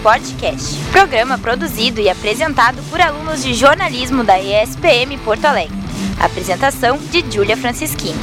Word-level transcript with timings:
Sportcast, 0.00 0.78
programa 0.92 1.36
produzido 1.36 2.00
e 2.00 2.08
apresentado 2.08 2.82
por 2.88 3.02
alunos 3.02 3.42
de 3.42 3.52
jornalismo 3.52 4.24
da 4.24 4.40
ESPM 4.40 5.18
Porto 5.22 5.44
Alegre. 5.44 5.76
Apresentação 6.18 6.96
de 6.96 7.20
Júlia 7.30 7.54
Francischini. 7.54 8.16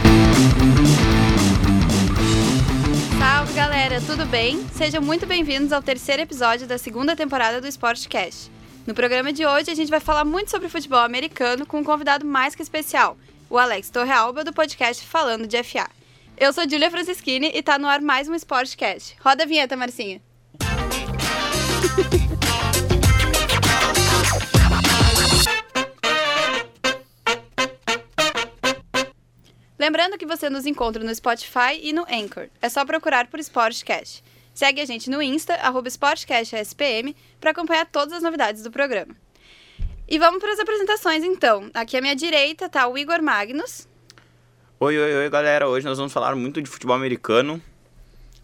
Salve 3.20 3.54
galera, 3.54 4.02
tudo 4.02 4.26
bem? 4.26 4.66
Sejam 4.74 5.04
muito 5.04 5.28
bem-vindos 5.28 5.72
ao 5.72 5.84
terceiro 5.84 6.24
episódio 6.24 6.66
da 6.66 6.80
segunda 6.80 7.16
temporada 7.16 7.62
do 7.62 7.68
Sportcast. 7.68 8.50
No 8.88 8.96
programa 8.96 9.32
de 9.32 9.46
hoje 9.46 9.70
a 9.70 9.76
gente 9.76 9.92
vai 9.92 10.00
falar 10.00 10.26
muito 10.26 10.50
sobre 10.50 10.70
futebol 10.70 11.02
americano 11.02 11.64
com 11.64 11.78
um 11.78 11.84
convidado 11.84 12.26
mais 12.26 12.56
que 12.56 12.64
especial, 12.64 13.16
o 13.52 13.58
Alex 13.60 13.92
Torrealba 13.92 14.44
do 14.44 14.52
podcast 14.52 15.06
Falando 15.06 15.46
de 15.46 15.62
FA. 15.64 15.88
Eu 16.36 16.52
sou 16.52 16.68
Julia 16.68 16.90
Francischini 16.90 17.52
e 17.54 17.62
tá 17.62 17.78
no 17.78 17.88
ar 17.88 18.02
mais 18.02 18.28
um 18.28 18.34
Sportcast. 18.34 19.16
Roda 19.24 19.44
a 19.44 19.46
vinheta, 19.46 19.78
Marcinha. 19.78 20.27
Lembrando 29.80 30.18
que 30.18 30.26
você 30.26 30.50
nos 30.50 30.66
encontra 30.66 31.04
no 31.04 31.14
Spotify 31.16 31.80
e 31.82 31.94
no 31.94 32.02
Anchor. 32.12 32.50
É 32.62 32.68
só 32.68 32.84
procurar 32.84 33.28
por 33.28 33.40
Sportcast. 33.40 34.24
Segue 34.54 34.82
a 34.82 34.86
gente 34.86 35.10
no 35.10 35.22
Insta, 35.22 35.54
arroba 35.56 35.88
SportcastSPM, 35.88 37.16
para 37.40 37.52
acompanhar 37.52 37.86
todas 37.86 38.14
as 38.14 38.24
novidades 38.24 38.64
do 38.64 38.72
programa. 38.72 39.16
E 40.08 40.18
vamos 40.18 40.40
para 40.40 40.52
as 40.52 40.60
apresentações, 40.60 41.24
então. 41.24 41.70
Aqui 41.74 41.96
à 41.96 42.02
minha 42.02 42.16
direita 42.16 42.68
tá 42.68 42.88
o 42.88 42.98
Igor 42.98 43.22
Magnus. 43.22 43.88
Oi, 44.80 44.98
oi, 44.98 45.16
oi, 45.16 45.30
galera. 45.30 45.68
Hoje 45.68 45.86
nós 45.86 45.98
vamos 45.98 46.12
falar 46.12 46.36
muito 46.36 46.62
de 46.62 46.70
futebol 46.70 46.96
americano. 46.96 47.62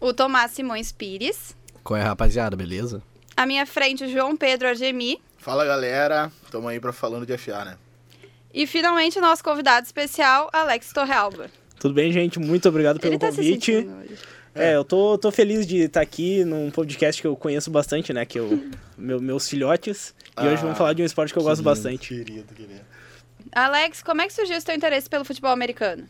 O 0.00 0.12
Tomás 0.12 0.52
Simões 0.52 0.92
Pires. 0.92 1.56
Qual 1.82 1.98
é, 1.98 2.02
rapaziada, 2.02 2.56
beleza? 2.56 3.02
À 3.36 3.46
minha 3.46 3.66
frente, 3.66 4.04
o 4.04 4.08
João 4.08 4.36
Pedro 4.36 4.68
Argemi. 4.68 5.20
Fala, 5.38 5.64
galera. 5.64 6.30
Tamo 6.50 6.68
aí 6.68 6.78
pra 6.80 6.92
falando 6.92 7.26
de 7.26 7.36
FA, 7.36 7.64
né? 7.64 7.76
E 8.52 8.66
finalmente 8.66 9.18
o 9.18 9.22
nosso 9.22 9.42
convidado 9.42 9.84
especial, 9.84 10.48
Alex 10.52 10.92
Torrealba. 10.92 11.50
Tudo 11.80 11.92
bem, 11.94 12.12
gente? 12.12 12.38
Muito 12.38 12.68
obrigado 12.68 13.00
pelo 13.00 13.14
Ele 13.14 13.18
tá 13.18 13.28
convite. 13.28 13.72
se 13.82 13.88
hoje. 13.88 14.18
É, 14.54 14.76
eu 14.76 14.84
tô, 14.84 15.18
tô 15.18 15.32
feliz 15.32 15.66
de 15.66 15.78
estar 15.78 16.00
aqui 16.00 16.44
num 16.44 16.70
podcast 16.70 17.20
que 17.20 17.26
eu 17.26 17.34
conheço 17.34 17.68
bastante, 17.72 18.12
né? 18.12 18.24
Que 18.24 18.38
eu, 18.38 18.70
meu, 18.96 19.20
meus 19.20 19.48
filhotes. 19.48 20.14
E 20.40 20.46
hoje 20.46 20.54
Ah, 20.54 20.60
vamos 20.62 20.78
falar 20.78 20.92
de 20.92 21.02
um 21.02 21.04
esporte 21.04 21.32
que 21.32 21.38
eu 21.38 21.42
gosto 21.42 21.56
lindo, 21.58 21.64
bastante. 21.70 22.08
Querido, 22.14 22.54
querido. 22.54 22.80
Alex, 23.52 24.02
como 24.02 24.20
é 24.22 24.26
que 24.28 24.32
surgiu 24.32 24.56
esse 24.56 24.64
teu 24.64 24.74
interesse 24.76 25.10
pelo 25.10 25.24
futebol 25.24 25.50
americano? 25.50 26.08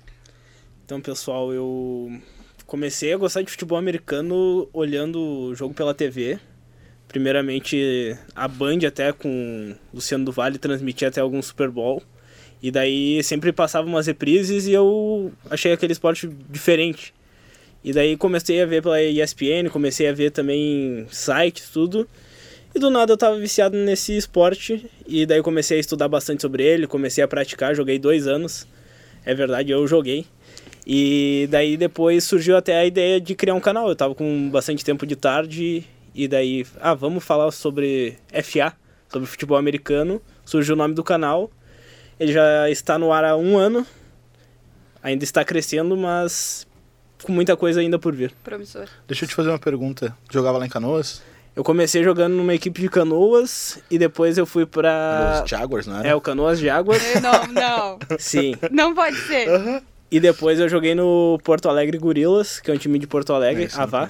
Então, 0.85 1.01
pessoal, 1.01 1.51
eu 1.55 2.21
comecei 2.67 3.15
a 3.15 3.17
gostar 3.17 3.41
de 3.41 3.51
futebol 3.51 3.79
americano 3.79 4.69
olhando 4.75 5.19
o 5.19 5.55
jogo 5.55 5.73
pela 5.73 5.95
TV. 5.95 6.39
Primeiramente, 7.09 8.17
a 8.35 8.49
Band 8.49 8.79
até 8.87 9.13
com 9.13 9.75
Luciano 9.93 10.25
do 10.25 10.33
Vale 10.33 10.59
transmitia 10.59 11.09
até 11.09 11.21
algum 11.21 11.41
Super 11.41 11.71
Bowl. 11.71 12.03
E 12.63 12.71
daí 12.71 13.23
sempre 13.23 13.53
passava 13.53 13.87
umas 13.87 14.07
reprises 14.07 14.67
e 14.67 14.73
eu 14.73 15.31
achei 15.51 15.73
aquele 15.73 15.93
esporte 15.93 16.27
diferente. 16.49 17.15
E 17.85 17.93
daí 17.93 18.17
comecei 18.17 18.63
a 18.63 18.67
ver 18.67 18.83
pela 18.83 19.03
ESPN, 19.03 19.69
comecei 19.71 20.09
a 20.09 20.13
ver 20.13 20.31
também 20.31 21.07
sites, 21.11 21.69
tudo. 21.69 22.09
E 22.75 22.79
do 22.79 22.89
nada 22.91 23.13
eu 23.13 23.17
tava 23.17 23.39
viciado 23.39 23.77
nesse 23.77 24.17
esporte. 24.17 24.91
E 25.07 25.27
daí 25.27 25.43
comecei 25.43 25.77
a 25.77 25.81
estudar 25.81 26.09
bastante 26.09 26.41
sobre 26.41 26.65
ele, 26.65 26.87
comecei 26.87 27.23
a 27.23 27.29
praticar, 27.29 27.75
joguei 27.75 27.99
dois 27.99 28.27
anos. 28.27 28.67
É 29.25 29.35
verdade, 29.35 29.71
eu 29.71 29.87
joguei. 29.87 30.25
E 30.87 31.47
daí 31.51 31.77
depois 31.77 32.25
surgiu 32.25 32.57
até 32.57 32.77
a 32.77 32.87
ideia 32.87 33.21
de 33.21 33.35
criar 33.35 33.55
um 33.55 33.61
canal. 33.61 33.89
Eu 33.89 33.95
tava 33.95 34.15
com 34.15 34.49
bastante 34.51 34.85
tempo 34.85 35.07
de 35.07 35.17
tarde 35.17 35.85
e 36.15 36.29
daí, 36.29 36.67
ah, 36.81 36.95
vamos 36.95 37.25
falar 37.25 37.51
sobre 37.51 38.17
FA, 38.43 38.73
sobre 39.11 39.27
futebol 39.29 39.57
americano. 39.57 40.23
Surgiu 40.45 40.75
o 40.75 40.79
nome 40.79 40.95
do 40.95 41.03
canal. 41.03 41.51
Ele 42.19 42.33
já 42.33 42.71
está 42.71 42.99
no 42.99 43.13
ar 43.13 43.25
há 43.25 43.37
um 43.37 43.59
ano. 43.59 43.87
Ainda 45.03 45.25
está 45.25 45.45
crescendo, 45.45 45.97
mas 45.97 46.67
com 47.23 47.33
muita 47.33 47.57
coisa 47.57 47.81
ainda 47.81 47.99
por 47.99 48.15
vir. 48.15 48.33
Promissor. 48.45 48.87
Deixa 49.09 49.25
eu 49.25 49.29
te 49.29 49.35
fazer 49.35 49.49
uma 49.49 49.59
pergunta. 49.59 50.17
Jogava 50.31 50.59
lá 50.59 50.67
em 50.67 50.69
Canoas? 50.69 51.23
Eu 51.57 51.63
comecei 51.63 52.03
jogando 52.03 52.35
numa 52.35 52.53
equipe 52.53 52.81
de 52.81 52.89
canoas 52.89 53.79
e 53.89 53.97
depois 53.97 54.37
eu 54.37 54.45
fui 54.45 54.67
pra. 54.67 55.43
Os 55.45 55.49
Jaguars, 55.49 55.87
não 55.87 55.99
era? 56.01 56.09
É, 56.09 56.15
o 56.15 56.21
Canoas 56.21 56.59
de 56.59 56.69
Águas. 56.69 57.01
Não, 57.23 57.47
não. 57.53 57.99
Sim. 58.19 58.57
Não 58.73 58.93
pode 58.93 59.17
ser. 59.19 59.47
E 60.15 60.21
depois 60.21 60.61
eu 60.61 60.69
joguei 60.69 60.95
no 60.95 61.41
Porto 61.43 61.69
Alegre 61.69 61.99
Gorilas, 61.99 62.61
que 62.61 62.71
é 62.71 62.75
um 62.75 62.77
time 62.79 62.99
de 63.01 63.07
Porto 63.07 63.33
Alegre, 63.33 63.65
É, 63.65 63.81
Avá. 63.81 64.09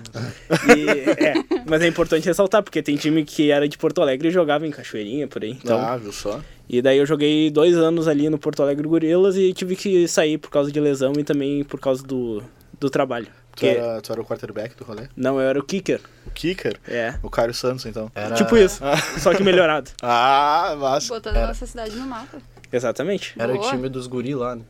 E, 0.77 0.89
é, 1.25 1.35
mas 1.67 1.81
é 1.81 1.87
importante 1.87 2.27
ressaltar, 2.27 2.63
porque 2.63 2.83
tem 2.83 2.95
time 2.97 3.25
que 3.25 3.51
era 3.51 3.67
de 3.67 3.79
Porto 3.79 4.03
Alegre 4.03 4.29
e 4.29 4.31
jogava 4.31 4.67
em 4.67 4.71
Cachoeirinha, 4.71 5.27
por 5.27 5.43
aí. 5.43 5.53
Então, 5.53 5.79
Ah, 5.81 5.97
viu 5.97 6.13
só? 6.13 6.41
E 6.69 6.83
daí 6.83 6.99
eu 6.99 7.07
joguei 7.07 7.51
dois 7.51 7.75
anos 7.77 8.07
ali 8.07 8.29
no 8.29 8.39
Porto 8.39 8.63
Alegre 8.63 8.87
Gorilas 8.87 9.37
e 9.37 9.53
tive 9.55 9.77
que 9.77 10.07
sair 10.07 10.37
por 10.37 10.51
causa 10.51 10.71
de 10.71 10.79
lesão 10.79 11.13
e 11.19 11.25
também 11.25 11.65
por 11.65 11.81
causa 11.81 12.03
do, 12.07 12.43
do 12.79 12.91
trabalho. 12.91 13.29
Tu 13.57 13.61
Que- 13.61 13.67
era, 13.69 14.01
tu 14.03 14.13
era 14.13 14.21
o 14.21 14.25
quarterback 14.27 14.77
do 14.77 14.85
rolê? 14.85 15.09
Não, 15.17 15.41
eu 15.41 15.49
era 15.49 15.59
o 15.59 15.63
kicker. 15.63 16.01
O 16.27 16.31
kicker? 16.33 16.77
É. 16.87 17.15
O 17.23 17.31
Caio 17.31 17.55
Santos, 17.55 17.87
então. 17.87 18.11
Era, 18.15 18.35
Tipo 18.35 18.57
isso, 18.59 18.83
só 19.21 19.33
que 19.33 19.43
melhorado. 19.43 19.91
Ah, 20.03 20.77
massa. 20.79 21.15
Botando 21.15 21.37
a 21.39 21.47
nossa 21.47 21.65
cidade 21.67 21.97
no 21.97 22.07
mapa. 22.07 22.39
Exatamente. 22.71 23.33
Era 23.39 23.55
Boa. 23.55 23.67
o 23.67 23.71
time 23.71 23.89
dos 23.89 24.07
guri 24.07 24.35
lá, 24.35 24.57
né? 24.57 24.63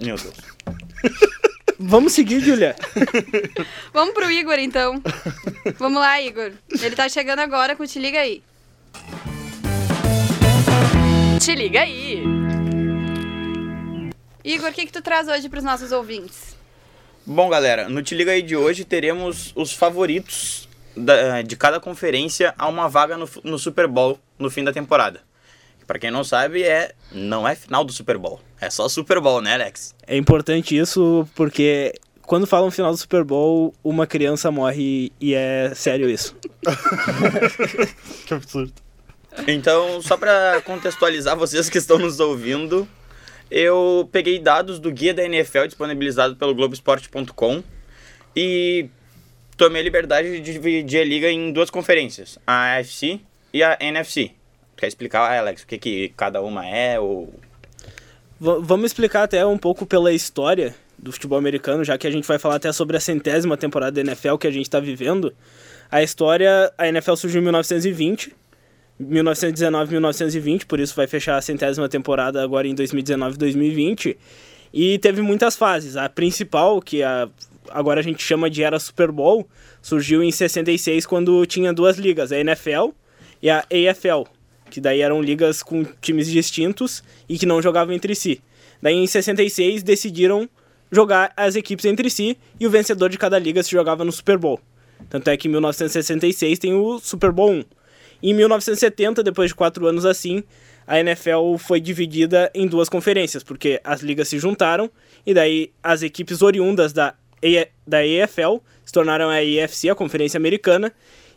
Meu 0.00 0.16
Deus. 0.16 0.34
Vamos 1.78 2.12
seguir, 2.12 2.40
Julia. 2.40 2.74
Vamos 3.92 4.14
pro 4.14 4.30
Igor, 4.30 4.58
então. 4.58 5.00
Vamos 5.78 6.00
lá, 6.00 6.20
Igor. 6.20 6.52
Ele 6.82 6.96
tá 6.96 7.08
chegando 7.08 7.38
agora 7.40 7.76
com 7.76 7.86
Te 7.86 7.98
Liga 7.98 8.20
Aí. 8.20 8.42
Te 11.40 11.54
liga 11.54 11.80
aí! 11.80 12.22
Igor, 14.44 14.70
o 14.70 14.72
que 14.72 14.86
que 14.86 14.92
tu 14.92 15.00
traz 15.00 15.28
hoje 15.28 15.48
pros 15.48 15.62
nossos 15.64 15.92
ouvintes? 15.92 16.56
Bom, 17.24 17.48
galera, 17.48 17.88
no 17.88 18.02
Te 18.02 18.14
Liga 18.14 18.32
aí 18.32 18.42
de 18.42 18.56
hoje 18.56 18.84
teremos 18.84 19.52
os 19.54 19.72
favoritos 19.72 20.68
da- 20.96 21.42
de 21.42 21.56
cada 21.56 21.78
conferência 21.78 22.54
a 22.58 22.66
uma 22.68 22.88
vaga 22.88 23.16
no, 23.16 23.28
no 23.44 23.58
Super 23.58 23.86
Bowl 23.86 24.18
no 24.38 24.50
fim 24.50 24.64
da 24.64 24.72
temporada. 24.72 25.22
Pra 25.88 25.98
quem 25.98 26.10
não 26.10 26.22
sabe, 26.22 26.62
é 26.62 26.92
não 27.10 27.48
é 27.48 27.54
final 27.54 27.82
do 27.82 27.90
Super 27.94 28.18
Bowl. 28.18 28.38
É 28.60 28.68
só 28.68 28.86
Super 28.90 29.20
Bowl, 29.20 29.40
né, 29.40 29.54
Alex? 29.54 29.94
É 30.06 30.18
importante 30.18 30.76
isso 30.76 31.26
porque 31.34 31.94
quando 32.20 32.46
falam 32.46 32.70
final 32.70 32.90
do 32.90 32.98
Super 32.98 33.24
Bowl, 33.24 33.74
uma 33.82 34.06
criança 34.06 34.50
morre 34.50 35.10
e 35.18 35.32
é 35.32 35.72
sério 35.74 36.10
isso. 36.10 36.36
Que 38.26 38.34
absurdo. 38.34 38.72
Então, 39.46 40.02
só 40.02 40.18
pra 40.18 40.60
contextualizar 40.60 41.34
vocês 41.34 41.70
que 41.70 41.78
estão 41.78 41.98
nos 41.98 42.20
ouvindo, 42.20 42.86
eu 43.50 44.06
peguei 44.12 44.38
dados 44.38 44.78
do 44.78 44.92
guia 44.92 45.14
da 45.14 45.24
NFL 45.24 45.64
disponibilizado 45.68 46.36
pelo 46.36 46.54
Globoesporte.com 46.54 47.62
e 48.36 48.90
tomei 49.56 49.80
a 49.80 49.84
liberdade 49.84 50.38
de 50.38 50.52
dividir 50.52 51.00
a 51.00 51.04
liga 51.04 51.30
em 51.30 51.50
duas 51.50 51.70
conferências, 51.70 52.38
a 52.46 52.76
AFC 52.76 53.20
e 53.54 53.62
a 53.62 53.78
NFC. 53.80 54.32
Quer 54.78 54.86
explicar, 54.86 55.36
Alex, 55.36 55.62
o 55.62 55.66
que, 55.66 55.76
que 55.76 56.08
cada 56.16 56.40
uma 56.40 56.64
é? 56.64 56.98
Ou... 57.00 57.26
V- 58.40 58.60
vamos 58.60 58.86
explicar 58.86 59.24
até 59.24 59.44
um 59.44 59.58
pouco 59.58 59.84
pela 59.84 60.12
história 60.12 60.74
do 60.96 61.12
futebol 61.12 61.36
americano, 61.36 61.84
já 61.84 61.98
que 61.98 62.06
a 62.06 62.10
gente 62.10 62.26
vai 62.26 62.38
falar 62.38 62.54
até 62.54 62.72
sobre 62.72 62.96
a 62.96 63.00
centésima 63.00 63.56
temporada 63.56 63.92
da 63.92 64.00
NFL 64.00 64.36
que 64.36 64.46
a 64.46 64.50
gente 64.52 64.66
está 64.66 64.78
vivendo. 64.78 65.34
A 65.90 66.02
história, 66.02 66.72
a 66.78 66.86
NFL 66.88 67.16
surgiu 67.16 67.40
em 67.40 67.44
1920, 67.44 68.32
1919 69.00 69.90
1920, 69.92 70.66
por 70.66 70.78
isso 70.80 70.94
vai 70.94 71.06
fechar 71.06 71.36
a 71.36 71.42
centésima 71.42 71.88
temporada 71.88 72.42
agora 72.42 72.66
em 72.68 72.74
2019 72.74 73.36
2020. 73.36 74.16
E 74.72 74.98
teve 74.98 75.22
muitas 75.22 75.56
fases. 75.56 75.96
A 75.96 76.08
principal, 76.08 76.80
que 76.80 77.02
a, 77.02 77.28
agora 77.70 78.00
a 78.00 78.02
gente 78.02 78.22
chama 78.22 78.48
de 78.48 78.62
era 78.62 78.78
Super 78.78 79.10
Bowl, 79.10 79.48
surgiu 79.82 80.22
em 80.22 80.30
66 80.30 81.04
quando 81.06 81.44
tinha 81.46 81.72
duas 81.72 81.96
ligas, 81.96 82.30
a 82.30 82.38
NFL 82.38 82.90
e 83.40 83.48
a 83.48 83.60
AFL, 83.60 84.28
que 84.70 84.80
daí 84.80 85.00
eram 85.00 85.20
ligas 85.22 85.62
com 85.62 85.84
times 86.00 86.28
distintos 86.28 87.02
e 87.28 87.38
que 87.38 87.46
não 87.46 87.60
jogavam 87.62 87.94
entre 87.94 88.14
si. 88.14 88.40
Daí 88.80 88.94
em 88.94 89.06
66 89.06 89.82
decidiram 89.82 90.48
jogar 90.90 91.32
as 91.36 91.56
equipes 91.56 91.84
entre 91.84 92.08
si 92.08 92.36
e 92.60 92.66
o 92.66 92.70
vencedor 92.70 93.08
de 93.10 93.18
cada 93.18 93.38
liga 93.38 93.62
se 93.62 93.70
jogava 93.70 94.04
no 94.04 94.12
Super 94.12 94.38
Bowl. 94.38 94.60
Tanto 95.10 95.28
é 95.28 95.36
que 95.36 95.48
em 95.48 95.50
1966 95.50 96.58
tem 96.58 96.74
o 96.74 96.98
Super 96.98 97.32
Bowl 97.32 97.50
1. 97.52 97.64
Em 98.22 98.34
1970, 98.34 99.22
depois 99.22 99.50
de 99.50 99.54
quatro 99.54 99.86
anos 99.86 100.04
assim, 100.04 100.42
a 100.86 100.98
NFL 100.98 101.56
foi 101.58 101.80
dividida 101.80 102.50
em 102.54 102.66
duas 102.66 102.88
conferências, 102.88 103.42
porque 103.42 103.80
as 103.84 104.00
ligas 104.00 104.28
se 104.28 104.38
juntaram 104.38 104.90
e 105.26 105.32
daí 105.34 105.70
as 105.82 106.02
equipes 106.02 106.42
oriundas 106.42 106.92
da, 106.92 107.14
A- 107.42 107.68
da 107.86 108.04
EFL 108.04 108.56
se 108.84 108.92
tornaram 108.92 109.28
a 109.28 109.42
EFC, 109.44 109.90
a 109.90 109.94
Conferência 109.94 110.38
Americana, 110.38 110.92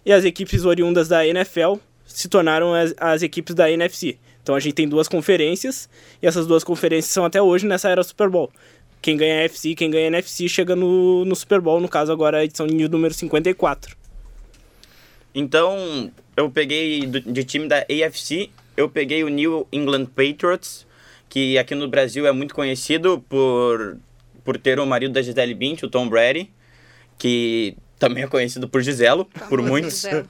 e 0.06 0.12
as 0.12 0.24
equipes 0.26 0.64
oriundas 0.66 1.08
da 1.08 1.28
NFL 1.28 1.76
se 2.14 2.28
tornaram 2.28 2.74
as, 2.74 2.94
as 2.98 3.22
equipes 3.24 3.54
da 3.56 3.70
NFC. 3.72 4.18
Então 4.44 4.56
a 4.56 4.60
gente 4.60 4.74
tem 4.74 4.88
duas 4.88 5.08
conferências 5.08 5.88
e 6.22 6.28
essas 6.28 6.48
duas 6.48 6.64
conferências 6.64 7.14
são 7.14 7.24
até 7.26 7.42
hoje 7.42 7.66
nessa 7.68 7.90
era 7.90 8.04
Super 8.04 8.30
Bowl. 8.30 8.52
Quem 9.02 9.18
ganha 9.18 9.34
a 9.36 9.38
NFC, 9.40 9.74
quem 9.76 9.90
ganha 9.90 10.06
a 10.06 10.08
NFC 10.08 10.48
chega 10.48 10.76
no, 10.76 11.26
no 11.26 11.36
Super 11.36 11.60
Bowl, 11.62 11.80
no 11.80 11.88
caso 11.90 12.12
agora 12.12 12.38
a 12.40 12.44
edição 12.44 12.68
de 12.68 12.88
número 12.88 13.14
54. 13.14 13.96
Então, 15.34 16.12
eu 16.36 16.50
peguei 16.52 17.06
do- 17.08 17.22
de 17.22 17.44
time 17.44 17.68
da 17.68 17.78
AFC, 17.90 18.50
eu 18.76 18.90
peguei 18.90 19.24
o 19.24 19.30
New 19.30 19.68
England 19.72 20.06
Patriots, 20.08 20.86
que 21.30 21.58
aqui 21.58 21.74
no 21.74 21.88
Brasil 21.88 22.28
é 22.28 22.32
muito 22.32 22.54
conhecido 22.54 23.24
por, 23.30 23.98
por 24.44 24.58
ter 24.58 24.80
o 24.80 24.86
marido 24.86 25.14
da 25.14 25.22
Gisele 25.22 25.54
Bündchen, 25.54 25.88
o 25.88 25.90
Tom 25.92 26.10
Brady, 26.10 26.50
que 27.18 27.76
também 27.98 28.24
é 28.24 28.28
conhecido 28.28 28.68
por 28.68 28.82
Giselo, 28.82 29.26
por 29.26 29.60
Famoso 29.60 29.68
muitos. 29.70 29.94
Giselo. 30.02 30.28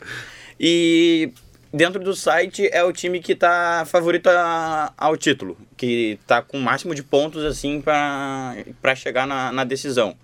E 0.60 1.32
dentro 1.74 2.04
do 2.04 2.14
site 2.16 2.68
é 2.72 2.84
o 2.84 2.92
time 2.92 3.20
que 3.22 3.36
tá 3.36 3.84
favorito 3.88 4.28
a- 4.28 4.94
ao 4.98 5.16
título, 5.18 5.58
que 5.78 6.20
tá 6.28 6.42
com 6.42 6.58
o 6.58 6.62
máximo 6.62 6.94
de 6.96 7.04
pontos 7.04 7.44
assim 7.46 7.82
para 7.82 8.56
chegar 8.96 9.26
na, 9.28 9.52
na 9.52 9.64
decisão. 9.64 10.16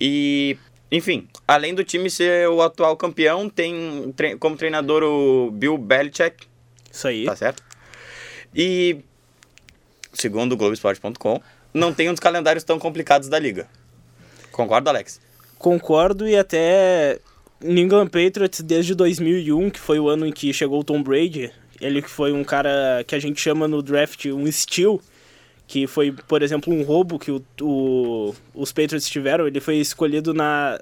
E, 0.00 0.56
enfim, 0.90 1.28
além 1.46 1.74
do 1.74 1.84
time 1.84 2.08
ser 2.10 2.48
o 2.48 2.62
atual 2.62 2.96
campeão, 2.96 3.48
tem 3.48 4.12
tre- 4.16 4.36
como 4.36 4.56
treinador 4.56 5.02
o 5.02 5.50
Bill 5.50 5.76
Belichick, 5.76 6.46
Isso 6.90 7.08
aí. 7.08 7.24
tá 7.24 7.36
certo? 7.36 7.62
E, 8.54 9.00
segundo 10.12 10.52
o 10.52 10.56
Globoesporte.com, 10.56 11.40
não 11.74 11.92
tem 11.92 12.08
um 12.08 12.12
dos 12.12 12.20
calendários 12.20 12.64
tão 12.64 12.78
complicados 12.78 13.28
da 13.28 13.38
liga. 13.38 13.68
Concorda, 14.50 14.90
Alex? 14.90 15.20
Concordo 15.58 16.26
e 16.26 16.36
até 16.36 17.18
New 17.60 17.84
England 17.84 18.06
Patriots 18.08 18.60
desde 18.60 18.94
2001, 18.94 19.70
que 19.70 19.80
foi 19.80 19.98
o 19.98 20.08
ano 20.08 20.26
em 20.26 20.32
que 20.32 20.52
chegou 20.52 20.80
o 20.80 20.84
Tom 20.84 21.02
Brady, 21.02 21.50
ele 21.80 22.00
que 22.02 22.10
foi 22.10 22.32
um 22.32 22.44
cara 22.44 23.02
que 23.06 23.14
a 23.14 23.18
gente 23.18 23.40
chama 23.40 23.66
no 23.66 23.82
draft 23.82 24.26
um 24.26 24.50
steal, 24.50 25.00
que 25.66 25.86
foi, 25.86 26.12
por 26.12 26.42
exemplo, 26.42 26.72
um 26.72 26.82
roubo 26.82 27.18
que 27.18 27.30
o, 27.30 27.42
o- 27.60 28.34
os 28.54 28.72
Patriots 28.72 29.08
tiveram, 29.08 29.46
ele 29.46 29.60
foi 29.60 29.76
escolhido 29.76 30.32
na 30.32 30.80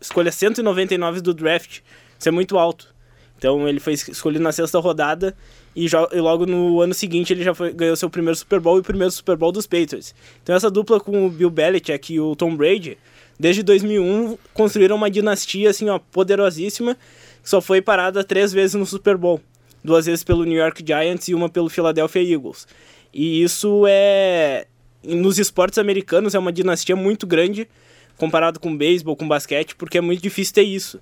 escolha 0.00 0.32
199 0.32 1.20
do 1.20 1.32
draft. 1.34 1.80
Isso 2.18 2.28
é 2.28 2.32
muito 2.32 2.58
alto. 2.58 2.92
Então 3.38 3.68
ele 3.68 3.78
foi 3.78 3.92
es- 3.92 4.08
escolhido 4.08 4.42
na 4.42 4.50
sexta 4.52 4.78
rodada 4.80 5.36
e, 5.76 5.86
e 5.86 6.20
logo 6.20 6.46
no 6.46 6.80
ano 6.80 6.94
seguinte 6.94 7.32
ele 7.32 7.44
já 7.44 7.54
foi- 7.54 7.72
ganhou 7.72 7.94
seu 7.96 8.08
primeiro 8.10 8.36
Super 8.36 8.60
Bowl 8.60 8.76
e 8.78 8.80
o 8.80 8.84
primeiro 8.84 9.10
Super 9.12 9.36
Bowl 9.36 9.52
dos 9.52 9.66
Patriots. 9.66 10.14
Então 10.42 10.54
essa 10.56 10.70
dupla 10.70 10.98
com 10.98 11.26
o 11.26 11.30
Bill 11.30 11.50
Belichick 11.50 12.12
e 12.14 12.18
o 12.20 12.34
Tom 12.34 12.56
Brady, 12.56 12.96
desde 13.38 13.62
2001 13.62 14.38
construíram 14.52 14.96
uma 14.96 15.10
dinastia 15.10 15.70
assim, 15.70 15.88
ó, 15.88 15.98
poderosíssima, 15.98 16.96
que 17.42 17.48
só 17.48 17.60
foi 17.60 17.80
parada 17.80 18.22
três 18.24 18.52
vezes 18.52 18.74
no 18.74 18.86
Super 18.86 19.16
Bowl. 19.16 19.40
Duas 19.82 20.06
vezes 20.06 20.24
pelo 20.24 20.44
New 20.44 20.58
York 20.58 20.82
Giants 20.86 21.28
e 21.28 21.34
uma 21.34 21.48
pelo 21.48 21.68
Philadelphia 21.68 22.22
Eagles. 22.22 22.66
E 23.12 23.42
isso 23.42 23.84
é 23.86 24.66
nos 25.02 25.38
esportes 25.38 25.78
americanos 25.78 26.34
é 26.34 26.38
uma 26.38 26.52
dinastia 26.52 26.96
muito 26.96 27.26
grande 27.26 27.68
comparado 28.16 28.58
com 28.58 28.76
beisebol, 28.76 29.16
com 29.16 29.28
basquete, 29.28 29.74
porque 29.76 29.98
é 29.98 30.00
muito 30.00 30.22
difícil 30.22 30.54
ter 30.54 30.62
isso. 30.62 31.00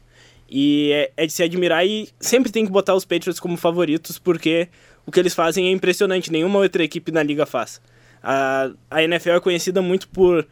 E 0.50 0.90
é, 0.92 1.12
é 1.16 1.26
de 1.26 1.32
se 1.32 1.42
admirar 1.42 1.86
e 1.86 2.08
sempre 2.20 2.50
tem 2.50 2.66
que 2.66 2.72
botar 2.72 2.94
os 2.94 3.04
Patriots 3.04 3.40
como 3.40 3.56
favoritos, 3.56 4.18
porque 4.18 4.68
o 5.06 5.12
que 5.12 5.20
eles 5.20 5.34
fazem 5.34 5.68
é 5.68 5.70
impressionante, 5.70 6.30
nenhuma 6.30 6.58
outra 6.58 6.82
equipe 6.82 7.12
na 7.12 7.22
liga 7.22 7.46
faz. 7.46 7.80
A, 8.22 8.70
a 8.90 9.02
NFL 9.02 9.30
é 9.30 9.40
conhecida 9.40 9.80
muito 9.80 10.08
por 10.08 10.46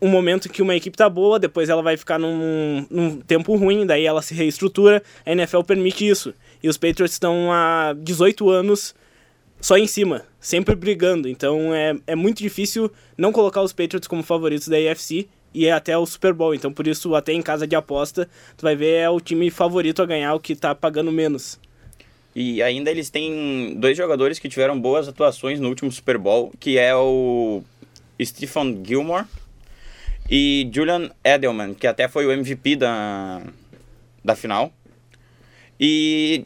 um 0.00 0.08
momento 0.08 0.48
que 0.48 0.62
uma 0.62 0.74
equipe 0.74 0.96
tá 0.96 1.08
boa, 1.08 1.38
depois 1.38 1.68
ela 1.68 1.82
vai 1.82 1.96
ficar 1.96 2.18
num, 2.18 2.86
num 2.90 3.20
tempo 3.20 3.54
ruim, 3.54 3.86
daí 3.86 4.06
ela 4.06 4.22
se 4.22 4.34
reestrutura, 4.34 5.02
a 5.24 5.32
NFL 5.32 5.62
permite 5.62 6.08
isso. 6.08 6.34
E 6.62 6.68
os 6.68 6.76
Patriots 6.76 7.12
estão 7.12 7.52
há 7.52 7.94
18 7.96 8.48
anos 8.50 8.94
só 9.60 9.76
em 9.76 9.86
cima, 9.86 10.24
sempre 10.40 10.74
brigando. 10.74 11.28
Então 11.28 11.74
é, 11.74 11.94
é 12.06 12.16
muito 12.16 12.38
difícil 12.38 12.90
não 13.16 13.32
colocar 13.32 13.62
os 13.62 13.72
Patriots 13.72 14.08
como 14.08 14.22
favoritos 14.22 14.68
da 14.68 14.76
AFC 14.76 15.28
e 15.52 15.66
é 15.66 15.72
até 15.72 15.96
o 15.96 16.06
Super 16.06 16.32
Bowl. 16.32 16.54
Então 16.54 16.72
por 16.72 16.86
isso, 16.86 17.14
até 17.14 17.32
em 17.32 17.42
casa 17.42 17.66
de 17.66 17.76
aposta, 17.76 18.28
tu 18.56 18.62
vai 18.62 18.74
ver 18.74 18.94
é 18.94 19.10
o 19.10 19.20
time 19.20 19.50
favorito 19.50 20.02
a 20.02 20.06
ganhar, 20.06 20.34
o 20.34 20.40
que 20.40 20.56
tá 20.56 20.74
pagando 20.74 21.12
menos. 21.12 21.58
E 22.34 22.62
ainda 22.62 22.90
eles 22.90 23.10
têm 23.10 23.74
dois 23.76 23.96
jogadores 23.96 24.38
que 24.38 24.48
tiveram 24.48 24.80
boas 24.80 25.08
atuações 25.08 25.58
no 25.58 25.68
último 25.68 25.90
Super 25.90 26.16
Bowl, 26.16 26.52
que 26.60 26.78
é 26.78 26.94
o 26.94 27.62
Stephen 28.22 28.82
Gilmore 28.86 29.26
e 30.30 30.70
Julian 30.72 31.10
Edelman, 31.24 31.74
que 31.74 31.86
até 31.86 32.08
foi 32.08 32.24
o 32.26 32.32
MVP 32.32 32.76
da, 32.76 33.42
da 34.24 34.36
final. 34.36 34.72
E 35.78 36.44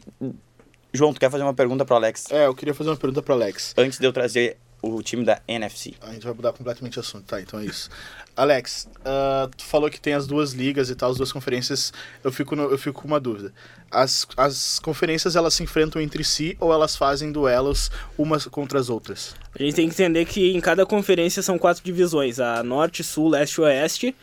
João, 0.91 1.13
tu 1.13 1.19
quer 1.19 1.29
fazer 1.29 1.43
uma 1.43 1.53
pergunta 1.53 1.83
pro 1.83 1.95
Alex 1.95 2.31
É, 2.31 2.45
eu 2.45 2.55
queria 2.55 2.73
fazer 2.73 2.89
uma 2.89 2.95
pergunta 2.95 3.21
pro 3.21 3.33
Alex. 3.33 3.73
antes 3.77 3.99
de 3.99 4.05
eu 4.05 4.13
trazer 4.13 4.57
o 4.93 5.01
time 5.01 5.23
da 5.25 5.41
NFC? 5.47 5.93
A 6.01 6.11
gente 6.13 6.23
vai 6.25 6.33
mudar 6.33 6.53
completamente 6.53 6.93
de 6.93 6.99
assunto, 6.99 7.25
tá? 7.25 7.41
Então 7.41 7.59
é 7.59 7.65
isso. 7.65 7.89
Alex, 8.35 8.87
ah, 9.03 9.49
tu 9.55 9.63
falou 9.63 9.89
que 9.89 9.99
tem 9.99 10.13
as 10.13 10.27
duas 10.27 10.51
ligas 10.53 10.89
e 10.89 10.95
tal, 10.95 11.11
as 11.11 11.17
duas 11.17 11.31
conferências. 11.31 11.93
Eu 12.23 12.31
fico, 12.31 12.55
no- 12.55 12.69
eu 12.69 12.77
fico 12.77 13.01
com 13.01 13.07
uma 13.07 13.19
dúvida. 13.19 13.53
As, 13.89 14.27
as 14.35 14.79
conferências 14.79 15.35
elas 15.35 15.53
se 15.53 15.63
enfrentam 15.63 16.01
entre 16.01 16.23
si 16.23 16.57
ou 16.59 16.73
elas 16.73 16.95
fazem 16.97 17.31
duelos 17.31 17.89
umas 18.17 18.45
contra 18.45 18.79
as 18.79 18.89
outras? 18.89 19.35
A 19.57 19.63
gente 19.63 19.75
tem 19.75 19.87
que 19.87 19.93
entender 19.93 20.25
que 20.25 20.51
em 20.51 20.59
cada 20.59 20.85
conferência 20.85 21.41
são 21.41 21.57
quatro 21.57 21.83
divisões: 21.83 22.39
a 22.39 22.61
Norte, 22.61 23.03
Sul, 23.03 23.29
Leste 23.29 23.55
e 23.59 23.61
Oeste. 23.61 24.15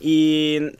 E 0.00 0.72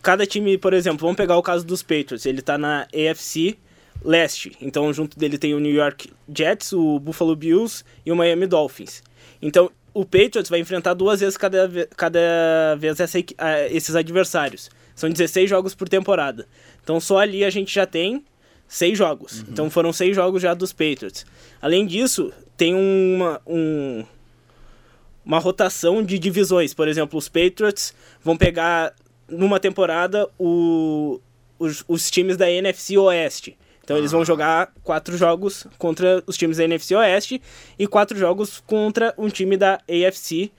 cada 0.00 0.26
time, 0.26 0.58
por 0.58 0.72
exemplo, 0.72 1.00
vamos 1.00 1.16
pegar 1.16 1.36
o 1.36 1.42
caso 1.42 1.64
dos 1.64 1.82
Patriots, 1.82 2.26
ele 2.26 2.42
tá 2.42 2.58
na 2.58 2.86
AFC 2.92 3.56
Leste. 4.04 4.56
Então, 4.60 4.92
junto 4.92 5.18
dele 5.18 5.38
tem 5.38 5.54
o 5.54 5.60
New 5.60 5.72
York 5.72 6.10
Jets, 6.34 6.72
o 6.72 6.98
Buffalo 6.98 7.36
Bills 7.36 7.84
e 8.04 8.12
o 8.12 8.16
Miami 8.16 8.46
Dolphins. 8.46 9.02
Então, 9.40 9.70
o 9.94 10.04
Patriots 10.04 10.48
vai 10.48 10.60
enfrentar 10.60 10.94
duas 10.94 11.20
vezes 11.20 11.36
cada, 11.36 11.68
cada 11.96 12.76
vez 12.78 12.98
essa 12.98 13.18
esses 13.70 13.94
adversários. 13.94 14.70
São 14.94 15.10
16 15.10 15.48
jogos 15.48 15.74
por 15.74 15.88
temporada. 15.88 16.46
Então, 16.82 16.98
só 17.00 17.18
ali 17.18 17.44
a 17.44 17.50
gente 17.50 17.72
já 17.72 17.86
tem 17.86 18.24
seis 18.66 18.96
jogos. 18.96 19.44
Então, 19.48 19.70
foram 19.70 19.92
seis 19.92 20.16
jogos 20.16 20.40
já 20.40 20.54
dos 20.54 20.72
Patriots. 20.72 21.26
Além 21.60 21.86
disso, 21.86 22.32
tem 22.56 22.74
uma, 22.74 23.40
um, 23.46 24.04
uma 25.24 25.38
rotação 25.38 26.02
de 26.02 26.18
divisões. 26.18 26.72
Por 26.72 26.88
exemplo, 26.88 27.18
os 27.18 27.28
Patriots 27.28 27.94
vão 28.22 28.36
pegar 28.36 28.94
numa 29.28 29.60
temporada 29.60 30.28
o, 30.38 31.20
os, 31.58 31.84
os 31.86 32.10
times 32.10 32.36
da 32.36 32.50
NFC 32.50 32.96
Oeste. 32.96 33.56
Então 33.84 33.96
eles 33.96 34.12
vão 34.12 34.24
jogar 34.24 34.72
quatro 34.82 35.16
jogos 35.16 35.66
contra 35.76 36.22
os 36.26 36.36
times 36.36 36.56
da 36.56 36.64
NFC 36.64 36.94
Oeste 36.94 37.42
e 37.78 37.86
quatro 37.86 38.16
jogos 38.16 38.62
contra 38.66 39.12
um 39.18 39.28
time 39.28 39.56
da 39.56 39.80
AFC 39.88 40.50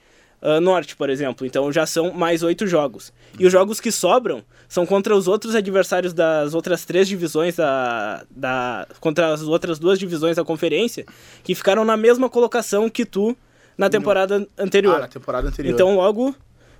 ah, 0.42 0.60
Norte, 0.60 0.94
por 0.94 1.08
exemplo. 1.08 1.46
Então 1.46 1.72
já 1.72 1.86
são 1.86 2.12
mais 2.12 2.42
oito 2.42 2.66
jogos. 2.66 3.12
E 3.38 3.46
os 3.46 3.52
jogos 3.52 3.80
que 3.80 3.90
sobram 3.90 4.44
são 4.68 4.84
contra 4.84 5.16
os 5.16 5.26
outros 5.26 5.54
adversários 5.54 6.12
das 6.12 6.52
outras 6.52 6.84
três 6.84 7.08
divisões 7.08 7.56
da, 7.56 8.24
da 8.30 8.86
contra 9.00 9.32
as 9.32 9.42
outras 9.42 9.78
duas 9.78 9.98
divisões 9.98 10.36
da 10.36 10.44
conferência 10.44 11.06
que 11.42 11.54
ficaram 11.54 11.84
na 11.84 11.96
mesma 11.96 12.28
colocação 12.28 12.90
que 12.90 13.06
tu 13.06 13.34
na 13.76 13.88
temporada 13.88 14.46
anterior. 14.58 14.96
Ah, 14.96 15.00
na 15.00 15.08
temporada 15.08 15.48
anterior. 15.48 15.72
Então, 15.72 15.96
logo, 15.96 16.34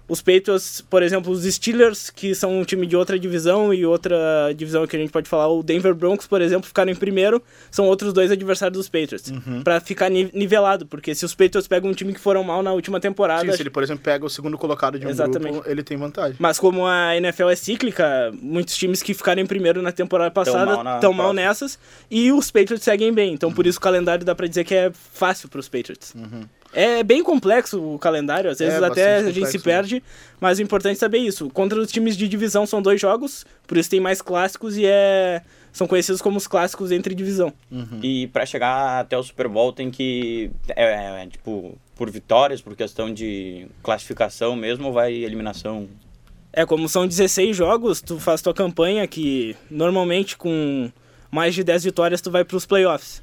os 0.07 0.21
Patriots, 0.21 0.83
por 0.83 1.03
exemplo, 1.03 1.33
os 1.33 1.45
Steelers, 1.45 2.11
que 2.11 2.35
são 2.35 2.59
um 2.61 2.65
time 2.65 2.87
de 2.87 2.95
outra 2.97 3.19
divisão, 3.19 3.73
e 3.73 3.87
outra 3.87 4.53
divisão 4.55 4.87
que 4.87 4.95
a 4.97 4.99
gente 4.99 5.11
pode 5.11 5.29
falar, 5.29 5.49
o 5.49 5.63
Denver 5.63 5.95
Broncos, 5.95 6.27
por 6.27 6.43
exemplo, 6.43 6.67
ficaram 6.67 6.93
em 6.93 6.95
primeiro, 6.95 7.43
são 7.71 7.87
outros 7.87 8.13
dois 8.13 8.31
adversários 8.31 8.77
dos 8.77 8.89
Patriots. 8.89 9.31
Uhum. 9.31 9.63
Pra 9.63 9.81
ficar 9.81 10.11
ni- 10.11 10.31
nivelado, 10.35 10.85
porque 10.85 11.15
se 11.15 11.25
os 11.25 11.35
Patriots 11.35 11.67
pegam 11.67 11.91
um 11.91 11.95
time 11.95 12.13
que 12.13 12.21
foram 12.21 12.45
mal 12.45 12.63
na 12.63 12.73
última 12.73 13.01
temporada. 13.01 13.51
Sim, 13.51 13.57
se 13.57 13.63
ele, 13.63 13.71
por 13.71 13.83
exemplo, 13.83 14.03
pega 14.05 14.27
o 14.27 14.29
segundo 14.31 14.59
colocado 14.59 14.99
de 14.99 15.07
um 15.07 15.11
Exatamente. 15.11 15.53
grupo, 15.53 15.69
ele 15.71 15.83
tem 15.83 15.97
vantagem. 15.97 16.37
Mas 16.39 16.59
como 16.59 16.87
a 16.87 17.17
NFL 17.17 17.49
é 17.49 17.57
cíclica, 17.57 18.31
muitos 18.43 18.77
times 18.77 19.03
que 19.03 19.15
ficaram 19.15 19.41
em 19.41 19.47
primeiro 19.47 19.81
na 19.81 19.91
temporada 19.93 20.31
passada 20.31 20.67
mal 20.75 20.85
na 20.85 20.95
estão 20.97 21.13
mal 21.15 21.33
nessas, 21.33 21.79
e 22.11 22.31
os 22.31 22.51
Patriots 22.51 22.85
seguem 22.85 23.13
bem. 23.13 23.33
Então, 23.33 23.53
por 23.53 23.67
isso 23.67 23.79
o 23.79 23.81
calendário 23.81 24.25
dá 24.25 24.35
pra 24.35 24.47
dizer 24.47 24.65
que 24.65 24.75
é 24.75 24.93
fácil 25.13 25.49
pros 25.49 25.69
Patriots. 25.69 26.13
É 26.75 27.03
bem 27.03 27.23
complexo 27.23 27.81
o 27.81 27.99
calendário, 27.99 28.51
às 28.51 28.59
vezes 28.59 28.83
É 28.83 28.85
até 28.85 29.17
a 29.19 29.31
gente 29.31 29.47
se 29.49 29.59
né? 29.59 29.63
perde, 29.63 30.03
mas 30.41 30.59
o 30.59 30.63
importante 30.63 30.97
é 30.97 30.99
saber 30.99 31.19
isso. 31.19 31.49
Contra 31.51 31.81
os 31.81 31.91
times 31.91 32.17
de 32.17 32.29
divisão 32.29 32.67
são 32.67 32.83
dois 32.83 33.01
jogos, 33.01 33.47
por 33.67 33.77
isso 33.79 33.89
tem 33.89 34.01
mais 34.01 34.21
clássicos 34.21 34.77
e 34.77 34.85
é 34.85 35.43
são 35.75 35.89
conhecidos 35.89 36.23
como 36.23 36.37
os 36.37 36.47
clássicos 36.47 36.93
entre 36.93 37.17
divisão. 37.17 37.53
E 38.01 38.29
pra 38.29 38.47
chegar 38.47 39.01
até 39.01 39.19
o 39.19 39.23
Super 39.25 39.49
Bowl 39.49 39.73
tem 39.73 39.91
que. 39.91 40.49
É, 40.69 41.23
é, 41.23 41.27
tipo, 41.27 41.77
por 41.97 42.09
vitórias, 42.09 42.63
por 42.63 42.77
questão 42.77 43.13
de 43.13 43.67
classificação 43.83 44.55
mesmo, 44.55 44.87
ou 44.87 44.93
vai 44.93 45.13
eliminação? 45.13 45.89
É, 46.53 46.65
como 46.65 46.89
são 46.89 47.09
16 47.09 47.57
jogos, 47.57 48.01
tu 48.01 48.21
faz 48.21 48.41
tua 48.41 48.55
campanha 48.55 49.05
que 49.09 49.57
normalmente 49.69 50.37
com 50.37 50.89
mais 51.29 51.53
de 51.53 51.65
10 51.65 51.83
vitórias 51.83 52.21
tu 52.21 52.31
vai 52.31 52.45
pros 52.45 52.65
playoffs. 52.65 53.21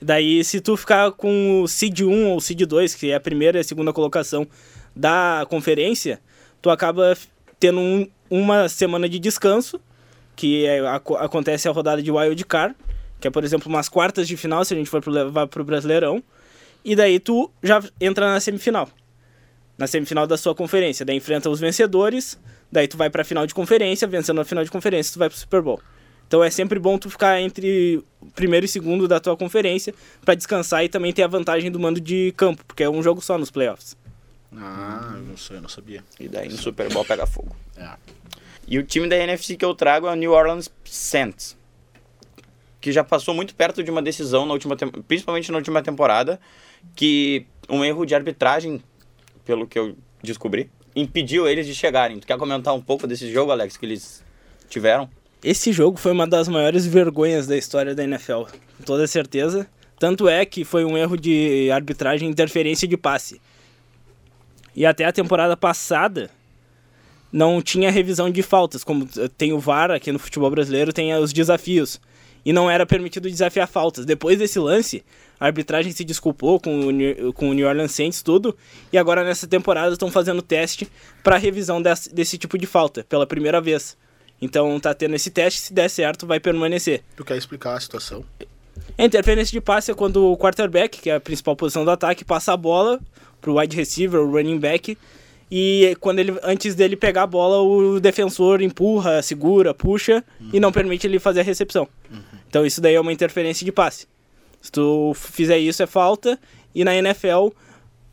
Daí, 0.00 0.44
se 0.44 0.60
tu 0.60 0.76
ficar 0.76 1.10
com 1.12 1.62
o 1.62 1.68
Seed 1.68 2.00
1 2.00 2.28
ou 2.30 2.40
Seed 2.40 2.60
2, 2.62 2.94
que 2.94 3.10
é 3.10 3.14
a 3.16 3.20
primeira 3.20 3.58
e 3.58 3.60
a 3.60 3.64
segunda 3.64 3.92
colocação 3.92 4.46
da 4.94 5.44
conferência, 5.50 6.20
tu 6.62 6.70
acaba 6.70 7.16
tendo 7.58 7.80
um- 7.80 8.08
uma 8.30 8.68
semana 8.68 9.08
de 9.08 9.18
descanso, 9.18 9.80
que 10.36 10.64
é, 10.66 10.80
aco- 10.86 11.16
acontece 11.16 11.68
a 11.68 11.72
rodada 11.72 12.00
de 12.00 12.10
Wild 12.12 12.44
Card, 12.44 12.76
que 13.20 13.26
é, 13.26 13.30
por 13.30 13.42
exemplo, 13.42 13.68
umas 13.68 13.88
quartas 13.88 14.28
de 14.28 14.36
final, 14.36 14.64
se 14.64 14.72
a 14.72 14.76
gente 14.76 14.88
for 14.88 15.00
pro, 15.02 15.10
levar 15.10 15.48
pro 15.48 15.64
Brasileirão, 15.64 16.22
e 16.84 16.94
daí 16.94 17.18
tu 17.18 17.50
já 17.62 17.82
entra 18.00 18.32
na 18.32 18.38
semifinal. 18.40 18.88
na 19.76 19.86
semifinal 19.86 20.26
da 20.26 20.36
sua 20.36 20.56
conferência. 20.56 21.06
Daí 21.06 21.16
enfrenta 21.16 21.48
os 21.48 21.60
vencedores, 21.60 22.36
daí 22.70 22.88
tu 22.88 22.96
vai 22.96 23.08
pra 23.08 23.22
final 23.24 23.46
de 23.46 23.54
conferência, 23.54 24.08
vencendo 24.08 24.40
a 24.40 24.44
final 24.44 24.64
de 24.64 24.70
conferência, 24.72 25.12
tu 25.12 25.20
vai 25.20 25.28
pro 25.28 25.38
Super 25.38 25.62
Bowl. 25.62 25.80
Então 26.28 26.44
é 26.44 26.50
sempre 26.50 26.78
bom 26.78 26.98
tu 26.98 27.08
ficar 27.08 27.40
entre 27.40 28.04
o 28.20 28.26
primeiro 28.26 28.66
e 28.66 28.68
segundo 28.68 29.08
da 29.08 29.18
tua 29.18 29.34
conferência 29.34 29.94
pra 30.22 30.34
descansar 30.34 30.84
e 30.84 30.88
também 30.88 31.10
ter 31.10 31.22
a 31.22 31.26
vantagem 31.26 31.70
do 31.70 31.80
mando 31.80 32.00
de 32.00 32.34
campo, 32.36 32.62
porque 32.66 32.84
é 32.84 32.90
um 32.90 33.02
jogo 33.02 33.22
só 33.22 33.38
nos 33.38 33.50
playoffs. 33.50 33.96
Ah, 34.54 35.14
eu 35.14 35.22
não 35.22 35.36
sei, 35.38 35.56
eu 35.56 35.62
não 35.62 35.68
sabia. 35.70 36.04
E 36.20 36.28
daí 36.28 36.48
no 36.50 36.58
Super 36.58 36.92
Bowl 36.92 37.04
pega 37.04 37.26
fogo. 37.26 37.56
É. 37.76 37.90
E 38.66 38.78
o 38.78 38.82
time 38.82 39.08
da 39.08 39.16
NFC 39.16 39.56
que 39.56 39.64
eu 39.64 39.74
trago 39.74 40.06
é 40.06 40.12
o 40.12 40.14
New 40.14 40.32
Orleans 40.32 40.70
Saints. 40.84 41.56
Que 42.78 42.92
já 42.92 43.02
passou 43.02 43.34
muito 43.34 43.54
perto 43.54 43.82
de 43.82 43.90
uma 43.90 44.02
decisão, 44.02 44.44
na 44.44 44.52
última 44.52 44.76
principalmente 45.06 45.50
na 45.50 45.56
última 45.56 45.82
temporada, 45.82 46.38
que 46.94 47.46
um 47.70 47.82
erro 47.82 48.04
de 48.04 48.14
arbitragem, 48.14 48.82
pelo 49.46 49.66
que 49.66 49.78
eu 49.78 49.96
descobri, 50.22 50.70
impediu 50.94 51.48
eles 51.48 51.66
de 51.66 51.74
chegarem. 51.74 52.18
Tu 52.18 52.26
quer 52.26 52.36
comentar 52.36 52.74
um 52.74 52.82
pouco 52.82 53.06
desse 53.06 53.32
jogo, 53.32 53.50
Alex, 53.50 53.78
que 53.78 53.86
eles 53.86 54.22
tiveram? 54.68 55.08
Esse 55.42 55.72
jogo 55.72 55.98
foi 55.98 56.10
uma 56.10 56.26
das 56.26 56.48
maiores 56.48 56.84
vergonhas 56.84 57.46
da 57.46 57.56
história 57.56 57.94
da 57.94 58.02
NFL, 58.02 58.42
com 58.76 58.84
toda 58.84 59.06
certeza. 59.06 59.68
Tanto 59.98 60.28
é 60.28 60.44
que 60.44 60.64
foi 60.64 60.84
um 60.84 60.96
erro 60.96 61.16
de 61.16 61.70
arbitragem, 61.70 62.28
interferência 62.28 62.88
de 62.88 62.96
passe. 62.96 63.40
E 64.74 64.84
até 64.84 65.04
a 65.04 65.12
temporada 65.12 65.56
passada 65.56 66.30
não 67.32 67.62
tinha 67.62 67.90
revisão 67.90 68.30
de 68.30 68.42
faltas, 68.42 68.82
como 68.82 69.06
tem 69.36 69.52
o 69.52 69.58
VAR 69.58 69.90
aqui 69.90 70.10
no 70.10 70.18
futebol 70.18 70.50
brasileiro, 70.50 70.92
tem 70.92 71.14
os 71.14 71.32
desafios. 71.32 72.00
E 72.44 72.52
não 72.52 72.70
era 72.70 72.86
permitido 72.86 73.28
desafiar 73.28 73.68
faltas. 73.68 74.04
Depois 74.04 74.38
desse 74.38 74.58
lance, 74.58 75.04
a 75.38 75.46
arbitragem 75.46 75.92
se 75.92 76.04
desculpou 76.04 76.58
com 76.58 76.88
o, 76.88 77.32
com 77.32 77.50
o 77.50 77.52
New 77.52 77.68
Orleans 77.68 77.92
Saints, 77.92 78.22
tudo. 78.22 78.56
E 78.92 78.98
agora 78.98 79.22
nessa 79.22 79.46
temporada 79.46 79.92
estão 79.92 80.10
fazendo 80.10 80.42
teste 80.42 80.88
para 81.22 81.36
revisão 81.36 81.82
desse, 81.82 82.12
desse 82.12 82.38
tipo 82.38 82.56
de 82.56 82.66
falta, 82.66 83.04
pela 83.04 83.26
primeira 83.26 83.60
vez. 83.60 83.96
Então 84.40 84.78
tá 84.78 84.94
tendo 84.94 85.14
esse 85.14 85.30
teste, 85.30 85.60
se 85.60 85.72
der 85.72 85.88
certo, 85.88 86.26
vai 86.26 86.38
permanecer. 86.38 87.02
Tu 87.16 87.24
quer 87.24 87.36
explicar 87.36 87.74
a 87.74 87.80
situação? 87.80 88.24
A 88.96 89.04
interferência 89.04 89.52
de 89.52 89.60
passe 89.60 89.90
é 89.90 89.94
quando 89.94 90.32
o 90.32 90.36
quarterback, 90.36 91.00
que 91.00 91.10
é 91.10 91.16
a 91.16 91.20
principal 91.20 91.56
posição 91.56 91.84
do 91.84 91.90
ataque, 91.90 92.24
passa 92.24 92.52
a 92.52 92.56
bola 92.56 93.00
pro 93.40 93.58
wide 93.58 93.76
receiver, 93.76 94.20
o 94.20 94.30
running 94.30 94.58
back, 94.58 94.96
e 95.50 95.96
quando 96.00 96.18
ele 96.18 96.38
antes 96.42 96.74
dele 96.74 96.96
pegar 96.96 97.22
a 97.22 97.26
bola, 97.26 97.62
o 97.62 97.98
defensor 98.00 98.60
empurra, 98.60 99.22
segura, 99.22 99.72
puxa 99.72 100.22
e 100.52 100.60
não 100.60 100.70
permite 100.70 101.06
ele 101.06 101.18
fazer 101.18 101.40
a 101.40 101.44
recepção. 101.44 101.88
Então 102.48 102.66
isso 102.66 102.80
daí 102.80 102.94
é 102.94 103.00
uma 103.00 103.12
interferência 103.12 103.64
de 103.64 103.72
passe. 103.72 104.06
Se 104.60 104.70
tu 104.70 105.12
fizer 105.14 105.58
isso 105.58 105.82
é 105.82 105.86
falta 105.86 106.38
e 106.74 106.84
na 106.84 106.94
NFL, 106.94 107.48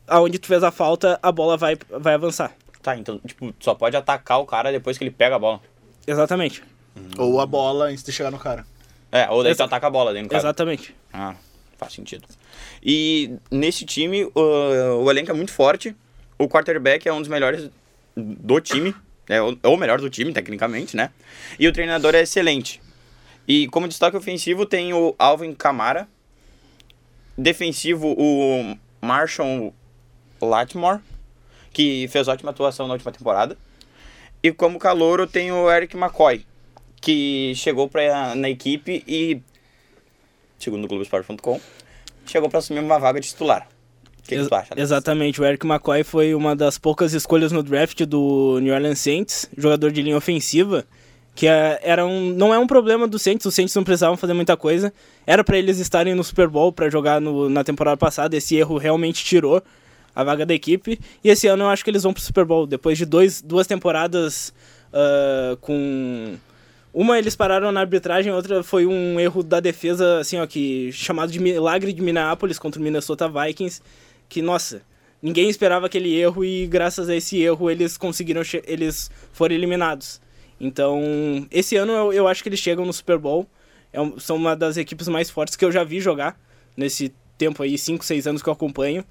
aonde 0.06 0.38
tu 0.38 0.46
fez 0.46 0.62
a 0.62 0.70
falta, 0.70 1.18
a 1.22 1.30
bola 1.30 1.56
vai 1.56 1.76
vai 1.90 2.14
avançar. 2.14 2.54
Tá, 2.82 2.96
então, 2.96 3.18
tipo, 3.18 3.52
só 3.58 3.74
pode 3.74 3.96
atacar 3.96 4.38
o 4.38 4.46
cara 4.46 4.70
depois 4.70 4.96
que 4.96 5.02
ele 5.02 5.10
pega 5.10 5.34
a 5.34 5.38
bola. 5.38 5.60
Exatamente. 6.06 6.62
Ou 7.18 7.40
a 7.40 7.46
bola 7.46 7.86
antes 7.86 8.02
de 8.02 8.12
chegar 8.12 8.30
no 8.30 8.38
cara. 8.38 8.64
É, 9.12 9.28
ou 9.30 9.42
daí 9.42 9.52
tu 9.52 9.56
Exa- 9.56 9.64
ataca 9.64 9.86
a 9.86 9.90
bola 9.90 10.12
dentro 10.12 10.28
do 10.28 10.30
cara. 10.30 10.42
Exatamente. 10.42 10.94
Ah, 11.12 11.34
faz 11.76 11.92
sentido. 11.92 12.26
E 12.82 13.36
nesse 13.50 13.84
time, 13.84 14.24
o, 14.34 15.02
o 15.04 15.10
elenco 15.10 15.30
é 15.30 15.34
muito 15.34 15.52
forte. 15.52 15.94
O 16.38 16.48
quarterback 16.48 17.06
é 17.08 17.12
um 17.12 17.20
dos 17.20 17.28
melhores 17.28 17.70
do 18.16 18.60
time. 18.60 18.94
É 19.28 19.42
o, 19.42 19.58
é 19.62 19.68
o 19.68 19.76
melhor 19.76 20.00
do 20.00 20.08
time, 20.08 20.32
tecnicamente, 20.32 20.96
né? 20.96 21.10
E 21.58 21.66
o 21.66 21.72
treinador 21.72 22.14
é 22.14 22.20
excelente. 22.22 22.80
E 23.48 23.66
como 23.68 23.88
destaque 23.88 24.16
ofensivo 24.16 24.64
tem 24.66 24.92
o 24.94 25.14
Alvin 25.18 25.54
Kamara. 25.54 26.08
Defensivo, 27.38 28.14
o 28.18 28.76
Marshall 29.02 29.74
Lattimore, 30.40 31.00
que 31.72 32.08
fez 32.08 32.28
ótima 32.28 32.50
atuação 32.50 32.86
na 32.86 32.94
última 32.94 33.12
temporada. 33.12 33.58
E 34.46 34.52
como 34.52 34.78
calouro 34.78 35.26
tem 35.26 35.50
o 35.50 35.68
Eric 35.70 35.96
McCoy, 35.96 36.44
que 37.00 37.52
chegou 37.56 37.88
pra, 37.88 38.34
na 38.36 38.48
equipe 38.48 39.02
e 39.06 39.40
segundo 40.58 40.84
o 40.84 40.88
Globoesporte.com, 40.88 41.60
chegou 42.26 42.48
para 42.48 42.60
assumir 42.60 42.78
uma 42.80 42.98
vaga 42.98 43.20
de 43.20 43.26
titular. 43.28 43.66
O 44.18 44.22
que, 44.22 44.28
que 44.28 44.34
Ex- 44.36 44.48
tu 44.48 44.54
acha? 44.54 44.68
Alex? 44.72 44.82
Exatamente, 44.82 45.40
o 45.40 45.44
Eric 45.44 45.66
McCoy 45.66 46.04
foi 46.04 46.32
uma 46.34 46.54
das 46.54 46.78
poucas 46.78 47.12
escolhas 47.12 47.50
no 47.50 47.62
draft 47.62 48.00
do 48.04 48.60
New 48.60 48.72
Orleans 48.72 49.00
Saints, 49.00 49.50
jogador 49.56 49.90
de 49.90 50.00
linha 50.00 50.16
ofensiva, 50.16 50.84
que 51.34 51.46
é- 51.48 51.80
era 51.82 52.06
um, 52.06 52.30
não 52.30 52.54
é 52.54 52.58
um 52.58 52.66
problema 52.68 53.08
do 53.08 53.18
Saints, 53.18 53.44
os 53.46 53.54
Saints 53.54 53.74
não 53.74 53.82
precisavam 53.84 54.16
fazer 54.16 54.32
muita 54.32 54.56
coisa, 54.56 54.92
era 55.26 55.42
para 55.42 55.58
eles 55.58 55.78
estarem 55.78 56.14
no 56.14 56.22
Super 56.22 56.46
Bowl 56.48 56.72
para 56.72 56.88
jogar 56.88 57.20
no- 57.20 57.48
na 57.50 57.64
temporada 57.64 57.96
passada, 57.96 58.36
esse 58.36 58.54
erro 58.56 58.78
realmente 58.78 59.24
tirou 59.24 59.60
a 60.16 60.24
vaga 60.24 60.44
da 60.46 60.54
equipe, 60.54 60.98
e 61.22 61.28
esse 61.28 61.46
ano 61.46 61.64
eu 61.64 61.68
acho 61.68 61.84
que 61.84 61.90
eles 61.90 62.02
vão 62.02 62.12
pro 62.12 62.22
Super 62.22 62.44
Bowl, 62.46 62.66
depois 62.66 62.96
de 62.98 63.04
dois, 63.04 63.40
duas 63.42 63.66
temporadas 63.66 64.52
ah, 64.92 65.56
com... 65.60 66.36
Uma 66.92 67.18
eles 67.18 67.36
pararam 67.36 67.70
na 67.70 67.80
arbitragem, 67.80 68.32
outra 68.32 68.62
foi 68.62 68.86
um 68.86 69.20
erro 69.20 69.42
da 69.42 69.60
defesa, 69.60 70.20
assim, 70.20 70.38
ó, 70.38 70.46
que 70.46 70.90
chamado 70.92 71.30
de 71.30 71.38
milagre 71.38 71.92
de 71.92 72.00
Minneapolis 72.00 72.58
contra 72.58 72.80
o 72.80 72.82
Minnesota 72.82 73.28
Vikings, 73.28 73.82
que, 74.30 74.40
nossa, 74.40 74.80
ninguém 75.20 75.50
esperava 75.50 75.84
aquele 75.84 76.14
erro 76.18 76.42
e 76.42 76.66
graças 76.66 77.10
a 77.10 77.14
esse 77.14 77.38
erro 77.38 77.70
eles 77.70 77.98
conseguiram, 77.98 78.40
eles 78.66 79.10
foram 79.30 79.54
eliminados. 79.54 80.22
Então, 80.58 81.46
esse 81.50 81.76
ano 81.76 81.92
eu, 81.92 82.12
eu 82.14 82.26
acho 82.26 82.42
que 82.42 82.48
eles 82.48 82.60
chegam 82.60 82.86
no 82.86 82.92
Super 82.94 83.18
Bowl, 83.18 83.46
é 83.92 84.00
um- 84.00 84.18
são 84.18 84.36
uma 84.36 84.56
das 84.56 84.78
equipes 84.78 85.06
mais 85.06 85.28
fortes 85.28 85.54
que 85.54 85.66
eu 85.66 85.70
já 85.70 85.84
vi 85.84 86.00
jogar 86.00 86.40
nesse 86.74 87.12
tempo 87.36 87.62
aí, 87.62 87.76
5, 87.76 88.06
6 88.06 88.26
anos 88.26 88.42
que 88.42 88.48
eu 88.48 88.54
acompanho. 88.54 89.04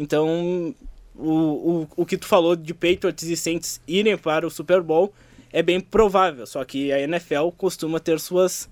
Então, 0.00 0.74
o, 1.14 1.28
o, 1.28 1.88
o 1.94 2.06
que 2.06 2.16
tu 2.16 2.26
falou 2.26 2.56
de 2.56 2.72
Patriots 2.72 3.28
e 3.28 3.36
Saints 3.36 3.82
irem 3.86 4.16
para 4.16 4.46
o 4.46 4.50
Super 4.50 4.80
Bowl 4.80 5.12
é 5.52 5.62
bem 5.62 5.78
provável, 5.78 6.46
só 6.46 6.64
que 6.64 6.90
a 6.90 6.98
NFL 7.00 7.50
costuma 7.54 8.00
ter 8.00 8.18
suas 8.18 8.66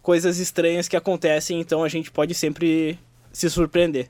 coisas 0.00 0.38
estranhas 0.38 0.88
que 0.88 0.96
acontecem, 0.96 1.60
então 1.60 1.84
a 1.84 1.88
gente 1.88 2.10
pode 2.10 2.32
sempre 2.34 2.98
se 3.30 3.50
surpreender. 3.50 4.08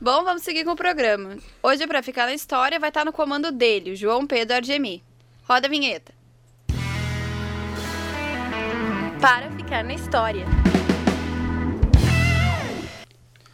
Bom, 0.00 0.22
vamos 0.22 0.42
seguir 0.42 0.64
com 0.64 0.70
o 0.70 0.76
programa. 0.76 1.36
Hoje, 1.60 1.86
pra 1.88 2.04
ficar 2.04 2.26
na 2.26 2.34
história, 2.34 2.78
vai 2.78 2.90
estar 2.90 3.04
no 3.04 3.12
comando 3.12 3.50
dele, 3.50 3.90
o 3.90 3.96
João 3.96 4.28
Pedro 4.28 4.56
Argemi. 4.56 5.02
Roda 5.42 5.66
a 5.66 5.70
vinheta. 5.70 6.12
Para 9.20 9.50
ficar 9.50 9.82
na 9.82 9.94
história. 9.94 10.46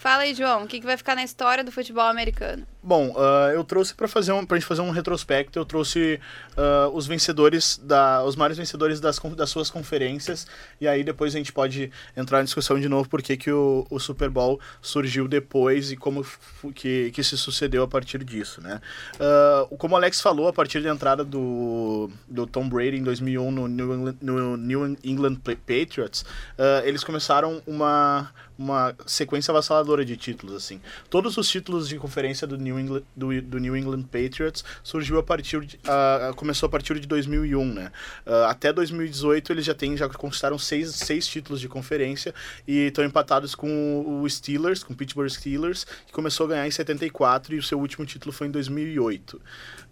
Fala 0.07 0.23
aí, 0.23 0.35
João, 0.35 0.63
o 0.63 0.67
que, 0.69 0.79
que 0.79 0.87
vai 0.87 0.97
ficar 0.97 1.17
na 1.17 1.25
história 1.25 1.65
do 1.65 1.73
futebol 1.73 2.07
americano? 2.07 2.65
Bom, 2.89 3.13
ah, 3.19 3.51
eu 3.53 3.65
trouxe 3.65 3.93
para 3.93 4.07
fazer 4.07 4.31
um, 4.31 4.47
pra 4.47 4.57
gente 4.57 4.65
fazer 4.65 4.81
um 4.81 4.91
retrospecto, 4.91 5.59
eu 5.59 5.65
trouxe 5.65 6.21
ah, 6.57 6.89
os 6.95 7.05
vencedores, 7.05 7.81
da, 7.83 8.23
os 8.23 8.37
maiores 8.37 8.57
vencedores 8.57 9.01
das, 9.01 9.19
das 9.19 9.51
suas 9.51 9.69
conferências, 9.71 10.47
e 10.81 10.87
aí 10.87 11.03
depois 11.03 11.35
a 11.35 11.39
gente 11.39 11.53
pode 11.53 11.91
entrar 12.17 12.41
em 12.43 12.45
discussão 12.45 12.79
de 12.79 12.89
novo 12.89 13.09
por 13.09 13.21
que 13.23 13.51
o, 13.51 13.85
o 13.91 13.99
Super 13.99 14.31
Bowl 14.31 14.61
surgiu 14.81 15.27
depois 15.27 15.91
e 15.91 15.97
como 15.97 16.25
que, 16.77 17.11
que 17.11 17.25
se 17.25 17.37
sucedeu 17.37 17.83
a 17.83 17.89
partir 17.89 18.23
disso, 18.23 18.61
né? 18.61 18.81
Ah, 19.19 19.67
como 19.79 19.95
o 19.95 19.97
Alex 19.97 20.21
falou, 20.21 20.47
a 20.47 20.53
partir 20.53 20.81
da 20.81 20.89
entrada 20.91 21.25
do, 21.25 22.09
do 22.29 22.47
Tom 22.47 22.69
Brady 22.69 22.99
em 22.99 23.03
2001 23.03 23.51
no 23.51 23.67
New 23.67 23.95
England, 23.95 24.17
no 24.23 24.57
New 24.57 24.97
England 25.03 25.35
Pa- 25.43 25.57
Patriots, 25.57 26.25
eles 26.85 27.03
começaram 27.03 27.61
uma, 27.67 28.31
uma 28.57 28.95
sequência 29.07 29.51
avassaladora 29.51 30.05
de 30.05 30.17
títulos, 30.17 30.55
assim. 30.55 30.81
Todos 31.11 31.37
os 31.37 31.49
títulos 31.49 31.89
de 31.89 31.99
conferência 31.99 32.47
do 32.47 32.57
New 32.57 32.76
England, 32.79 33.03
do, 33.15 33.43
do 33.43 33.59
New 33.59 33.77
England 33.77 34.03
Patriots 34.05 34.65
surgiu 34.83 35.19
a 35.19 35.23
partir 35.23 35.65
de, 35.65 35.79
ah, 35.87 36.33
começou 36.37 36.67
a 36.67 36.71
partir 36.71 36.99
de 36.99 37.07
2001, 37.07 37.73
né? 37.73 37.93
Ah, 38.25 38.51
até 38.51 38.73
2018 38.73 39.53
eles 39.53 39.65
já 39.65 39.75
têm, 39.75 39.97
já 39.97 40.09
conquistaram 40.09 40.59
seis, 40.59 40.95
seis 40.95 41.27
títulos 41.27 41.61
de 41.61 41.69
conferência 41.69 42.35
e 42.67 42.89
estão 42.89 43.05
empatados 43.05 43.55
com 43.55 44.23
o 44.23 44.29
Steelers, 44.29 44.83
com 44.83 44.93
o 44.93 44.97
Pittsburgh 44.97 45.29
Steelers, 45.29 45.85
que 46.07 46.13
começou 46.13 46.47
a 46.47 46.51
ganhar 46.51 46.67
em 46.67 46.71
74 46.71 47.55
e 47.55 47.59
o 47.59 47.63
seu 47.63 47.79
último 47.79 48.05
título 48.05 48.33
foi 48.33 48.47
em 48.49 48.51
2008. 48.51 49.41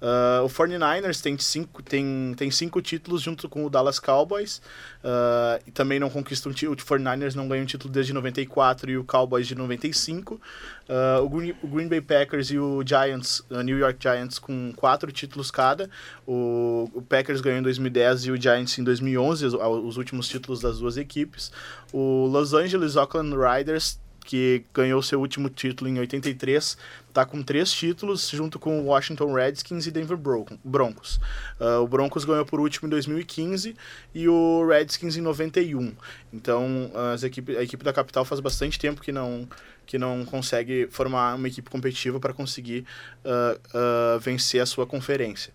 Ah, 0.00 0.42
o 0.44 0.48
49ers 0.48 1.22
tem 1.22 1.38
cinco, 1.38 1.82
tem, 1.82 2.34
tem 2.36 2.50
cinco 2.50 2.82
títulos 2.82 3.22
junto 3.22 3.48
com 3.48 3.64
o 3.64 3.70
Dallas 3.70 3.98
Cowboys 3.98 4.60
ah, 5.02 5.58
e 5.66 5.70
também 5.70 5.98
não 5.98 6.10
conquista 6.10 6.48
um 6.48 6.52
título. 6.52 6.74
O 6.74 6.84
49ers 6.84 7.34
não 7.34 7.48
ganha 7.48 7.62
um 7.62 7.66
título 7.66 7.92
desde 7.92 8.12
94 8.12 8.90
e 8.90 8.98
o 8.98 9.04
Cowboys 9.04 9.46
de 9.46 9.54
95. 9.54 10.40
Ah, 10.88 11.20
o, 11.22 11.28
Green, 11.28 11.54
o 11.62 11.68
Green 11.68 11.88
Bay 11.88 12.00
Packers 12.00 12.50
e 12.50 12.58
o 12.58 12.73
Giants, 12.82 13.40
uh, 13.50 13.62
New 13.62 13.78
York 13.78 13.98
Giants, 14.00 14.38
com 14.38 14.72
quatro 14.74 15.12
títulos 15.12 15.50
cada. 15.50 15.90
O, 16.26 16.90
o 16.94 17.02
Packers 17.02 17.40
ganhou 17.40 17.58
em 17.58 17.62
2010 17.62 18.26
e 18.26 18.30
o 18.30 18.40
Giants 18.40 18.78
em 18.78 18.84
2011, 18.84 19.46
os, 19.46 19.54
os 19.54 19.96
últimos 19.96 20.28
títulos 20.28 20.60
das 20.60 20.78
duas 20.78 20.96
equipes. 20.96 21.52
O 21.92 22.26
Los 22.26 22.54
Angeles 22.54 22.96
Oakland 22.96 23.34
Riders 23.36 23.98
que 24.24 24.64
ganhou 24.72 25.02
seu 25.02 25.20
último 25.20 25.50
título 25.50 25.88
em 25.90 25.98
83, 25.98 26.78
tá 27.12 27.26
com 27.26 27.42
três 27.42 27.70
títulos, 27.70 28.30
junto 28.30 28.58
com 28.58 28.80
o 28.80 28.86
Washington 28.86 29.32
Redskins 29.34 29.86
e 29.86 29.90
Denver 29.90 30.16
Bron- 30.16 30.46
Broncos. 30.64 31.20
Ah, 31.60 31.80
o 31.80 31.86
Broncos 31.86 32.24
ganhou 32.24 32.44
por 32.46 32.58
último 32.58 32.86
em 32.86 32.90
2015 32.90 33.76
e 34.14 34.26
o 34.28 34.66
Redskins 34.66 35.16
em 35.16 35.20
91. 35.20 35.92
Então, 36.32 36.90
as 37.12 37.22
equipe, 37.22 37.56
a 37.56 37.62
equipe 37.62 37.84
da 37.84 37.92
capital 37.92 38.24
faz 38.24 38.40
bastante 38.40 38.78
tempo 38.78 39.02
que 39.02 39.12
não, 39.12 39.46
que 39.86 39.98
não 39.98 40.24
consegue 40.24 40.88
formar 40.90 41.34
uma 41.34 41.46
equipe 41.46 41.68
competitiva 41.70 42.18
para 42.18 42.32
conseguir 42.32 42.86
ah, 43.24 43.58
ah, 43.74 44.18
vencer 44.20 44.60
a 44.62 44.66
sua 44.66 44.86
conferência. 44.86 45.52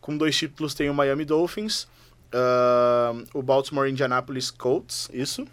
Com 0.00 0.16
dois 0.16 0.36
títulos 0.36 0.74
tem 0.74 0.88
o 0.88 0.94
Miami 0.94 1.24
Dolphins, 1.24 1.86
o 3.34 3.42
Baltimore 3.42 3.88
Indianapolis 3.88 4.50
Colts, 4.50 5.08
isso? 5.12 5.46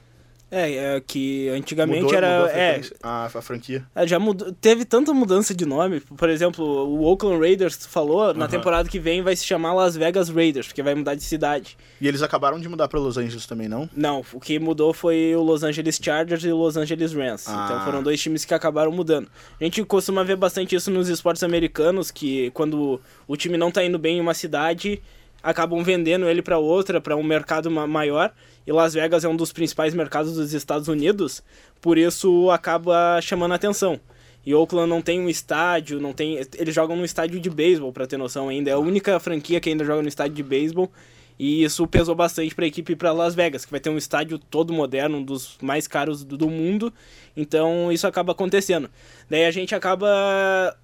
É, 0.51 0.95
é 0.95 1.01
que 1.05 1.47
antigamente 1.49 2.03
Mudou- 2.03 2.17
era. 2.17 2.39
mudou 2.39 2.47
a 2.55 2.57
é, 2.57 2.81
a, 3.03 3.25
a 3.25 3.41
franquia. 3.41 3.85
É, 3.95 4.07
já 4.07 4.17
mudou, 4.17 4.51
teve 4.53 4.83
tanta 4.83 5.13
mudança 5.13 5.53
de 5.53 5.65
nome. 5.65 5.99
Por 5.99 6.29
exemplo, 6.29 6.65
o 6.65 7.03
Oakland 7.03 7.39
Raiders 7.39 7.85
falou, 7.85 8.33
na 8.33 8.45
Aham. 8.45 8.51
temporada 8.51 8.89
que 8.89 8.99
vem 8.99 9.21
vai 9.21 9.35
se 9.35 9.45
chamar 9.45 9.73
Las 9.73 9.95
Vegas 9.95 10.29
Raiders, 10.29 10.67
porque 10.67 10.81
vai 10.81 10.95
mudar 10.95 11.13
de 11.15 11.23
cidade. 11.23 11.77
E 12.01 12.07
eles 12.07 12.21
acabaram 12.23 12.59
de 12.59 12.67
mudar 12.67 12.87
para 12.87 12.99
Los 12.99 13.17
Angeles 13.17 13.45
também, 13.45 13.67
não? 13.67 13.89
Não, 13.95 14.23
o 14.33 14.39
que 14.39 14.57
mudou 14.59 14.93
foi 14.93 15.35
o 15.35 15.41
Los 15.43 15.63
Angeles 15.63 15.99
Chargers 16.01 16.43
e 16.43 16.51
o 16.51 16.57
Los 16.57 16.75
Angeles 16.77 17.13
Rams. 17.13 17.45
Ah. 17.47 17.65
Então 17.65 17.85
foram 17.85 18.01
dois 18.01 18.19
times 18.19 18.43
que 18.43 18.53
acabaram 18.53 18.91
mudando. 18.91 19.27
A 19.59 19.63
gente 19.63 19.83
costuma 19.83 20.23
ver 20.23 20.35
bastante 20.35 20.75
isso 20.75 20.89
nos 20.89 21.09
esportes 21.09 21.43
americanos, 21.43 22.09
que 22.09 22.49
quando 22.51 22.99
o 23.27 23.37
time 23.37 23.57
não 23.57 23.69
tá 23.69 23.83
indo 23.83 23.99
bem 23.99 24.17
em 24.17 24.21
uma 24.21 24.33
cidade, 24.33 25.01
acabam 25.41 25.83
vendendo 25.83 26.27
ele 26.27 26.41
para 26.41 26.57
outra, 26.57 26.99
para 26.99 27.15
um 27.15 27.23
mercado 27.23 27.69
ma- 27.69 27.87
maior. 27.87 28.33
E 28.65 28.71
Las 28.71 28.93
Vegas 28.93 29.23
é 29.23 29.27
um 29.27 29.35
dos 29.35 29.51
principais 29.51 29.93
mercados 29.93 30.35
dos 30.35 30.53
Estados 30.53 30.87
Unidos, 30.87 31.43
por 31.81 31.97
isso 31.97 32.49
acaba 32.51 33.19
chamando 33.21 33.53
a 33.53 33.55
atenção. 33.55 33.99
E 34.45 34.53
Oakland 34.53 34.89
não 34.89 35.01
tem 35.01 35.19
um 35.19 35.29
estádio, 35.29 35.99
não 35.99 36.13
tem, 36.13 36.39
eles 36.57 36.73
jogam 36.73 36.95
no 36.95 37.03
estádio 37.03 37.39
de 37.39 37.49
beisebol, 37.49 37.91
para 37.91 38.07
ter 38.07 38.17
noção 38.17 38.49
ainda. 38.49 38.69
É 38.69 38.73
a 38.73 38.79
única 38.79 39.19
franquia 39.19 39.59
que 39.59 39.69
ainda 39.69 39.83
joga 39.83 40.01
no 40.01 40.07
estádio 40.07 40.35
de 40.35 40.43
beisebol. 40.43 40.91
E 41.37 41.63
isso 41.63 41.87
pesou 41.87 42.13
bastante 42.15 42.53
para 42.53 42.65
a 42.65 42.67
equipe 42.67 42.97
para 42.97 43.13
Las 43.13 43.33
Vegas, 43.33 43.63
que 43.63 43.71
vai 43.71 43.79
ter 43.79 43.89
um 43.89 43.97
estádio 43.97 44.37
todo 44.37 44.73
moderno, 44.73 45.19
um 45.19 45.23
dos 45.23 45.57
mais 45.61 45.87
caros 45.87 46.21
do 46.21 46.49
mundo. 46.49 46.93
Então 47.35 47.89
isso 47.91 48.05
acaba 48.05 48.33
acontecendo. 48.33 48.89
Daí 49.29 49.45
a 49.45 49.51
gente 49.51 49.73
acaba 49.73 50.75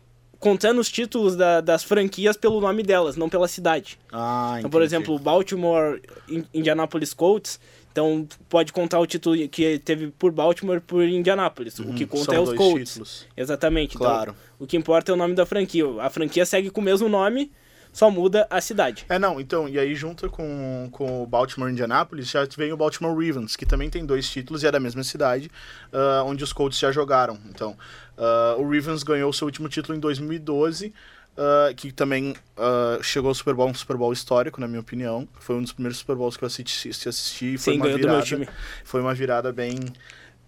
contando 0.45 0.77
os 0.79 0.91
títulos 0.91 1.35
da- 1.35 1.59
das 1.59 1.83
franquias 1.83 2.37
pelo 2.37 2.61
nome 2.61 2.83
delas, 2.83 3.15
não 3.17 3.27
pela 3.27 3.47
cidade. 3.47 3.97
Ah, 4.13 4.57
Então, 4.59 4.69
por 4.69 4.77
entendi. 4.83 4.95
exemplo, 4.95 5.15
o 5.15 5.19
Baltimore 5.19 5.99
In- 6.29 6.45
Indianapolis 6.53 7.15
Colts, 7.15 7.59
então 7.91 8.27
pode 8.47 8.71
contar 8.71 8.99
o 8.99 9.07
título 9.07 9.35
que 9.49 9.79
teve 9.79 10.09
por 10.19 10.31
Baltimore 10.31 10.77
e 10.77 10.81
por 10.81 11.03
Indianapolis. 11.03 11.79
O 11.79 11.85
que 11.93 12.03
Uhum, 12.03 12.09
conta 12.09 12.25
são 12.25 12.33
é 12.35 12.39
os 12.39 12.53
Colts. 12.53 12.89
títulos. 12.89 13.25
Exatamente. 13.35 13.95
Então, 13.95 14.05
Claro. 14.07 14.35
o 14.59 14.67
que 14.67 14.77
importa 14.77 15.11
é 15.11 15.15
o 15.15 15.17
nome 15.17 15.33
da 15.33 15.47
franquia. 15.47 15.85
A 15.99 16.11
franquia 16.11 16.45
segue 16.45 16.69
com 16.69 16.79
o 16.79 16.83
mesmo 16.83 17.09
nome, 17.09 17.51
só 17.95 18.11
muda 18.11 18.45
a 18.49 18.59
cidade. 18.59 19.05
É, 19.07 19.17
não, 19.17 19.39
então, 19.39 19.69
e 19.69 19.79
aí 19.79 19.95
junto 19.95 20.29
com, 20.29 20.89
com 20.91 21.23
o 21.23 21.25
Baltimore 21.25 21.71
Indianapolis, 21.71 22.29
já 22.29 22.45
vem 22.57 22.73
o 22.73 22.77
Baltimore 22.77 23.13
Ravens, 23.13 23.55
que 23.55 23.65
também 23.65 23.89
tem 23.89 24.05
dois 24.05 24.29
títulos 24.29 24.63
e 24.63 24.67
é 24.67 24.71
da 24.71 24.81
mesma 24.81 25.01
cidade, 25.01 25.49
ah, 25.93 26.21
onde 26.25 26.43
os 26.43 26.51
Colts 26.51 26.77
já 26.77 26.91
jogaram. 26.91 27.39
Então, 27.49 27.77
ah, 28.17 28.55
o 28.57 28.63
Ravens 28.63 29.01
ganhou 29.01 29.31
seu 29.31 29.45
último 29.45 29.69
título 29.69 29.97
em 29.97 30.01
2012, 30.01 30.93
ah, 31.37 31.73
que 31.73 31.89
também 31.93 32.35
ah, 32.57 32.99
chegou 33.01 33.29
ao 33.29 33.33
Super 33.33 33.53
Bowl, 33.53 33.69
um 33.69 33.73
Super 33.73 33.95
Bowl 33.95 34.11
histórico, 34.11 34.59
na 34.59 34.67
minha 34.67 34.81
opinião. 34.81 35.25
Foi 35.39 35.55
um 35.55 35.61
dos 35.61 35.71
primeiros 35.71 35.97
Super 35.97 36.17
Bowls 36.17 36.35
que 36.35 36.43
eu 36.43 36.47
assisti, 36.47 36.89
assisti 36.89 37.57
foi 37.57 37.75
Sim, 37.75 37.79
uma 37.79 37.87
virada. 37.87 38.21
time. 38.23 38.49
Foi 38.83 38.99
uma 38.99 39.13
virada 39.13 39.53
bem, 39.53 39.79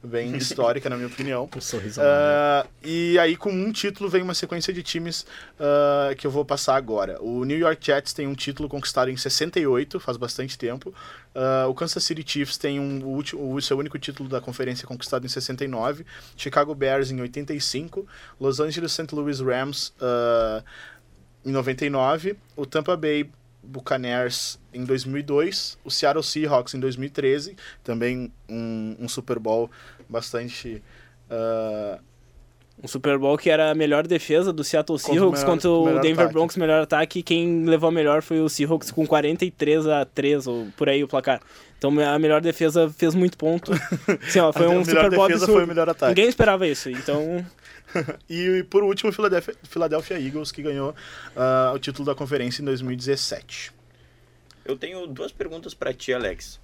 bem 0.08 0.36
histórica, 0.36 0.90
na 0.90 0.96
minha 0.96 1.08
opinião. 1.08 1.50
Um 1.58 1.62
sorriso. 1.62 2.00
Ah, 2.02 2.66
e 2.84 3.18
aí, 3.20 3.36
com 3.36 3.52
um 3.52 3.72
título, 3.72 4.10
vem 4.10 4.22
uma 4.22 4.34
sequência 4.34 4.74
de 4.74 4.84
times 4.84 5.26
ah, 5.60 6.14
que 6.18 6.26
eu 6.26 6.32
vou 6.32 6.46
passar 6.46 6.76
agora. 6.76 7.22
O 7.22 7.44
New 7.44 7.58
York 7.58 7.86
Jets 7.86 8.14
tem 8.14 8.28
um 8.28 8.34
título 8.34 8.70
conquistado 8.70 9.10
em 9.10 9.18
68, 9.18 10.00
faz 10.00 10.18
bastante 10.18 10.58
tempo. 10.58 10.94
Ah, 11.36 11.68
o 11.68 11.74
Kansas 11.74 12.04
City 12.04 12.24
Chiefs 12.26 12.58
tem 12.58 12.80
um, 12.80 13.04
o, 13.04 13.10
último, 13.10 13.54
o 13.54 13.62
seu 13.62 13.78
único 13.78 14.00
título 14.00 14.30
da 14.30 14.40
conferência 14.40 14.88
conquistado 14.88 15.26
em 15.26 15.30
69. 15.30 16.06
Chicago 16.36 16.74
Bears 16.74 17.12
em 17.12 17.20
85. 17.22 18.08
Los 18.40 18.60
Angeles 18.60 18.92
St. 18.92 19.14
Louis 19.14 19.40
Rams 19.40 19.94
em 21.46 21.52
99. 21.52 22.38
O 22.56 22.66
Tampa 22.66 22.96
Bay 22.96 23.30
Buccaneers 23.68 24.60
em 24.74 24.84
2002, 24.84 25.78
o 25.84 25.92
Seattle 25.92 26.24
Seahawks 26.24 26.74
em 26.74 26.80
2013, 26.80 27.56
também 27.84 28.32
um, 28.50 28.96
um 29.00 29.10
Super 29.10 29.38
Bowl 29.38 29.70
bastante 30.10 30.82
ah, 31.30 32.00
Um 32.84 32.88
Super 32.88 33.18
Bowl 33.18 33.36
que 33.38 33.50
era 33.50 33.72
a 33.72 33.76
melhor 33.76 34.06
defesa 34.06 34.54
do 34.54 34.64
Seattle 34.64 35.00
Contra 35.00 35.12
o 35.12 35.16
Seahawks 35.16 35.40
melhor- 35.42 35.52
contra 35.52 35.70
o 35.72 36.00
Denver 36.00 36.20
ataque. 36.20 36.34
Broncos, 36.34 36.58
melhor 36.58 36.82
ataque. 36.84 37.20
E 37.20 37.24
quem 37.24 37.66
levou 37.66 37.90
a 37.90 37.92
melhor 37.92 38.22
foi 38.22 38.40
o 38.40 38.48
Seahawks 38.48 38.92
com 38.92 39.06
43 39.08 39.88
a 39.88 40.06
3, 40.06 40.46
ou 40.46 40.68
por 40.78 40.88
aí 40.88 41.04
o 41.04 41.08
placar. 41.08 41.42
Então 41.78 41.90
a 42.00 42.20
melhor 42.20 42.40
defesa 42.42 42.88
fez 42.96 43.16
muito 43.16 43.36
ponto. 43.38 43.72
Sim, 44.30 44.40
ó, 44.40 44.54
foi 44.54 44.66
a 44.66 44.70
um 44.70 44.84
melhor 44.84 44.86
Super 44.86 45.10
Bowl 45.10 45.28
defesa 45.28 45.44
absurdo. 45.46 45.54
foi 45.54 45.64
o 45.64 45.68
melhor 45.68 45.90
ataque. 45.90 46.10
Ninguém 46.12 46.28
esperava 46.30 46.68
isso. 46.68 46.90
Então, 46.92 47.44
E, 48.30 48.64
por 48.70 48.84
último, 48.84 49.10
o 49.10 49.14
Philadelphia, 49.14 49.56
Philadelphia 49.64 50.20
Eagles, 50.20 50.52
que 50.52 50.62
ganhou 50.62 50.94
ah, 51.36 51.72
o 51.74 51.80
título 51.80 52.06
da 52.06 52.14
conferência 52.14 52.62
em 52.62 52.66
2017. 52.66 53.72
Eu 54.66 54.76
tenho 54.78 55.08
duas 55.08 55.32
perguntas 55.32 55.74
pra 55.74 55.94
ti, 55.94 56.14
Alex. 56.14 56.60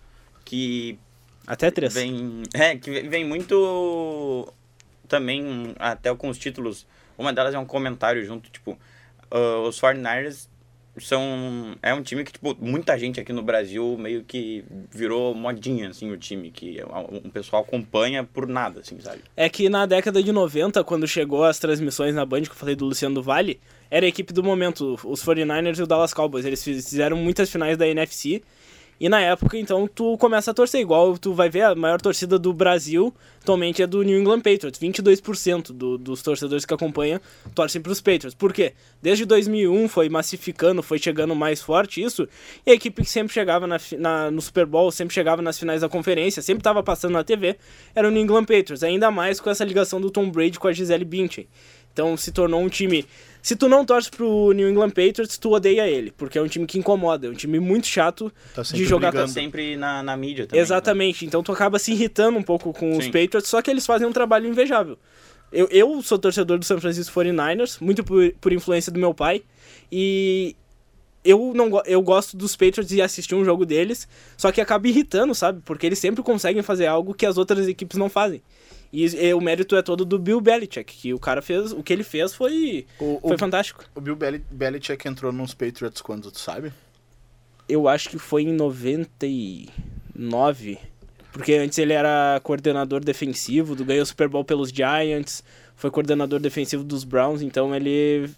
Que 0.45 0.99
até 1.47 1.71
3. 1.71 1.93
vem, 1.93 2.43
é, 2.53 2.75
que 2.75 3.01
vem 3.03 3.25
muito 3.25 4.51
também 5.13 5.75
até 5.77 6.13
com 6.15 6.27
os 6.27 6.39
títulos. 6.39 6.87
Uma 7.15 7.31
delas 7.31 7.53
é 7.53 7.59
um 7.59 7.65
comentário 7.65 8.25
junto, 8.25 8.49
tipo, 8.49 8.79
ah, 9.29 9.59
os 9.67 9.79
49ers 9.79 10.47
são 10.99 11.75
é 11.81 11.91
um 11.91 12.03
time 12.03 12.23
que 12.23 12.33
tipo 12.33 12.55
muita 12.59 12.95
gente 12.99 13.19
aqui 13.19 13.33
no 13.33 13.41
Brasil 13.41 13.97
meio 13.97 14.23
que 14.23 14.63
virou 14.91 15.33
modinha 15.33 15.89
assim 15.89 16.11
o 16.11 16.17
time 16.17 16.51
que 16.51 16.77
um 17.25 17.31
pessoal 17.31 17.63
acompanha 17.63 18.23
por 18.23 18.47
nada 18.47 18.81
assim 18.81 18.99
sabe 18.99 19.21
É 19.35 19.49
que 19.49 19.69
na 19.69 19.87
década 19.87 20.21
de 20.21 20.31
90, 20.31 20.83
quando 20.83 21.07
chegou 21.07 21.43
as 21.45 21.57
transmissões 21.57 22.13
na 22.13 22.23
Band, 22.23 22.43
que 22.43 22.51
eu 22.51 22.55
falei 22.55 22.75
do 22.75 22.85
Luciano 22.85 23.15
do 23.15 23.23
Vale, 23.23 23.59
era 23.89 24.05
a 24.05 24.09
equipe 24.09 24.31
do 24.31 24.43
momento, 24.43 24.99
os 25.03 25.25
49ers 25.25 25.79
e 25.79 25.81
o 25.81 25.87
Dallas 25.87 26.13
Cowboys. 26.13 26.45
Eles 26.45 26.63
fizeram 26.63 27.17
muitas 27.17 27.49
finais 27.49 27.75
da 27.75 27.87
NFC. 27.87 28.43
E 29.03 29.09
na 29.09 29.19
época, 29.19 29.57
então, 29.57 29.85
tu 29.85 30.17
começa 30.17 30.51
a 30.51 30.53
torcer. 30.53 30.79
Igual 30.79 31.17
tu 31.17 31.33
vai 31.33 31.49
ver, 31.49 31.63
a 31.63 31.75
maior 31.75 31.99
torcida 31.99 32.39
do 32.39 32.53
Brasil 32.53 33.13
atualmente 33.41 33.81
é 33.83 33.85
do 33.85 34.01
New 34.01 34.17
England 34.17 34.39
Patriots. 34.39 34.79
22% 34.79 35.73
do, 35.73 35.97
dos 35.97 36.21
torcedores 36.23 36.63
que 36.65 36.73
acompanham 36.73 37.19
torcem 37.53 37.81
pros 37.81 37.99
Patriots. 37.99 38.33
Por 38.33 38.53
quê? 38.53 38.71
Desde 39.01 39.25
2001 39.25 39.89
foi 39.89 40.07
massificando, 40.07 40.81
foi 40.81 40.97
chegando 40.99 41.35
mais 41.35 41.61
forte 41.61 42.01
isso. 42.01 42.25
E 42.65 42.71
a 42.71 42.73
equipe 42.73 43.01
que 43.03 43.09
sempre 43.09 43.33
chegava 43.33 43.67
na, 43.67 43.77
na- 43.97 44.31
no 44.31 44.41
Super 44.41 44.65
Bowl, 44.65 44.89
sempre 44.89 45.13
chegava 45.13 45.41
nas 45.41 45.59
finais 45.59 45.81
da 45.81 45.89
conferência, 45.89 46.41
sempre 46.41 46.61
estava 46.61 46.81
passando 46.81 47.11
na 47.11 47.25
TV, 47.25 47.57
era 47.93 48.07
o 48.07 48.11
New 48.11 48.23
England 48.23 48.45
Patriots. 48.45 48.83
Ainda 48.83 49.11
mais 49.11 49.41
com 49.41 49.49
essa 49.49 49.65
ligação 49.65 49.99
do 49.99 50.09
Tom 50.09 50.31
Brady 50.31 50.57
com 50.57 50.69
a 50.69 50.71
Gisele 50.71 51.03
Bündchen. 51.03 51.45
Então 51.91 52.15
se 52.15 52.31
tornou 52.31 52.61
um 52.61 52.69
time. 52.69 53.05
Se 53.43 53.57
tu 53.57 53.67
não 53.67 53.85
torce 53.85 54.09
pro 54.09 54.53
New 54.53 54.69
England 54.69 54.91
Patriots, 54.91 55.37
tu 55.37 55.51
odeia 55.51 55.85
ele, 55.85 56.11
porque 56.11 56.37
é 56.37 56.41
um 56.41 56.47
time 56.47 56.65
que 56.65 56.79
incomoda, 56.79 57.27
é 57.27 57.29
um 57.29 57.33
time 57.33 57.59
muito 57.59 57.85
chato 57.87 58.31
Tá 58.55 58.61
de 58.61 58.85
jogar 58.85 59.07
tá 59.09 59.17
brigando. 59.17 59.33
sempre 59.33 59.75
na, 59.75 60.01
na 60.01 60.15
mídia 60.15 60.47
também 60.47 60.59
né? 60.59 60.63
Exatamente. 60.63 61.25
Então 61.25 61.43
tu 61.43 61.51
acaba 61.51 61.77
se 61.77 61.91
irritando 61.91 62.39
um 62.39 62.41
pouco 62.43 62.71
com 62.71 62.97
os 62.97 63.03
Sim. 63.03 63.11
Patriots, 63.11 63.49
só 63.49 63.61
que 63.61 63.69
eles 63.69 63.85
fazem 63.85 64.07
um 64.07 64.13
trabalho 64.13 64.47
invejável. 64.47 64.97
Eu, 65.51 65.67
eu 65.69 66.01
sou 66.01 66.17
torcedor 66.17 66.57
do 66.57 66.63
San 66.63 66.79
Francisco 66.79 67.13
49ers, 67.19 67.77
muito 67.81 68.01
por, 68.01 68.33
por 68.39 68.53
influência 68.53 68.91
do 68.91 68.97
meu 68.99 69.13
pai, 69.13 69.43
e 69.91 70.55
eu 71.23 71.53
não 71.53 71.81
eu 71.85 72.01
gosto 72.01 72.35
dos 72.37 72.55
Patriots 72.55 72.91
e 72.93 73.01
assistir 73.01 73.35
um 73.35 73.43
jogo 73.43 73.65
deles, 73.65 74.07
só 74.37 74.51
que 74.53 74.61
acaba 74.61 74.87
irritando, 74.87 75.35
sabe? 75.35 75.61
Porque 75.65 75.85
eles 75.85 75.99
sempre 75.99 76.23
conseguem 76.23 76.63
fazer 76.63 76.85
algo 76.87 77.13
que 77.13 77.25
as 77.25 77.37
outras 77.37 77.67
equipes 77.67 77.97
não 77.97 78.09
fazem. 78.09 78.41
E, 78.93 79.05
e 79.07 79.33
o 79.33 79.41
mérito 79.41 79.75
é 79.75 79.81
todo 79.81 80.05
do 80.05 80.19
Bill 80.19 80.39
Belichick, 80.39 80.93
que 80.95 81.13
o 81.15 81.19
cara 81.19 81.41
fez, 81.41 81.71
o 81.71 81.81
que 81.81 81.91
ele 81.91 82.03
fez 82.03 82.31
foi 82.35 82.85
O, 82.99 83.19
foi 83.21 83.35
o, 83.35 83.39
fantástico. 83.39 83.83
o 83.95 83.99
Bill 83.99 84.15
Beli- 84.15 84.45
Belichick 84.51 85.07
entrou 85.07 85.31
nos 85.31 85.55
Patriots 85.55 85.99
quando, 85.99 86.29
tu 86.31 86.37
sabe? 86.39 86.71
Eu 87.67 87.87
acho 87.87 88.07
que 88.09 88.19
foi 88.19 88.43
em 88.43 88.53
99. 88.53 90.77
Porque 91.31 91.53
antes 91.55 91.79
ele 91.79 91.93
era 91.93 92.39
coordenador 92.43 93.03
defensivo, 93.03 93.75
do 93.75 93.83
ganhou 93.83 94.03
o 94.03 94.05
Super 94.05 94.27
Bowl 94.27 94.45
pelos 94.45 94.69
Giants, 94.69 95.43
foi 95.75 95.89
coordenador 95.89 96.39
defensivo 96.39 96.83
dos 96.83 97.03
Browns, 97.03 97.41
então 97.41 97.73
ele 97.73 98.29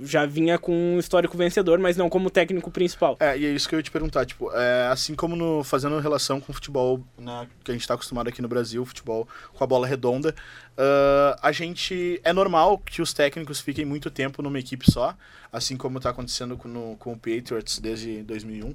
já 0.00 0.26
vinha 0.26 0.58
com 0.58 0.72
um 0.72 0.98
histórico 0.98 1.36
vencedor, 1.36 1.78
mas 1.78 1.96
não 1.96 2.08
como 2.08 2.30
técnico 2.30 2.70
principal. 2.70 3.16
É, 3.20 3.36
e 3.36 3.46
é 3.46 3.50
isso 3.50 3.68
que 3.68 3.74
eu 3.74 3.78
ia 3.78 3.82
te 3.82 3.90
perguntar, 3.90 4.24
tipo, 4.24 4.50
é, 4.52 4.88
assim 4.88 5.14
como 5.14 5.34
no, 5.34 5.64
fazendo 5.64 5.98
relação 5.98 6.40
com 6.40 6.52
o 6.52 6.54
futebol 6.54 7.04
né, 7.18 7.46
que 7.64 7.70
a 7.70 7.74
gente 7.74 7.86
tá 7.86 7.94
acostumado 7.94 8.28
aqui 8.28 8.40
no 8.40 8.48
Brasil, 8.48 8.84
futebol 8.84 9.28
com 9.52 9.64
a 9.64 9.66
bola 9.66 9.86
redonda, 9.86 10.34
ah, 10.78 11.36
a 11.42 11.50
gente, 11.50 12.20
é 12.22 12.32
normal 12.32 12.78
que 12.78 13.02
os 13.02 13.12
técnicos 13.12 13.60
fiquem 13.60 13.84
muito 13.84 14.10
tempo 14.10 14.40
numa 14.40 14.60
equipe 14.60 14.88
só, 14.88 15.16
assim 15.52 15.76
como 15.76 15.98
tá 15.98 16.10
acontecendo 16.10 16.56
com, 16.56 16.68
no, 16.68 16.96
com 16.96 17.12
o 17.12 17.16
Patriots 17.16 17.80
desde 17.80 18.22
2001. 18.22 18.74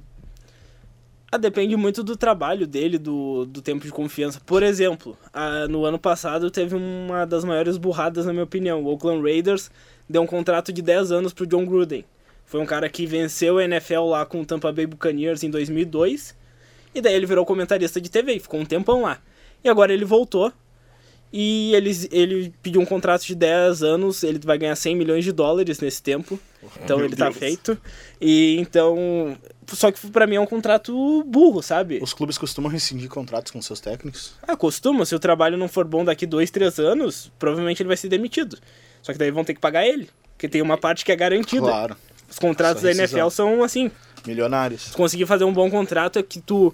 Ah, 1.34 1.36
depende 1.36 1.76
muito 1.76 2.04
do 2.04 2.16
trabalho 2.16 2.64
dele, 2.64 2.96
do, 2.96 3.44
do 3.44 3.60
tempo 3.60 3.84
de 3.84 3.90
confiança. 3.90 4.40
Por 4.46 4.62
exemplo, 4.62 5.18
ah, 5.32 5.66
no 5.66 5.84
ano 5.84 5.98
passado 5.98 6.48
teve 6.48 6.76
uma 6.76 7.24
das 7.24 7.42
maiores 7.44 7.76
burradas, 7.76 8.24
na 8.24 8.32
minha 8.32 8.44
opinião. 8.44 8.84
O 8.84 8.86
Oakland 8.86 9.20
Raiders 9.20 9.68
deu 10.08 10.22
um 10.22 10.28
contrato 10.28 10.72
de 10.72 10.80
10 10.80 11.10
anos 11.10 11.32
pro 11.32 11.44
John 11.44 11.66
Gruden. 11.66 12.04
Foi 12.46 12.60
um 12.60 12.64
cara 12.64 12.88
que 12.88 13.04
venceu 13.04 13.58
a 13.58 13.64
NFL 13.64 14.04
lá 14.10 14.24
com 14.24 14.42
o 14.42 14.46
Tampa 14.46 14.70
Bay 14.70 14.86
Buccaneers 14.86 15.42
em 15.42 15.50
2002. 15.50 16.36
E 16.94 17.00
daí 17.00 17.14
ele 17.14 17.26
virou 17.26 17.44
comentarista 17.44 18.00
de 18.00 18.08
TV, 18.08 18.38
ficou 18.38 18.60
um 18.60 18.64
tempão 18.64 19.02
lá. 19.02 19.18
E 19.64 19.68
agora 19.68 19.92
ele 19.92 20.04
voltou 20.04 20.52
e 21.36 21.74
ele, 21.74 21.90
ele 22.12 22.54
pediu 22.62 22.80
um 22.80 22.84
contrato 22.84 23.26
de 23.26 23.34
10 23.34 23.82
anos, 23.82 24.22
ele 24.22 24.38
vai 24.38 24.56
ganhar 24.56 24.76
100 24.76 24.94
milhões 24.94 25.24
de 25.24 25.32
dólares 25.32 25.80
nesse 25.80 26.00
tempo. 26.00 26.38
Então 26.80 27.00
ele 27.00 27.16
tá 27.16 27.24
Deus. 27.24 27.36
feito. 27.36 27.76
E 28.20 28.56
então. 28.60 29.36
Só 29.66 29.90
que 29.90 30.06
pra 30.12 30.28
mim 30.28 30.36
é 30.36 30.40
um 30.40 30.46
contrato 30.46 31.24
burro, 31.24 31.60
sabe? 31.60 31.98
Os 32.00 32.14
clubes 32.14 32.38
costumam 32.38 32.70
rescindir 32.70 33.08
contratos 33.08 33.50
com 33.50 33.60
seus 33.60 33.80
técnicos? 33.80 34.34
Ah, 34.46 34.56
costuma. 34.56 35.04
Se 35.04 35.12
o 35.12 35.18
trabalho 35.18 35.56
não 35.56 35.66
for 35.66 35.84
bom 35.84 36.04
daqui 36.04 36.24
dois, 36.24 36.52
três 36.52 36.78
anos, 36.78 37.32
provavelmente 37.36 37.82
ele 37.82 37.88
vai 37.88 37.96
ser 37.96 38.08
demitido. 38.08 38.56
Só 39.02 39.12
que 39.12 39.18
daí 39.18 39.32
vão 39.32 39.42
ter 39.42 39.54
que 39.54 39.60
pagar 39.60 39.84
ele. 39.84 40.08
Porque 40.36 40.48
tem 40.48 40.62
uma 40.62 40.78
parte 40.78 41.04
que 41.04 41.10
é 41.10 41.16
garantida. 41.16 41.66
Claro. 41.66 41.96
Os 42.30 42.38
contratos 42.38 42.84
da. 42.84 42.92
NFL 42.92 43.30
são 43.30 43.64
assim. 43.64 43.90
Milionários. 44.24 44.82
Se 44.82 44.92
conseguir 44.92 45.26
fazer 45.26 45.42
um 45.42 45.52
bom 45.52 45.68
contrato 45.68 46.16
é 46.16 46.22
que 46.22 46.40
tu 46.40 46.72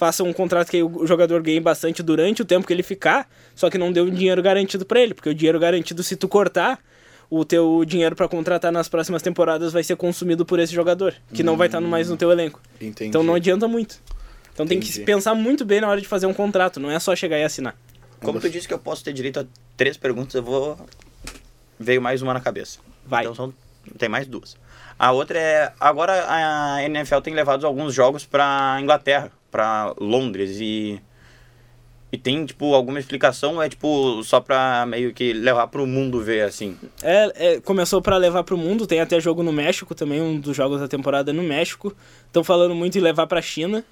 faça 0.00 0.24
um 0.24 0.32
contrato 0.32 0.70
que 0.70 0.82
o 0.82 1.06
jogador 1.06 1.42
ganhe 1.42 1.60
bastante 1.60 2.02
durante 2.02 2.40
o 2.40 2.44
tempo 2.46 2.66
que 2.66 2.72
ele 2.72 2.82
ficar, 2.82 3.28
só 3.54 3.68
que 3.68 3.76
não 3.76 3.92
dê 3.92 4.00
um 4.00 4.08
dinheiro 4.08 4.42
garantido 4.42 4.86
pra 4.86 4.98
ele, 4.98 5.12
porque 5.12 5.28
o 5.28 5.34
dinheiro 5.34 5.60
garantido 5.60 6.02
se 6.02 6.16
tu 6.16 6.26
cortar, 6.26 6.78
o 7.28 7.44
teu 7.44 7.84
dinheiro 7.84 8.16
pra 8.16 8.26
contratar 8.26 8.72
nas 8.72 8.88
próximas 8.88 9.20
temporadas 9.20 9.74
vai 9.74 9.84
ser 9.84 9.96
consumido 9.96 10.46
por 10.46 10.58
esse 10.58 10.72
jogador, 10.72 11.14
que 11.34 11.42
não 11.42 11.54
vai 11.54 11.68
estar 11.68 11.82
mais 11.82 12.08
no 12.08 12.16
teu 12.16 12.32
elenco. 12.32 12.62
Entendi. 12.80 13.10
Então 13.10 13.22
não 13.22 13.34
adianta 13.34 13.68
muito. 13.68 14.00
Então 14.54 14.66
tem 14.66 14.80
que 14.80 14.88
Entendi. 14.88 15.04
pensar 15.04 15.34
muito 15.34 15.66
bem 15.66 15.82
na 15.82 15.88
hora 15.90 16.00
de 16.00 16.08
fazer 16.08 16.24
um 16.24 16.32
contrato, 16.32 16.80
não 16.80 16.90
é 16.90 16.98
só 16.98 17.14
chegar 17.14 17.38
e 17.38 17.44
assinar. 17.44 17.76
Como 18.22 18.40
tu 18.40 18.48
disse 18.48 18.66
que 18.66 18.72
eu 18.72 18.78
posso 18.78 19.04
ter 19.04 19.12
direito 19.12 19.40
a 19.40 19.44
três 19.76 19.98
perguntas, 19.98 20.34
eu 20.34 20.42
vou. 20.42 20.78
Veio 21.78 22.00
mais 22.00 22.22
uma 22.22 22.32
na 22.32 22.40
cabeça. 22.40 22.78
Vai. 23.04 23.24
Então 23.24 23.34
são... 23.34 23.54
tem 23.98 24.08
mais 24.08 24.26
duas. 24.26 24.56
A 24.98 25.12
outra 25.12 25.38
é. 25.38 25.72
Agora 25.78 26.24
a 26.26 26.82
NFL 26.84 27.18
tem 27.20 27.34
levado 27.34 27.66
alguns 27.66 27.92
jogos 27.94 28.24
pra 28.24 28.78
Inglaterra, 28.80 29.30
pra 29.50 29.94
Londres 29.98 30.58
e. 30.60 31.00
E 32.12 32.18
tem, 32.18 32.44
tipo, 32.44 32.74
alguma 32.74 32.98
explicação 32.98 33.62
é, 33.62 33.68
tipo, 33.68 34.20
só 34.24 34.40
pra 34.40 34.84
meio 34.84 35.14
que 35.14 35.32
levar 35.32 35.68
pro 35.68 35.86
mundo 35.86 36.20
ver, 36.20 36.42
assim? 36.42 36.76
É, 37.04 37.32
é, 37.54 37.60
começou 37.60 38.02
pra 38.02 38.16
levar 38.16 38.42
pro 38.42 38.58
mundo, 38.58 38.84
tem 38.84 39.00
até 39.00 39.20
jogo 39.20 39.44
no 39.44 39.52
México 39.52 39.94
também, 39.94 40.20
um 40.20 40.40
dos 40.40 40.56
jogos 40.56 40.80
da 40.80 40.88
temporada 40.88 41.32
no 41.32 41.42
México. 41.44 41.94
Estão 42.26 42.42
falando 42.42 42.74
muito 42.74 42.98
em 42.98 43.00
levar 43.00 43.28
pra 43.28 43.40
China. 43.40 43.84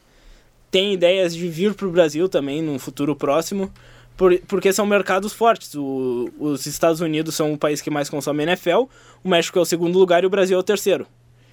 Tem 0.69 0.93
ideias 0.93 1.33
de 1.33 1.47
vir 1.49 1.75
pro 1.75 1.93
Brasil 1.93 2.29
também 2.29 2.61
no 2.61 2.77
futuro 2.81 3.15
próximo, 3.15 3.73
por, 4.17 4.37
porque 4.49 4.73
são 4.73 4.85
mercados 4.85 5.33
fortes. 5.33 5.77
O- 5.77 6.29
os 6.41 6.67
Estados 6.67 7.01
Unidos 7.01 7.37
são 7.37 7.53
o 7.53 7.57
país 7.59 7.81
que 7.81 7.89
mais 7.89 8.11
consome 8.11 8.43
NFL, 8.43 8.87
o 9.23 9.29
México 9.29 9.61
é 9.61 9.63
o 9.63 9.65
segundo 9.65 9.97
lugar 9.97 10.25
e 10.25 10.27
o 10.27 10.31
Brasil 10.31 10.57
é 10.57 10.61
o 10.61 10.65
terceiro. 10.65 11.07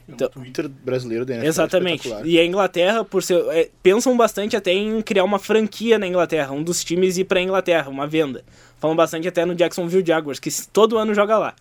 Então, 0.08 0.28
O 0.28 0.30
Twitter 0.30 0.70
brasileiro 0.70 1.26
da 1.26 1.34
NFL 1.34 1.46
é 1.46 1.50
Exatamente. 1.50 2.10
E 2.24 2.40
a 2.40 2.46
Inglaterra, 2.46 3.04
por 3.04 3.24
ser. 3.24 3.44
é, 3.50 3.70
pensam 3.82 4.16
bastante 4.16 4.56
até 4.56 4.72
em 4.72 5.02
criar 5.02 5.24
uma 5.24 5.40
franquia 5.40 5.98
na 5.98 6.08
Inglaterra, 6.08 6.52
um 6.54 6.64
dos 6.64 6.84
times 6.84 7.18
ir 7.18 7.26
pra 7.26 7.42
Inglaterra, 7.42 7.90
uma 7.90 8.06
venda. 8.06 8.44
Falam 8.80 8.96
bastante 8.96 9.28
até 9.28 9.46
no 9.46 9.56
Jacksonville 9.56 10.06
Jaguars, 10.06 10.40
que 10.40 10.50
todo 10.72 10.98
ano 10.98 11.14
joga 11.14 11.38
lá. 11.38 11.56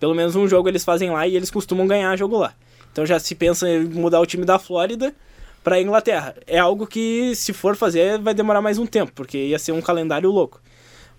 Pelo 0.00 0.14
menos 0.14 0.34
um 0.34 0.48
jogo 0.48 0.68
eles 0.68 0.84
fazem 0.84 1.10
lá 1.10 1.26
e 1.28 1.36
eles 1.36 1.50
costumam 1.50 1.86
ganhar 1.86 2.16
jogo 2.16 2.38
lá. 2.38 2.54
Então 2.90 3.06
já 3.06 3.18
se 3.18 3.34
pensa 3.34 3.68
em 3.68 3.84
mudar 3.84 4.20
o 4.20 4.26
time 4.26 4.44
da 4.44 4.58
Flórida 4.58 5.14
pra 5.62 5.80
Inglaterra. 5.80 6.34
É 6.46 6.58
algo 6.58 6.86
que, 6.86 7.34
se 7.34 7.52
for 7.52 7.76
fazer, 7.76 8.18
vai 8.18 8.34
demorar 8.34 8.60
mais 8.60 8.78
um 8.78 8.86
tempo, 8.86 9.12
porque 9.14 9.38
ia 9.38 9.58
ser 9.58 9.72
um 9.72 9.80
calendário 9.80 10.30
louco. 10.30 10.60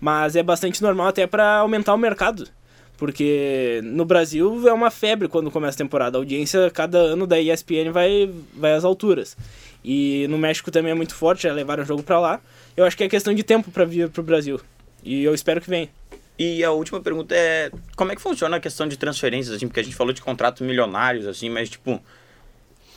Mas 0.00 0.36
é 0.36 0.42
bastante 0.42 0.82
normal 0.82 1.08
até 1.08 1.26
pra 1.26 1.58
aumentar 1.58 1.94
o 1.94 1.98
mercado. 1.98 2.48
Porque 3.04 3.82
no 3.84 4.06
Brasil 4.06 4.66
é 4.66 4.72
uma 4.72 4.90
febre 4.90 5.28
quando 5.28 5.50
começa 5.50 5.76
a 5.76 5.84
temporada. 5.84 6.16
A 6.16 6.20
audiência 6.20 6.70
cada 6.70 6.96
ano 6.96 7.26
da 7.26 7.38
ESPN 7.38 7.92
vai, 7.92 8.30
vai 8.54 8.72
às 8.72 8.82
alturas. 8.82 9.36
E 9.84 10.26
no 10.30 10.38
México 10.38 10.70
também 10.70 10.90
é 10.90 10.94
muito 10.94 11.14
forte, 11.14 11.42
já 11.42 11.52
levaram 11.52 11.82
o 11.82 11.86
jogo 11.86 12.02
pra 12.02 12.18
lá. 12.18 12.40
Eu 12.74 12.82
acho 12.82 12.96
que 12.96 13.04
é 13.04 13.08
questão 13.10 13.34
de 13.34 13.42
tempo 13.42 13.70
pra 13.70 13.84
vir 13.84 14.08
pro 14.08 14.22
Brasil. 14.22 14.58
E 15.02 15.22
eu 15.22 15.34
espero 15.34 15.60
que 15.60 15.68
venha. 15.68 15.90
E 16.38 16.64
a 16.64 16.70
última 16.70 16.98
pergunta 16.98 17.34
é: 17.36 17.70
como 17.94 18.10
é 18.10 18.16
que 18.16 18.22
funciona 18.22 18.56
a 18.56 18.60
questão 18.60 18.88
de 18.88 18.96
transferências, 18.96 19.54
assim? 19.54 19.68
Porque 19.68 19.80
a 19.80 19.84
gente 19.84 19.94
falou 19.94 20.14
de 20.14 20.22
contratos 20.22 20.66
milionários, 20.66 21.26
assim, 21.26 21.50
mas, 21.50 21.68
tipo, 21.68 22.02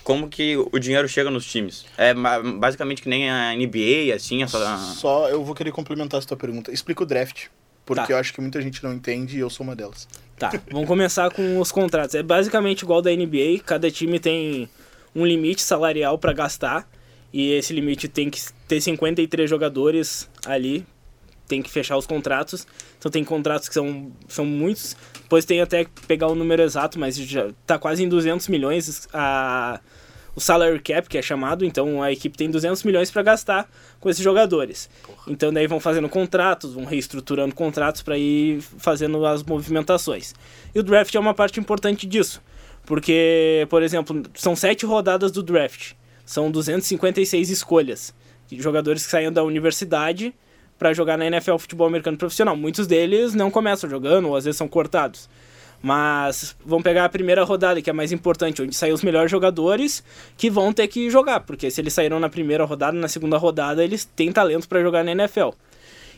como 0.05 0.29
que 0.29 0.55
o 0.55 0.79
dinheiro 0.79 1.09
chega 1.09 1.29
nos 1.29 1.45
times? 1.45 1.85
É 1.97 2.13
basicamente 2.13 3.01
que 3.01 3.09
nem 3.09 3.29
a 3.29 3.53
NBA, 3.53 4.15
assim, 4.15 4.41
essa. 4.41 4.77
Só 4.95 5.27
eu 5.27 5.43
vou 5.43 5.53
querer 5.53 5.73
complementar 5.73 6.17
essa 6.17 6.29
tua 6.29 6.37
pergunta. 6.37 6.71
Explica 6.71 7.03
o 7.03 7.05
draft. 7.05 7.47
Porque 7.87 8.05
Tá. 8.05 8.13
eu 8.13 8.17
acho 8.17 8.33
que 8.33 8.41
muita 8.41 8.61
gente 8.61 8.83
não 8.83 8.93
entende 8.93 9.37
e 9.37 9.39
eu 9.39 9.49
sou 9.49 9.63
uma 9.63 9.75
delas. 9.75 10.07
Tá, 10.37 10.51
vamos 10.69 10.87
começar 10.87 11.31
com 11.31 11.59
os 11.59 11.71
contratos. 11.71 12.13
É 12.13 12.21
basicamente 12.21 12.81
igual 12.81 13.01
da 13.01 13.09
NBA, 13.09 13.59
cada 13.65 13.89
time 13.89 14.19
tem 14.19 14.69
um 15.15 15.25
limite 15.25 15.61
salarial 15.63 16.17
para 16.19 16.33
gastar 16.33 16.87
e 17.33 17.53
esse 17.53 17.73
limite 17.73 18.07
tem 18.07 18.29
que 18.29 18.39
ter 18.67 18.79
53 18.81 19.49
jogadores 19.49 20.29
ali, 20.45 20.85
tem 21.47 21.61
que 21.63 21.71
fechar 21.71 21.97
os 21.97 22.05
contratos. 22.05 22.67
Então 22.99 23.09
tem 23.09 23.23
contratos 23.23 23.67
que 23.69 23.73
são, 23.73 24.11
são 24.27 24.45
muitos. 24.45 24.95
Depois 25.23 25.45
tem 25.45 25.61
até 25.61 25.85
que 25.85 25.91
pegar 26.05 26.27
o 26.27 26.35
número 26.35 26.61
exato, 26.61 26.99
mas 26.99 27.15
já 27.15 27.49
tá 27.65 27.79
quase 27.79 28.03
em 28.03 28.09
200 28.09 28.47
milhões 28.49 29.07
a 29.13 29.79
o 30.37 30.39
salary 30.39 30.79
cap, 30.79 31.09
que 31.09 31.17
é 31.17 31.21
chamado, 31.23 31.65
então 31.65 31.99
a 31.99 32.11
equipe 32.11 32.37
tem 32.37 32.47
200 32.47 32.83
milhões 32.83 33.09
para 33.09 33.23
gastar 33.23 33.67
com 33.99 34.07
esses 34.07 34.23
jogadores. 34.23 34.87
Então 35.25 35.51
daí 35.51 35.65
vão 35.65 35.79
fazendo 35.79 36.07
contratos, 36.07 36.75
vão 36.75 36.85
reestruturando 36.85 37.55
contratos 37.55 38.03
para 38.03 38.19
ir 38.19 38.61
fazendo 38.61 39.25
as 39.25 39.41
movimentações. 39.41 40.35
E 40.75 40.79
o 40.79 40.83
draft 40.83 41.15
é 41.15 41.19
uma 41.19 41.33
parte 41.33 41.59
importante 41.59 42.05
disso, 42.05 42.39
porque, 42.85 43.65
por 43.67 43.81
exemplo, 43.81 44.21
são 44.35 44.55
sete 44.55 44.85
rodadas 44.85 45.31
do 45.31 45.41
draft, 45.41 45.93
são 46.23 46.51
256 46.51 47.49
escolhas, 47.49 48.13
de 48.47 48.61
jogadores 48.61 49.05
que 49.05 49.09
saem 49.09 49.31
da 49.31 49.43
universidade 49.43 50.35
para 50.77 50.93
jogar 50.93 51.17
na 51.17 51.25
NFL 51.25 51.57
futebol 51.57 51.87
americano 51.87 52.15
profissional. 52.15 52.55
Muitos 52.55 52.85
deles 52.85 53.33
não 53.33 53.49
começam 53.49 53.89
jogando, 53.89 54.27
ou 54.27 54.35
às 54.35 54.45
vezes 54.45 54.59
são 54.59 54.67
cortados. 54.67 55.27
Mas 55.81 56.55
vamos 56.65 56.83
pegar 56.83 57.05
a 57.05 57.09
primeira 57.09 57.43
rodada, 57.43 57.81
que 57.81 57.89
é 57.89 57.91
a 57.91 57.93
mais 57.93 58.11
importante, 58.11 58.61
onde 58.61 58.75
saem 58.75 58.93
os 58.93 59.03
melhores 59.03 59.29
jogadores 59.29 60.03
que 60.35 60.49
vão 60.49 60.73
ter 60.73 60.87
que 60.87 61.09
jogar, 61.09 61.41
porque 61.41 61.69
se 61.69 61.79
eles 61.79 61.93
saíram 61.93 62.19
na 62.19 62.29
primeira 62.29 62.65
rodada, 62.65 62.97
na 62.97 63.07
segunda 63.07 63.37
rodada, 63.37 63.83
eles 63.83 64.03
têm 64.03 64.31
talento 64.31 64.67
para 64.67 64.81
jogar 64.81 65.03
na 65.03 65.11
NFL. 65.11 65.49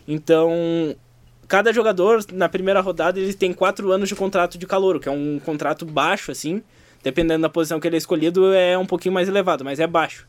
Então, 0.07 0.95
cada 1.47 1.73
jogador 1.73 2.23
na 2.31 2.47
primeira 2.47 2.79
rodada 2.79 3.19
ele 3.19 3.33
tem 3.33 3.51
quatro 3.51 3.91
anos 3.91 4.07
de 4.07 4.15
contrato 4.15 4.57
de 4.57 4.65
calor, 4.65 4.99
que 4.99 5.09
é 5.09 5.11
um 5.11 5.39
contrato 5.43 5.85
baixo, 5.85 6.31
assim, 6.31 6.63
dependendo 7.03 7.41
da 7.41 7.49
posição 7.49 7.79
que 7.79 7.87
ele 7.87 7.95
é 7.95 7.99
escolhido, 7.99 8.53
é 8.53 8.77
um 8.77 8.85
pouquinho 8.85 9.13
mais 9.13 9.27
elevado, 9.27 9.65
mas 9.65 9.79
é 9.79 9.87
baixo. 9.87 10.25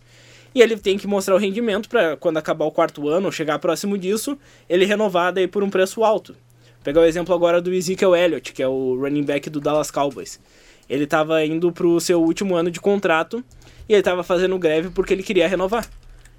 E 0.53 0.61
ele 0.61 0.77
tem 0.77 0.99
que 0.99 1.07
mostrar 1.07 1.35
o 1.35 1.38
rendimento 1.38 1.88
para 1.88 2.16
quando 2.16 2.37
acabar 2.37 2.64
o 2.64 2.73
quarto 2.73 3.09
ano 3.09 3.27
ou 3.27 3.33
chegar 3.33 3.59
próximo 3.61 3.97
disso, 3.97 4.37
ele 4.69 4.85
renovar 4.85 5.33
daí 5.33 5.47
por 5.47 5.62
um 5.62 5.71
preço 5.71 6.03
alto. 6.03 6.35
Vou 6.81 6.85
pegar 6.85 7.03
o 7.03 7.05
exemplo 7.05 7.35
agora 7.35 7.61
do 7.61 7.71
Ezekiel 7.75 8.16
Elliott, 8.16 8.55
que 8.55 8.62
é 8.62 8.66
o 8.66 8.99
running 8.99 9.23
back 9.23 9.51
do 9.51 9.61
Dallas 9.61 9.90
Cowboys. 9.90 10.40
Ele 10.88 11.05
estava 11.05 11.45
indo 11.45 11.71
para 11.71 11.87
o 11.87 12.01
seu 12.01 12.23
último 12.23 12.57
ano 12.57 12.71
de 12.71 12.81
contrato 12.81 13.45
e 13.87 13.93
ele 13.93 14.01
estava 14.01 14.23
fazendo 14.23 14.59
greve 14.59 14.88
porque 14.88 15.12
ele 15.12 15.23
queria 15.23 15.47
renovar. 15.47 15.87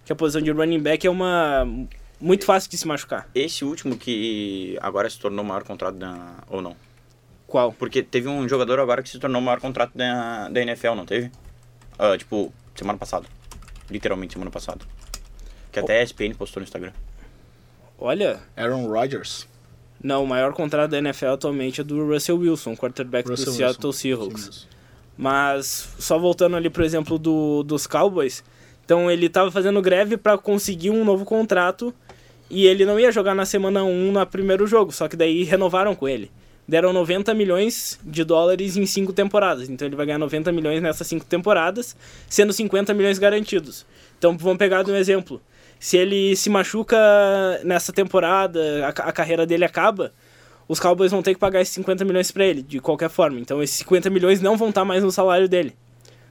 Que 0.04 0.12
a 0.12 0.16
posição 0.16 0.42
de 0.42 0.50
running 0.50 0.80
back 0.80 1.06
é 1.06 1.10
uma 1.12 1.64
muito 2.20 2.44
fácil 2.44 2.72
de 2.72 2.78
se 2.78 2.88
machucar. 2.88 3.30
Esse 3.36 3.64
último 3.64 3.96
que 3.96 4.80
agora 4.82 5.08
se 5.08 5.20
tornou 5.20 5.46
o 5.46 5.48
maior 5.48 5.64
contrato 5.64 5.96
da. 5.96 6.38
ou 6.50 6.60
não? 6.60 6.76
Qual? 7.46 7.72
Porque 7.72 8.02
teve 8.02 8.28
um 8.28 8.50
jogador 8.50 8.80
agora 8.80 9.04
que 9.04 9.10
se 9.10 9.20
tornou 9.20 9.40
o 9.40 9.46
maior 9.46 9.60
contrato 9.60 9.96
da, 9.96 10.50
da 10.50 10.60
NFL, 10.60 10.96
não 10.96 11.06
teve? 11.06 11.32
Ah, 12.00 12.18
tipo, 12.18 12.52
semana 12.74 12.98
passada. 12.98 13.28
Literalmente 13.92 14.34
semana 14.34 14.50
passada. 14.50 14.84
Que 15.72 15.80
até 15.80 16.00
a 16.00 16.04
ESPN 16.04 16.34
postou 16.36 16.62
no 16.62 16.64
Instagram. 16.64 16.94
Olha, 18.00 18.40
Aaron 18.58 18.88
Rodgers. 18.88 19.48
Não, 20.04 20.24
o 20.24 20.28
maior 20.28 20.54
contrato 20.54 20.92
da 20.92 20.98
NFL 20.98 21.28
atualmente 21.28 21.82
é 21.82 21.84
do 21.84 22.06
Russell 22.08 22.38
Wilson, 22.38 22.76
quarterback 22.76 23.30
Russell 23.30 23.46
do 23.46 23.52
Seattle 23.52 23.88
Wilson. 23.88 24.00
Seahawks. 24.00 24.68
Mas 25.18 25.90
só 26.00 26.18
voltando 26.18 26.56
ali 26.56 26.70
pro 26.70 26.84
exemplo 26.84 27.20
do, 27.20 27.64
dos 27.64 27.86
Cowboys, 27.86 28.44
então 28.84 29.12
ele 29.12 29.30
tava 29.30 29.52
fazendo 29.52 29.82
greve 29.82 30.18
para 30.18 30.38
conseguir 30.38 30.90
um 30.90 31.06
novo 31.06 31.24
contrato 31.24 31.94
e 32.50 32.66
ele 32.66 32.86
não 32.86 33.00
ia 33.00 33.12
jogar 33.12 33.36
na 33.36 33.46
semana 33.46 33.84
1 33.84 34.12
no 34.12 34.26
primeiro 34.26 34.66
jogo, 34.66 34.92
só 34.92 35.08
que 35.08 35.16
daí 35.16 35.44
renovaram 35.44 35.96
com 35.96 36.08
ele. 36.08 36.32
Deram 36.68 36.94
90 36.94 37.34
milhões 37.34 38.00
de 38.04 38.24
dólares 38.24 38.78
em 38.78 38.86
cinco 38.86 39.14
temporadas, 39.14 39.70
então 39.70 39.88
ele 39.88 39.96
vai 39.96 40.06
ganhar 40.06 40.18
90 40.18 40.52
milhões 40.52 40.82
nessas 40.82 41.06
cinco 41.08 41.26
temporadas, 41.26 41.96
sendo 42.30 42.54
50 42.54 42.94
milhões 42.94 43.20
garantidos. 43.20 43.86
Então 44.18 44.38
vamos 44.38 44.58
pegar 44.58 44.84
de 44.84 44.92
um 44.92 44.96
exemplo. 44.96 45.42
Se 45.82 45.98
ele 45.98 46.36
se 46.36 46.48
machuca 46.48 46.96
nessa 47.64 47.92
temporada, 47.92 48.86
a, 48.86 48.90
a 48.90 49.12
carreira 49.12 49.48
dele 49.48 49.66
acaba, 49.66 50.14
os 50.68 50.80
Cowboys 50.80 51.10
vão 51.10 51.24
ter 51.24 51.34
que 51.34 51.40
pagar 51.40 51.60
esses 51.60 51.74
50 51.74 52.06
milhões 52.06 52.30
pra 52.30 52.46
ele, 52.46 52.62
de 52.62 52.80
qualquer 52.80 53.10
forma. 53.10 53.40
Então 53.40 53.64
esses 53.64 53.78
50 53.78 54.08
milhões 54.12 54.40
não 54.40 54.56
vão 54.56 54.70
estar 54.70 54.86
mais 54.86 55.04
no 55.04 55.12
salário 55.12 55.50
dele. 55.50 55.74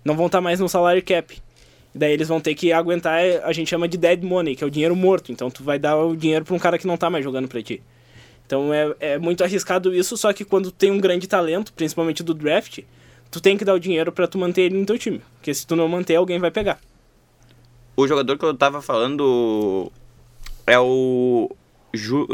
Não 0.04 0.14
vão 0.14 0.26
estar 0.26 0.40
mais 0.40 0.60
no 0.60 0.68
salário 0.68 1.02
cap. 1.02 1.36
Daí 1.92 2.12
eles 2.12 2.28
vão 2.28 2.40
ter 2.40 2.54
que 2.54 2.72
aguentar, 2.72 3.18
a 3.42 3.52
gente 3.52 3.68
chama 3.68 3.88
de 3.88 3.98
dead 3.98 4.22
money, 4.22 4.54
que 4.54 4.62
é 4.62 4.66
o 4.68 4.70
dinheiro 4.70 4.94
morto. 4.94 5.32
Então 5.32 5.50
tu 5.50 5.64
vai 5.64 5.80
dar 5.80 5.96
o 5.96 6.14
dinheiro 6.14 6.44
pra 6.44 6.54
um 6.54 6.58
cara 6.60 6.78
que 6.78 6.86
não 6.86 6.96
tá 6.96 7.10
mais 7.10 7.24
jogando 7.24 7.48
pra 7.48 7.60
ti. 7.60 7.82
Então 8.46 8.72
é, 8.72 8.94
é 9.00 9.18
muito 9.18 9.42
arriscado 9.42 9.92
isso, 9.92 10.16
só 10.16 10.32
que 10.32 10.44
quando 10.44 10.70
tem 10.70 10.92
um 10.92 11.00
grande 11.00 11.26
talento, 11.26 11.72
principalmente 11.72 12.22
do 12.22 12.34
draft, 12.34 12.84
tu 13.28 13.40
tem 13.40 13.56
que 13.58 13.64
dar 13.64 13.74
o 13.74 13.80
dinheiro 13.80 14.12
pra 14.12 14.28
tu 14.28 14.38
manter 14.38 14.62
ele 14.62 14.78
no 14.78 14.86
teu 14.86 14.96
time. 14.96 15.20
Porque 15.38 15.52
se 15.52 15.66
tu 15.66 15.74
não 15.74 15.88
manter, 15.88 16.14
alguém 16.14 16.38
vai 16.38 16.52
pegar. 16.52 16.78
O 18.00 18.08
jogador 18.08 18.38
que 18.38 18.44
eu 18.44 18.54
tava 18.54 18.80
falando 18.80 19.90
é 20.66 20.78
o 20.78 21.50
Ju... 21.92 22.26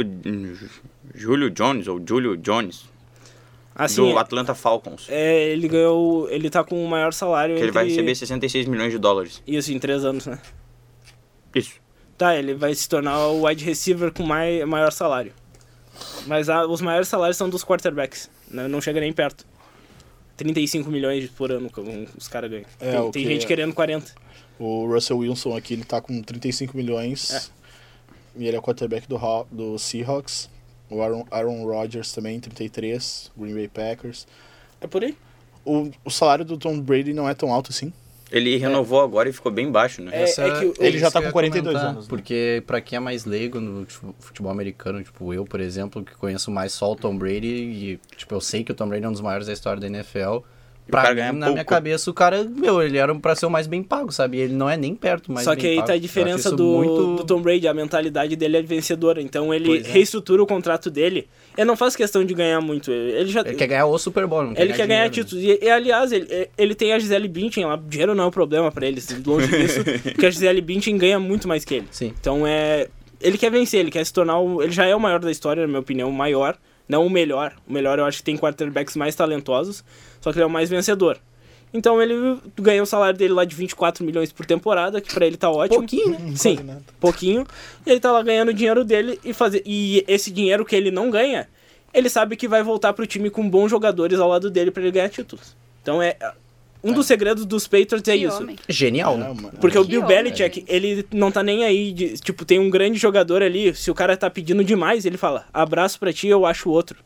Júlio 1.15 1.51
Jones, 1.51 1.87
ou 1.89 2.01
Julio 2.07 2.37
Jones, 2.37 2.85
Assim, 3.75 4.13
do 4.13 4.19
Atlanta 4.19 4.55
Falcons. 4.55 5.07
é, 5.09 5.49
ele 5.51 5.69
ganhou. 5.69 6.29
Ele 6.31 6.49
tá 6.51 6.63
com 6.65 6.83
o 6.85 6.89
maior 6.89 7.13
salário 7.13 7.55
Que 7.55 7.61
ele 7.61 7.69
entre... 7.69 7.75
vai 7.75 7.89
receber 7.89 8.15
66 8.15 8.67
milhões 8.67 8.93
de 8.93 8.99
dólares. 8.99 9.43
Isso, 9.47 9.73
em 9.73 9.79
três 9.79 10.05
anos, 10.05 10.27
né? 10.27 10.39
Isso. 11.55 11.75
Tá, 12.19 12.35
ele 12.37 12.55
vai 12.55 12.75
se 12.75 12.89
tornar 12.89 13.27
o 13.29 13.47
wide 13.47 13.65
receiver 13.65 14.11
com 14.13 14.23
mai, 14.23 14.65
maior 14.65 14.91
salário. 14.93 15.33
Mas 16.27 16.49
a- 16.49 16.67
os 16.67 16.81
maiores 16.81 17.09
salários 17.09 17.37
são 17.37 17.49
dos 17.49 17.65
quarterbacks. 17.65 18.31
Né? 18.51 18.67
Não 18.69 18.81
chega 18.81 19.01
nem 19.01 19.13
perto. 19.13 19.47
35 20.37 20.91
milhões 20.91 21.29
por 21.31 21.51
ano 21.51 21.71
que 21.71 21.81
os 22.17 22.29
caras 22.29 22.51
ganham. 22.51 22.67
É, 22.81 22.93
tem 23.01 23.11
tem 23.11 23.25
gente 23.27 23.45
é- 23.45 23.49
querendo 23.49 23.75
40. 23.75 24.13
O 24.59 24.87
Russell 24.87 25.19
Wilson 25.19 25.57
aqui, 25.57 25.75
ele 25.75 25.85
tá 25.85 26.01
com 26.01 26.23
35 26.23 26.77
milhões. 26.77 27.51
E 28.37 28.47
ele 28.47 28.57
é 28.57 28.59
o 28.59 28.63
quarterback 28.63 29.07
do, 29.09 29.19
do 29.51 29.79
Seahawks. 29.79 30.49
O 30.89 31.03
Aaron, 31.03 31.27
Aaron 31.31 31.65
Rodgers 31.65 32.13
também, 32.13 32.39
33. 32.41 33.31
Green 33.37 33.55
Bay 33.55 33.69
Packers. 33.69 34.27
É 34.81 34.87
por 34.87 35.03
aí. 35.03 35.17
O, 35.65 35.91
o 36.05 36.11
salário 36.11 36.45
do 36.45 36.57
Tom 36.57 36.79
Brady 36.81 37.13
não 37.13 37.29
é 37.29 37.35
tão 37.35 37.53
alto 37.53 37.71
assim. 37.73 37.93
Ele 38.31 38.57
renovou 38.57 39.01
agora 39.01 39.29
e 39.29 39.33
ficou 39.33 39.53
bem 39.53 39.71
baixo, 39.71 40.03
né? 40.03 40.11
É, 40.15 40.23
Essa- 40.23 40.43
é 40.43 40.59
que 40.59 40.65
o- 40.67 40.75
ele 40.81 40.99
já 40.99 41.11
tá 41.11 41.21
com 41.21 41.27
ia 41.27 41.33
42 41.33 41.73
comentar, 41.75 41.91
anos, 41.93 42.05
né? 42.05 42.09
Porque 42.09 42.63
pra 42.67 42.81
quem 42.81 42.97
é 42.97 43.01
mais 43.01 43.25
leigo 43.25 43.61
no 43.61 43.87
futebol 44.19 44.51
americano, 44.51 45.03
tipo 45.03 45.33
eu, 45.33 45.45
por 45.45 45.61
exemplo, 45.61 46.05
que 46.05 46.15
conheço 46.17 46.51
mais 46.51 46.73
só 46.73 46.91
o 46.93 46.97
Tom 46.97 47.17
Brady 47.17 47.47
e, 47.47 48.01
tipo, 48.17 48.35
eu 48.35 48.41
sei 48.41 48.65
que 48.65 48.73
o 48.73 48.75
Tom 48.75 48.89
Brady 48.89 49.05
é 49.05 49.09
um 49.09 49.13
dos 49.13 49.21
maiores 49.21 49.47
da 49.47 49.53
história 49.53 49.81
da 49.81 49.87
NFL. 49.87 50.39
O 50.87 50.91
Pra 50.91 51.03
cara 51.03 51.15
mim, 51.15 51.21
ganha 51.21 51.33
na 51.33 51.39
minha 51.47 51.57
pouco. 51.57 51.69
cabeça, 51.71 52.09
o 52.09 52.15
cara, 52.15 52.45
meu, 52.45 52.81
ele 52.81 52.97
era 52.97 53.13
pra 53.17 53.35
ser 53.35 53.45
o 53.47 53.51
mais 53.51 53.67
bem 53.67 53.83
pago, 53.83 54.13
sabe? 54.13 54.39
Ele 54.39 54.55
não 54.55 54.71
é 54.71 54.77
nem 54.77 54.95
perto 54.95 55.33
mais 55.33 55.45
Só 55.45 55.51
bem 55.51 55.61
que 55.61 55.67
aí 55.67 55.75
pago. 55.77 55.87
tá 55.89 55.93
a 55.95 55.99
diferença 55.99 56.51
do, 56.55 56.65
muito- 56.65 57.17
do 57.17 57.25
Tom 57.25 57.43
Brady, 57.43 57.67
a 57.67 57.75
mentalidade 57.75 58.37
dele 58.37 58.59
é 58.59 58.63
vencedora. 58.63 59.21
Então 59.21 59.53
ele 59.53 59.79
é. 59.79 59.83
reestrutura 59.83 60.41
o 60.43 60.47
contrato 60.47 60.89
dele. 60.89 61.27
Ele 61.59 61.65
não 61.67 61.77
faz 61.77 61.97
questão 61.97 62.25
de 62.25 62.33
ganhar 62.35 62.61
muito. 62.61 62.93
Ele 62.93 63.29
já. 63.31 63.41
Ele 63.41 63.55
quer 63.55 63.67
ganhar 63.67 63.87
o 63.87 63.99
Super 63.99 64.27
Bowl, 64.29 64.45
não 64.45 64.53
Ele 64.57 64.73
quer 64.73 64.87
ganhar 64.87 65.09
dinheiro, 65.09 65.35
né? 65.35 65.41
títulos. 65.41 65.45
E, 65.45 65.65
e, 65.65 65.69
aliás, 65.71 66.13
ele, 66.13 66.49
ele 66.57 66.75
tem 66.77 66.93
a 66.93 66.99
Gisele 67.01 67.27
Bündchen 67.27 67.65
lá. 67.65 67.77
Dinheiro 67.77 68.15
não 68.15 68.23
é 68.25 68.27
um 68.29 68.31
problema 68.31 68.71
pra 68.71 68.87
eles, 68.87 69.09
longe 69.27 69.49
disso. 69.49 69.81
porque 70.15 70.27
a 70.27 70.31
Gisele 70.31 70.61
Bündchen 70.61 70.97
ganha 70.97 71.19
muito 71.19 71.49
mais 71.49 71.65
que 71.65 71.75
ele. 71.75 71.87
Sim. 71.91 72.13
Então 72.21 72.47
é. 72.47 72.87
Ele 73.21 73.37
quer 73.39 73.51
vencer, 73.51 73.81
ele 73.81 73.91
quer 73.91 74.05
se 74.07 74.13
tornar. 74.13 74.39
O, 74.39 74.63
ele 74.63 74.71
já 74.73 74.85
é 74.87 74.95
o 74.95 75.01
maior 75.01 75.19
da 75.19 75.31
história, 75.33 75.63
na 75.63 75.67
minha 75.67 75.81
opinião, 75.81 76.09
o 76.09 76.13
maior. 76.13 76.57
Não 76.89 77.07
o 77.07 77.11
melhor. 77.11 77.55
O 77.67 77.73
melhor 77.73 77.99
eu 77.99 78.05
acho 78.05 78.19
que 78.19 78.25
tem 78.25 78.37
quarterbacks 78.37 78.97
mais 78.97 79.15
talentosos. 79.15 79.85
Só 80.21 80.33
que 80.33 80.39
ele 80.39 80.45
é 80.45 80.47
o 80.47 80.51
mais 80.51 80.71
vencedor. 80.71 81.19
Então 81.73 82.01
ele 82.01 82.39
ganha 82.57 82.83
o 82.83 82.87
salário 82.87 83.19
dele 83.19 83.35
lá 83.35 83.45
de 83.45 83.55
24 83.55 84.05
milhões 84.05 84.33
por 84.33 84.47
temporada, 84.47 85.01
que 85.01 85.13
pra 85.13 85.27
ele 85.27 85.37
tá 85.37 85.51
ótimo. 85.51 85.81
Pouquinho, 85.81 86.11
né? 86.11 86.33
Sim, 86.37 86.59
pouquinho. 86.99 87.47
E 87.85 87.91
ele 87.91 88.01
tá 88.01 88.13
lá 88.13 88.23
ganhando 88.23 88.49
o 88.49 88.55
dinheiro 88.55 88.85
dele 88.85 89.21
e 89.25 89.33
fazer. 89.33 89.63
E 89.67 90.05
esse 90.09 90.31
dinheiro 90.31 90.65
que 90.65 90.75
ele 90.75 90.91
não 90.91 91.11
ganha, 91.11 91.49
ele 91.93 92.09
sabe 92.09 92.37
que 92.37 92.49
vai 92.49 92.63
voltar 92.63 92.93
pro 92.93 93.07
time 93.07 93.29
com 93.29 93.49
bons 93.49 93.69
jogadores 93.69 94.19
ao 94.19 94.29
lado 94.29 94.51
dele 94.51 94.71
pra 94.71 94.83
ele 94.83 94.93
ganhar 94.93 95.09
títulos. 95.09 95.57
Então 95.83 96.01
é. 96.01 96.17
Um 96.85 96.93
dos 96.93 97.07
segredos 97.07 97.45
dos 97.45 97.67
Patriots 97.67 98.07
é 98.09 98.17
Que 98.17 98.25
isso. 98.25 98.37
homem. 98.39 98.57
Genial, 98.69 99.17
né? 99.19 99.35
Porque 99.61 99.77
o 99.79 99.83
Que 99.83 99.89
Bill 99.91 100.03
homem, 100.05 100.17
Belichick, 100.25 100.65
ele 100.69 101.05
não 101.13 101.33
tá 101.33 101.43
nem 101.43 101.65
aí 101.65 101.91
de, 101.93 102.15
tipo, 102.19 102.45
tem 102.45 102.59
um 102.61 102.71
grande 102.71 102.99
jogador 102.99 103.43
ali, 103.43 103.75
se 103.75 103.91
o 103.91 103.95
cara 103.95 104.17
tá 104.17 104.31
pedindo 104.31 104.63
demais, 104.63 105.05
ele 105.05 105.17
fala: 105.17 105.47
"Abraço 105.53 105.99
pra 105.99 106.13
ti, 106.13 106.29
eu 106.29 106.47
acho 106.47 106.71
outro". 106.71 106.99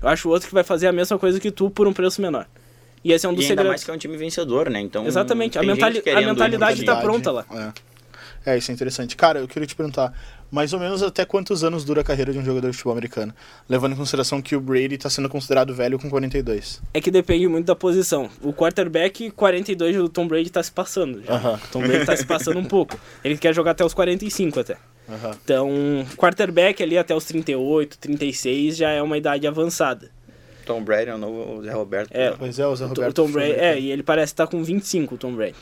Eu 0.00 0.08
acho 0.08 0.28
outro 0.28 0.46
que 0.48 0.54
vai 0.54 0.62
fazer 0.62 0.86
a 0.86 0.92
mesma 0.92 1.18
coisa 1.18 1.40
que 1.40 1.50
tu 1.50 1.68
por 1.70 1.88
um 1.88 1.92
preço 1.92 2.22
menor. 2.22 2.46
E 3.02 3.12
esse 3.12 3.26
é 3.26 3.28
um 3.28 3.32
E 3.32 3.36
dos 3.36 3.44
ainda 3.44 3.50
segredos. 3.52 3.68
mais 3.70 3.84
que 3.84 3.90
é 3.90 3.94
um 3.94 3.98
time 3.98 4.16
vencedor, 4.16 4.70
né? 4.70 4.80
Então, 4.80 5.06
Exatamente, 5.06 5.58
a 5.58 5.62
mentali- 5.62 6.02
a 6.06 6.20
ir 6.20 6.26
mentalidade 6.26 6.84
tá 6.84 6.96
pronta 6.96 7.30
lá. 7.32 7.44
É. 8.46 8.52
é, 8.54 8.58
isso 8.58 8.70
é 8.70 8.74
interessante. 8.74 9.16
Cara, 9.16 9.40
eu 9.40 9.48
queria 9.48 9.66
te 9.66 9.74
perguntar, 9.74 10.12
mais 10.50 10.72
ou 10.72 10.80
menos 10.80 11.02
até 11.02 11.24
quantos 11.24 11.62
anos 11.64 11.84
dura 11.84 12.00
a 12.00 12.04
carreira 12.04 12.32
de 12.32 12.38
um 12.38 12.44
jogador 12.44 12.68
de 12.70 12.76
futebol 12.76 12.92
americano? 12.92 13.34
Levando 13.68 13.92
em 13.92 13.96
consideração 13.96 14.40
que 14.40 14.56
o 14.56 14.60
Brady 14.60 14.96
tá 14.98 15.10
sendo 15.10 15.28
considerado 15.28 15.74
velho 15.74 15.98
com 15.98 16.08
42. 16.08 16.80
É 16.94 17.00
que 17.00 17.10
depende 17.10 17.46
muito 17.48 17.66
da 17.66 17.76
posição. 17.76 18.30
O 18.42 18.52
quarterback 18.52 19.30
42 19.30 19.96
do 19.96 20.08
Tom 20.08 20.26
Brady 20.26 20.50
tá 20.50 20.62
se 20.62 20.72
passando. 20.72 21.22
já. 21.24 21.34
Aham. 21.34 21.54
O 21.64 21.68
Tom 21.72 21.80
Brady 21.80 22.06
tá 22.06 22.16
se 22.16 22.26
passando 22.26 22.58
um 22.58 22.64
pouco. 22.66 22.98
Ele 23.24 23.36
quer 23.36 23.54
jogar 23.54 23.72
até 23.72 23.84
os 23.84 23.92
45 23.94 24.60
até. 24.60 24.76
Aham. 25.08 25.30
Então, 25.42 25.70
quarterback 26.16 26.82
ali 26.82 26.98
até 26.98 27.14
os 27.14 27.24
38, 27.24 27.98
36 27.98 28.76
já 28.76 28.90
é 28.90 29.00
uma 29.02 29.16
idade 29.16 29.46
avançada. 29.46 30.10
Tom 30.66 30.82
Brady 30.84 31.08
é 31.10 31.14
o 31.14 31.18
novo 31.18 31.62
Zé 31.62 31.72
Roberto. 31.72 32.10
É. 32.14 32.30
Pois 32.32 32.58
é, 32.58 32.66
o 32.66 32.76
Zé 32.76 32.84
Roberto. 32.84 33.10
o 33.10 33.12
Tom 33.14 33.30
Brady, 33.32 33.52
é, 33.52 33.80
e 33.80 33.90
ele 33.90 34.02
parece 34.02 34.34
estar 34.34 34.46
com 34.46 34.62
25, 34.62 35.14
o 35.14 35.18
Tom 35.18 35.32
Brady. 35.32 35.56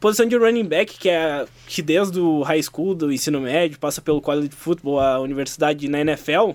Posição 0.00 0.26
de 0.26 0.36
running 0.36 0.64
back, 0.64 0.96
que 0.96 1.08
é 1.08 1.44
que 1.66 1.82
desde 1.82 2.20
o 2.20 2.42
high 2.42 2.62
school, 2.62 2.94
do 2.94 3.12
ensino 3.12 3.40
médio, 3.40 3.78
passa 3.80 4.00
pelo 4.00 4.20
college 4.20 4.50
football, 4.52 5.00
a 5.00 5.18
universidade 5.18 5.88
na 5.88 6.00
NFL, 6.00 6.52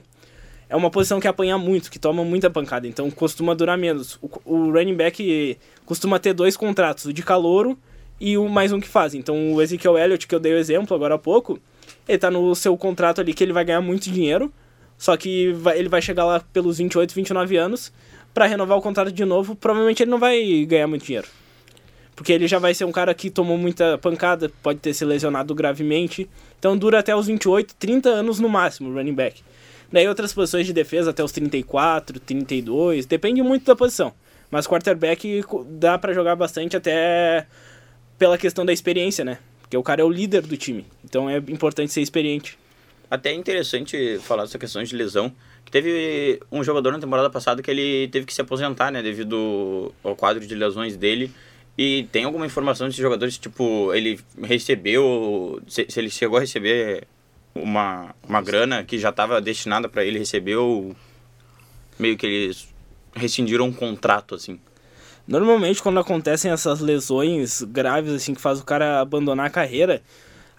é 0.70 0.76
uma 0.78 0.90
posição 0.90 1.20
que 1.20 1.28
apanha 1.28 1.58
muito, 1.58 1.92
que 1.92 2.00
toma 2.00 2.24
muita 2.24 2.50
pancada, 2.50 2.88
então 2.88 3.12
costuma 3.12 3.54
durar 3.54 3.78
menos. 3.78 4.18
O, 4.22 4.30
o 4.46 4.72
running 4.72 4.96
back 4.96 5.58
costuma 5.86 6.20
ter 6.20 6.34
dois 6.34 6.56
contratos, 6.56 7.04
o 7.06 7.12
de 7.12 7.22
calouro 7.22 7.78
e 8.18 8.38
o 8.38 8.48
mais 8.48 8.72
um 8.72 8.80
que 8.80 8.88
faz. 8.88 9.14
Então 9.14 9.54
o 9.54 9.62
Ezekiel 9.62 9.98
Elliott, 9.98 10.26
que 10.26 10.34
eu 10.34 10.40
dei 10.40 10.54
o 10.54 10.58
exemplo 10.58 10.96
agora 10.96 11.16
há 11.16 11.20
pouco, 11.20 11.60
ele 12.08 12.18
tá 12.18 12.32
no 12.32 12.56
seu 12.56 12.78
contrato 12.78 13.20
ali 13.20 13.34
que 13.34 13.44
ele 13.44 13.52
vai 13.52 13.66
ganhar 13.66 13.82
muito 13.82 14.10
dinheiro, 14.10 14.54
só 14.98 15.18
que 15.18 15.52
vai- 15.52 15.78
ele 15.78 15.90
vai 15.90 16.02
chegar 16.02 16.24
lá 16.24 16.40
pelos 16.54 16.78
28, 16.78 17.14
29 17.14 17.58
anos 17.58 17.92
pra 18.34 18.46
renovar 18.46 18.78
o 18.78 18.82
contrato 18.82 19.12
de 19.12 19.26
novo. 19.26 19.54
Provavelmente 19.54 20.02
ele 20.02 20.12
não 20.12 20.18
vai 20.18 20.64
ganhar 20.66 20.88
muito 20.88 21.04
dinheiro. 21.06 21.28
Porque 22.16 22.32
ele 22.32 22.48
já 22.48 22.60
vai 22.60 22.74
ser 22.74 22.86
um 22.86 22.92
cara 22.92 23.14
que 23.14 23.30
tomou 23.30 23.58
muita 23.58 23.98
pancada, 23.98 24.52
pode 24.62 24.80
ter 24.80 24.94
se 24.94 25.04
lesionado 25.04 25.54
gravemente. 25.56 26.30
Então 26.60 26.78
dura 26.78 27.00
até 27.00 27.16
os 27.16 27.28
28, 27.28 27.76
30 27.76 28.10
anos 28.10 28.40
no 28.40 28.48
máximo 28.48 28.94
running 28.94 29.14
back. 29.14 29.42
Daí 29.92 30.08
outras 30.08 30.34
posições 30.34 30.66
de 30.66 30.74
defesa 30.74 31.12
até 31.12 31.24
os 31.24 31.32
34, 31.32 32.20
32, 32.20 33.06
depende 33.06 33.42
muito 33.42 33.66
da 33.66 33.76
posição. 33.76 34.14
Mas 34.50 34.68
quarterback 34.68 35.44
dá 35.68 35.98
pra 35.98 36.14
jogar 36.14 36.36
bastante 36.36 36.78
até 36.78 37.48
pela 38.18 38.38
questão 38.38 38.66
da 38.66 38.72
experiência, 38.72 39.26
né? 39.26 39.40
Porque 39.62 39.76
o 39.76 39.84
cara 39.84 40.02
é 40.02 40.04
o 40.04 40.10
líder 40.10 40.42
do 40.44 40.56
time. 40.56 40.86
Então 41.04 41.30
é 41.30 41.38
importante 41.38 41.92
ser 41.92 42.02
experiente. 42.02 42.58
Até 43.10 43.32
é 43.32 43.34
interessante 43.34 44.20
falar 44.20 44.44
dessa 44.44 44.58
questão 44.58 44.84
de 44.84 44.96
lesão. 44.96 45.32
Que 45.66 45.72
teve 45.72 46.40
um 46.52 46.64
jogador 46.64 46.92
na 46.92 47.00
temporada 47.00 47.30
passada 47.30 47.62
que 47.62 47.72
ele 47.72 48.08
teve 48.10 48.26
que 48.26 48.34
se 48.34 48.42
aposentar, 48.42 48.92
né? 48.92 49.02
Devido 49.02 49.94
ao 50.04 50.16
quadro 50.16 50.46
de 50.46 50.56
lesões 50.56 50.98
dele. 50.98 51.32
E 51.78 52.08
tem 52.12 52.24
alguma 52.24 52.46
informação 52.46 52.88
desses 52.88 53.02
jogadores, 53.02 53.38
tipo, 53.38 53.94
ele 53.94 54.20
recebeu. 54.42 55.62
Se, 55.68 55.86
se 55.90 56.00
ele 56.00 56.10
chegou 56.10 56.38
a 56.38 56.42
receber 56.42 57.08
uma, 57.56 58.14
uma 58.28 58.42
grana 58.42 58.84
que 58.84 59.00
já 59.00 59.10
estava 59.10 59.42
destinada 59.42 59.90
para 59.90 60.04
ele 60.04 60.20
receber 60.20 60.56
ou 60.56 60.96
meio 61.98 62.18
que 62.18 62.26
eles 62.26 62.68
rescindiram 63.16 63.66
um 63.66 63.74
contrato, 63.74 64.36
assim. 64.36 64.60
Normalmente, 65.28 65.82
quando 65.82 66.00
acontecem 66.00 66.52
essas 66.52 66.80
lesões 66.80 67.62
graves, 67.64 68.12
assim, 68.12 68.34
que 68.34 68.42
faz 68.42 68.60
o 68.60 68.66
cara 68.66 69.00
abandonar 69.00 69.46
a 69.46 69.50
carreira, 69.50 70.02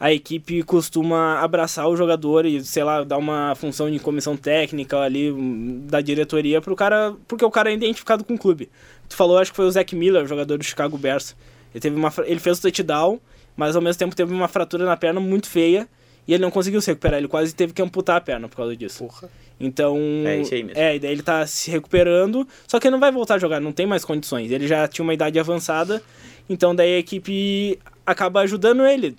a 0.05 0.13
equipe 0.13 0.63
costuma 0.65 1.41
abraçar 1.41 1.89
o 1.89 1.97
jogador 1.97 2.45
e, 2.45 2.63
sei 2.63 2.85
lá, 2.85 3.03
dar 3.03 3.17
uma 3.17 3.55
função 3.55 3.91
de 3.91 3.99
comissão 3.99 4.37
técnica 4.37 4.99
ali 4.99 5.33
hum, 5.33 5.81
da 5.87 6.03
diretoria 6.03 6.61
pro 6.61 6.77
cara, 6.77 7.15
porque 7.27 7.43
o 7.43 7.51
cara 7.51 7.71
é 7.71 7.75
identificado 7.75 8.23
com 8.23 8.35
o 8.35 8.39
clube. 8.39 8.69
Tu 9.09 9.17
falou, 9.17 9.39
acho 9.39 9.51
que 9.51 9.57
foi 9.57 9.65
o 9.65 9.71
Zach 9.71 9.97
Miller, 9.97 10.23
o 10.23 10.27
jogador 10.27 10.59
do 10.59 10.63
Chicago 10.63 10.99
Bears. 10.99 11.35
Ele, 11.73 11.81
teve 11.81 11.97
uma, 11.97 12.13
ele 12.27 12.39
fez 12.39 12.59
o 12.59 12.61
touchdown, 12.61 13.19
mas 13.57 13.77
ao 13.77 13.81
mesmo 13.81 13.99
tempo 13.99 14.15
teve 14.15 14.35
uma 14.35 14.47
fratura 14.47 14.85
na 14.85 14.95
perna 14.95 15.21
muito 15.21 15.49
feia 15.49 15.89
e 16.29 16.35
ele 16.35 16.43
não 16.43 16.51
conseguiu 16.51 16.83
se 16.83 16.91
recuperar. 16.91 17.17
Ele 17.17 17.29
quase 17.29 17.55
teve 17.55 17.73
que 17.73 17.81
amputar 17.81 18.17
a 18.17 18.21
perna 18.21 18.47
por 18.47 18.59
causa 18.59 18.77
disso. 18.77 19.07
Porra. 19.07 19.31
Então. 19.59 19.97
É 20.27 20.37
isso 20.37 20.53
aí 20.53 20.65
mesmo. 20.65 20.79
É, 20.79 20.97
e 20.97 20.99
daí 20.99 21.13
ele 21.13 21.23
tá 21.23 21.47
se 21.47 21.71
recuperando, 21.71 22.47
só 22.69 22.79
que 22.79 22.89
ele 22.89 22.93
não 22.93 23.01
vai 23.01 23.11
voltar 23.11 23.37
a 23.37 23.39
jogar, 23.39 23.59
não 23.59 23.73
tem 23.73 23.87
mais 23.87 24.05
condições. 24.05 24.51
Ele 24.51 24.69
já 24.69 24.87
tinha 24.87 25.03
uma 25.03 25.15
idade 25.15 25.39
avançada, 25.39 26.03
então 26.47 26.75
daí 26.75 26.97
a 26.97 26.99
equipe 26.99 27.79
acaba 28.05 28.41
ajudando 28.43 28.87
ele. 28.87 29.17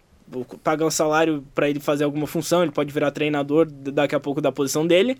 Paga 0.63 0.85
um 0.85 0.89
salário 0.89 1.43
para 1.53 1.69
ele 1.69 1.79
fazer 1.79 2.03
alguma 2.03 2.25
função, 2.25 2.63
ele 2.63 2.71
pode 2.71 2.91
virar 2.91 3.11
treinador 3.11 3.67
daqui 3.69 4.15
a 4.15 4.19
pouco 4.19 4.41
da 4.41 4.51
posição 4.51 4.85
dele. 4.85 5.17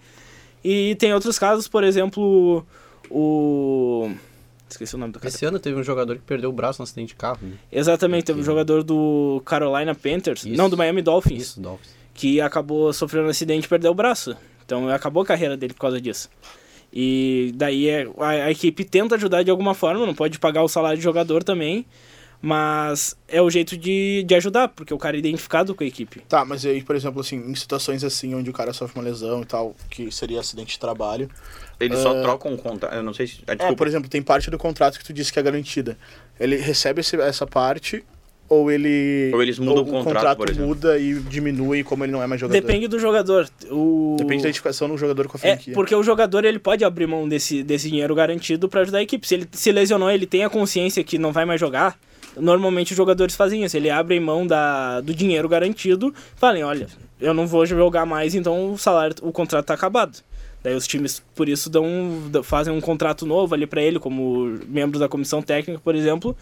E 0.63 0.95
tem 0.95 1.13
outros 1.13 1.37
casos, 1.37 1.67
por 1.67 1.83
exemplo, 1.83 2.65
o. 3.09 4.09
Esqueci 4.67 4.95
o 4.95 4.97
nome 4.97 5.13
do 5.13 5.19
cara. 5.19 5.33
Esse 5.33 5.45
ano 5.45 5.59
teve 5.59 5.79
um 5.79 5.83
jogador 5.83 6.15
que 6.15 6.23
perdeu 6.23 6.49
o 6.49 6.53
braço 6.53 6.81
no 6.81 6.83
acidente 6.83 7.09
de 7.09 7.15
carro. 7.15 7.37
Né? 7.41 7.53
Exatamente, 7.71 8.25
teve 8.25 8.41
um 8.41 8.43
jogador 8.43 8.83
do 8.83 9.41
Carolina 9.45 9.93
Panthers, 9.93 10.43
Isso. 10.43 10.57
não, 10.57 10.69
do 10.69 10.75
Miami 10.75 11.03
Dolphins, 11.03 11.41
Isso, 11.41 11.61
Dolphins. 11.61 11.95
que 12.15 12.41
acabou 12.41 12.91
sofrendo 12.91 13.27
um 13.27 13.29
acidente 13.29 13.65
e 13.67 13.69
perdeu 13.69 13.91
o 13.91 13.95
braço. 13.95 14.35
Então 14.65 14.89
acabou 14.89 15.21
a 15.21 15.25
carreira 15.25 15.55
dele 15.55 15.73
por 15.73 15.81
causa 15.81 16.01
disso. 16.01 16.29
E 16.91 17.51
daí 17.55 17.87
é, 17.87 18.07
a, 18.17 18.29
a 18.29 18.51
equipe 18.51 18.83
tenta 18.83 19.15
ajudar 19.15 19.43
de 19.43 19.51
alguma 19.51 19.75
forma, 19.75 20.05
não 20.05 20.15
pode 20.15 20.39
pagar 20.39 20.63
o 20.63 20.67
salário 20.67 20.97
de 20.97 21.03
jogador 21.03 21.43
também, 21.43 21.85
Mas 22.45 23.17
é 23.27 23.41
o 23.41 23.49
jeito 23.49 23.75
de, 23.75 24.23
de 24.23 24.35
ajudar, 24.35 24.67
porque 24.67 24.93
o 24.93 24.99
cara 24.99 25.17
é 25.17 25.19
identificado 25.19 25.73
com 25.73 25.83
a 25.83 25.87
equipe. 25.87 26.19
Tá, 26.29 26.45
mas 26.45 26.63
aí, 26.63 26.83
por 26.83 26.95
exemplo, 26.95 27.19
assim, 27.19 27.37
em 27.37 27.55
situações 27.55 28.03
assim, 28.03 28.35
onde 28.35 28.51
o 28.51 28.53
cara 28.53 28.71
sofre 28.71 28.99
uma 28.99 29.03
lesão 29.03 29.41
e 29.41 29.45
tal, 29.45 29.75
que 29.89 30.11
seria 30.11 30.39
acidente 30.39 30.73
de 30.73 30.79
trabalho. 30.79 31.27
Eles 31.79 31.97
só 31.97 32.15
Ah. 32.15 32.21
trocam 32.21 32.53
o 32.53 32.57
contrato. 32.57 32.93
Eu 32.93 33.01
não 33.01 33.15
sei 33.15 33.25
se. 33.25 33.39
Ah, 33.47 33.53
É, 33.53 33.55
desculpa. 33.55 33.75
por 33.77 33.87
exemplo, 33.87 34.07
tem 34.07 34.21
parte 34.21 34.51
do 34.51 34.59
contrato 34.59 34.99
que 34.99 35.03
tu 35.03 35.11
disse 35.11 35.33
que 35.33 35.39
é 35.39 35.41
garantida. 35.41 35.97
Ele 36.39 36.55
recebe 36.57 37.01
esse- 37.01 37.19
essa 37.19 37.47
parte 37.47 38.03
ou 38.47 38.69
ele. 38.71 39.31
Ou 39.33 39.41
eles 39.41 39.57
mudam 39.57 39.81
o 39.83 40.03
contrato, 40.03 40.37
por 40.37 40.47
exemplo. 40.51 40.67
muda 40.67 40.99
e 40.99 41.15
diminui 41.15 41.83
como 41.83 42.03
ele 42.05 42.11
não 42.11 42.21
é 42.21 42.27
mais 42.27 42.39
jogador. 42.39 42.61
Depende 42.61 42.87
do 42.87 42.99
jogador. 42.99 43.49
O... 43.71 44.17
Depende 44.19 44.43
da 44.43 44.49
identificação 44.49 44.87
do 44.87 44.95
jogador 44.99 45.27
com 45.27 45.35
a 45.37 45.41
É, 45.41 45.55
franquia. 45.55 45.73
porque 45.73 45.95
o 45.95 46.03
jogador 46.03 46.45
ele 46.45 46.59
pode 46.59 46.85
abrir 46.85 47.07
mão 47.07 47.27
desse, 47.27 47.63
desse 47.63 47.89
dinheiro 47.89 48.13
garantido 48.13 48.69
pra 48.69 48.81
ajudar 48.81 48.99
a 48.99 49.01
equipe. 49.01 49.27
Se 49.27 49.33
ele 49.33 49.47
se 49.51 49.71
lesionou, 49.71 50.11
ele 50.11 50.27
tem 50.27 50.43
a 50.43 50.49
consciência 50.49 51.03
que 51.03 51.17
não 51.17 51.31
vai 51.33 51.43
mais 51.43 51.59
jogar. 51.59 51.97
Normalmente 52.37 52.91
os 52.91 52.97
jogadores 52.97 53.35
fazem 53.35 53.63
isso. 53.63 53.77
Ele 53.77 53.89
abre 53.89 54.19
mão 54.19 54.45
da, 54.45 55.01
do 55.01 55.13
dinheiro 55.13 55.47
garantido, 55.47 56.13
falem, 56.35 56.63
olha, 56.63 56.87
eu 57.19 57.33
não 57.33 57.47
vou 57.47 57.65
jogar 57.65 58.05
mais, 58.05 58.35
então 58.35 58.73
o 58.73 58.77
salário, 58.77 59.15
o 59.21 59.31
contrato 59.31 59.65
tá 59.65 59.73
acabado. 59.73 60.21
Daí 60.63 60.73
os 60.73 60.87
times, 60.87 61.21
por 61.35 61.47
isso, 61.47 61.69
dão, 61.69 61.85
fazem 62.43 62.73
um 62.73 62.81
contrato 62.81 63.25
novo 63.25 63.53
ali 63.53 63.67
pra 63.67 63.81
ele, 63.81 63.99
como 63.99 64.57
membro 64.67 64.99
da 64.99 65.07
comissão 65.07 65.41
técnica, 65.41 65.79
por 65.83 65.93
exemplo. 65.93 66.35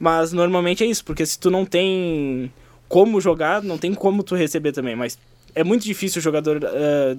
Mas 0.00 0.32
normalmente 0.32 0.82
é 0.82 0.86
isso, 0.86 1.04
porque 1.04 1.26
se 1.26 1.38
tu 1.38 1.50
não 1.50 1.66
tem 1.66 2.50
como 2.88 3.20
jogar, 3.20 3.62
não 3.62 3.76
tem 3.76 3.92
como 3.92 4.22
tu 4.22 4.34
receber 4.34 4.72
também. 4.72 4.96
Mas 4.96 5.18
é 5.54 5.62
muito 5.62 5.84
difícil 5.84 6.20
o 6.20 6.22
jogador 6.22 6.60
eh, 6.62 7.16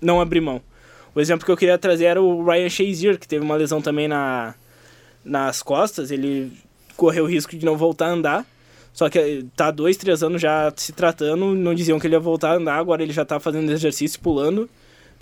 não 0.00 0.20
abrir 0.20 0.40
mão. 0.40 0.62
O 1.14 1.20
exemplo 1.20 1.44
que 1.44 1.50
eu 1.50 1.56
queria 1.56 1.76
trazer 1.76 2.04
era 2.04 2.22
o 2.22 2.44
Ryan 2.44 2.68
Shazier, 2.68 3.18
que 3.18 3.26
teve 3.26 3.44
uma 3.44 3.56
lesão 3.56 3.82
também 3.82 4.06
na, 4.06 4.54
nas 5.24 5.62
costas. 5.62 6.10
Ele 6.10 6.52
correu 7.00 7.24
o 7.24 7.26
risco 7.26 7.56
de 7.56 7.64
não 7.64 7.76
voltar 7.76 8.06
a 8.06 8.10
andar. 8.10 8.46
Só 8.92 9.08
que 9.08 9.18
eh, 9.18 9.42
tá 9.56 9.70
dois, 9.70 9.96
três 9.96 10.22
anos 10.22 10.42
já 10.42 10.72
se 10.76 10.92
tratando, 10.92 11.54
não 11.54 11.74
diziam 11.74 11.98
que 11.98 12.06
ele 12.06 12.14
ia 12.14 12.20
voltar 12.20 12.50
a 12.50 12.54
andar, 12.56 12.76
agora 12.76 13.02
ele 13.02 13.12
já 13.12 13.24
tá 13.24 13.40
fazendo 13.40 13.70
exercício, 13.72 14.20
pulando. 14.20 14.68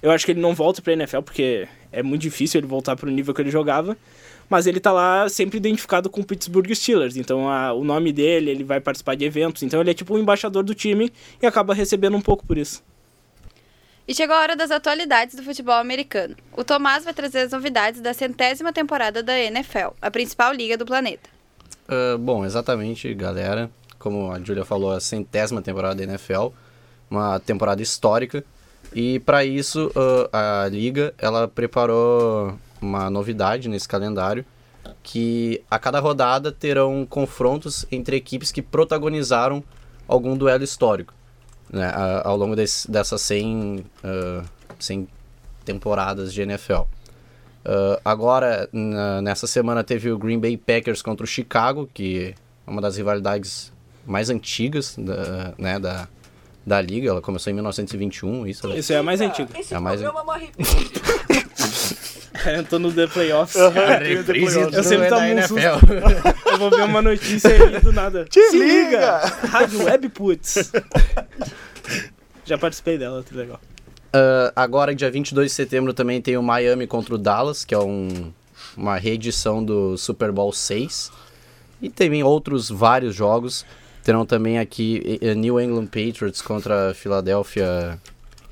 Eu 0.02 0.10
acho 0.10 0.24
que 0.24 0.32
ele 0.32 0.40
não 0.40 0.54
volta 0.54 0.80
pra 0.80 0.92
NFL, 0.92 1.20
porque 1.22 1.68
é 1.92 2.02
muito 2.02 2.22
difícil 2.22 2.58
ele 2.60 2.66
voltar 2.66 2.96
pro 2.96 3.10
nível 3.10 3.34
que 3.34 3.42
ele 3.42 3.50
jogava. 3.50 3.96
Mas 4.48 4.66
ele 4.66 4.80
tá 4.80 4.90
lá 4.90 5.28
sempre 5.28 5.58
identificado 5.58 6.08
com 6.08 6.22
o 6.22 6.24
Pittsburgh 6.24 6.72
Steelers, 6.74 7.16
então 7.16 7.48
a- 7.50 7.74
o 7.74 7.84
nome 7.84 8.12
dele, 8.12 8.50
ele 8.50 8.64
vai 8.64 8.80
participar 8.80 9.14
de 9.14 9.24
eventos, 9.26 9.62
então 9.62 9.78
ele 9.80 9.90
é 9.90 9.94
tipo 9.94 10.14
o 10.14 10.18
embaixador 10.18 10.62
do 10.64 10.74
time 10.74 11.12
e 11.42 11.46
acaba 11.46 11.74
recebendo 11.74 12.16
um 12.16 12.20
pouco 12.22 12.46
por 12.46 12.56
isso. 12.56 12.82
E 14.06 14.14
chegou 14.14 14.34
a 14.34 14.40
hora 14.40 14.56
das 14.56 14.70
atualidades 14.70 15.34
do 15.34 15.42
futebol 15.42 15.74
americano. 15.74 16.34
O 16.56 16.64
Tomás 16.64 17.04
vai 17.04 17.12
trazer 17.12 17.40
as 17.40 17.52
novidades 17.52 18.00
da 18.00 18.14
centésima 18.14 18.72
temporada 18.72 19.22
da 19.22 19.38
NFL, 19.38 19.88
a 20.00 20.10
principal 20.10 20.54
liga 20.54 20.78
do 20.78 20.86
planeta. 20.86 21.28
Ah, 21.88 22.18
bom, 22.18 22.44
exatamente, 22.44 23.12
galera. 23.14 23.70
Como 23.98 24.30
a 24.30 24.38
Julia 24.38 24.64
falou, 24.64 24.92
a 24.92 25.00
centésima 25.00 25.62
temporada 25.62 25.94
da 25.96 26.04
NFL, 26.04 26.48
uma 27.10 27.40
temporada 27.40 27.82
histórica. 27.82 28.44
E 28.94 29.18
para 29.20 29.44
isso, 29.44 29.90
ah, 30.32 30.64
a 30.64 30.68
liga 30.68 31.14
ela 31.18 31.48
preparou 31.48 32.58
uma 32.80 33.10
novidade 33.10 33.68
nesse 33.68 33.88
calendário, 33.88 34.44
que 35.02 35.62
a 35.70 35.78
cada 35.78 35.98
rodada 35.98 36.52
terão 36.52 37.06
confrontos 37.06 37.84
entre 37.90 38.16
equipes 38.16 38.52
que 38.52 38.62
protagonizaram 38.62 39.64
algum 40.06 40.36
duelo 40.36 40.62
histórico, 40.62 41.12
né, 41.70 41.92
ao 42.22 42.36
longo 42.36 42.54
dessas 42.54 43.20
100, 43.22 43.84
ah, 44.04 44.44
100 44.78 45.08
temporadas 45.64 46.32
de 46.32 46.42
NFL. 46.42 46.82
Uh, 47.68 48.00
agora, 48.02 48.66
na- 48.72 49.20
nessa 49.20 49.46
semana, 49.46 49.84
teve 49.84 50.10
o 50.10 50.16
Green 50.18 50.38
Bay 50.40 50.56
Packers 50.56 51.02
contra 51.02 51.24
o 51.24 51.26
Chicago, 51.26 51.86
que 51.92 52.34
é 52.66 52.70
uma 52.70 52.80
das 52.80 52.96
rivalidades 52.96 53.70
mais 54.06 54.30
antigas 54.30 54.94
da, 54.96 55.52
né, 55.58 55.78
da, 55.78 56.08
da 56.66 56.80
liga. 56.80 57.10
Ela 57.10 57.20
começou 57.20 57.50
em 57.50 57.54
1921, 57.54 58.46
isso. 58.46 58.66
né? 58.66 58.78
Isso 58.78 58.90
é 58.92 58.96
a 58.96 59.02
mais 59.02 59.20
antiga. 59.20 59.50
Esse 59.58 59.74
É 59.74 59.76
a 59.76 59.80
mais- 59.80 60.00
programa 60.00 60.24
morre. 60.24 60.48
Eu 62.46 62.64
tô 62.64 62.78
no 62.78 62.92
The 62.92 63.06
Playoffs. 63.08 63.56
reprise 64.00 64.60
Eu 64.60 64.82
sempre 64.84 65.08
do- 65.08 65.08
tomo 65.08 65.10
da 65.10 65.18
um 65.18 65.24
NFL. 65.24 65.58
Eu 66.52 66.58
vou 66.58 66.70
ver 66.70 66.82
uma 66.84 67.02
notícia 67.02 67.50
aí 67.50 67.80
do 67.80 67.92
nada. 67.92 68.24
Te 68.26 68.40
Se 68.50 68.58
liga! 68.58 69.18
Rádio 69.50 69.84
Web 69.84 70.08
Putz. 70.10 70.70
Já 72.44 72.56
participei 72.56 72.96
dela, 72.96 73.22
que 73.22 73.34
legal. 73.34 73.60
Uh, 74.08 74.52
agora, 74.56 74.94
dia 74.94 75.10
22 75.10 75.50
de 75.50 75.54
setembro, 75.54 75.92
também 75.92 76.20
tem 76.20 76.36
o 76.36 76.42
Miami 76.42 76.86
contra 76.86 77.14
o 77.14 77.18
Dallas, 77.18 77.64
que 77.64 77.74
é 77.74 77.78
um, 77.78 78.32
uma 78.76 78.96
reedição 78.96 79.62
do 79.62 79.96
Super 79.96 80.32
Bowl 80.32 80.52
6. 80.52 81.10
E 81.80 81.88
também 81.88 82.22
outros 82.22 82.68
vários 82.68 83.14
jogos. 83.14 83.64
Terão 84.02 84.24
também 84.24 84.58
aqui 84.58 85.20
New 85.36 85.60
England 85.60 85.86
Patriots 85.86 86.40
contra 86.40 86.90
a 86.90 86.94
Philadelphia. 86.94 88.00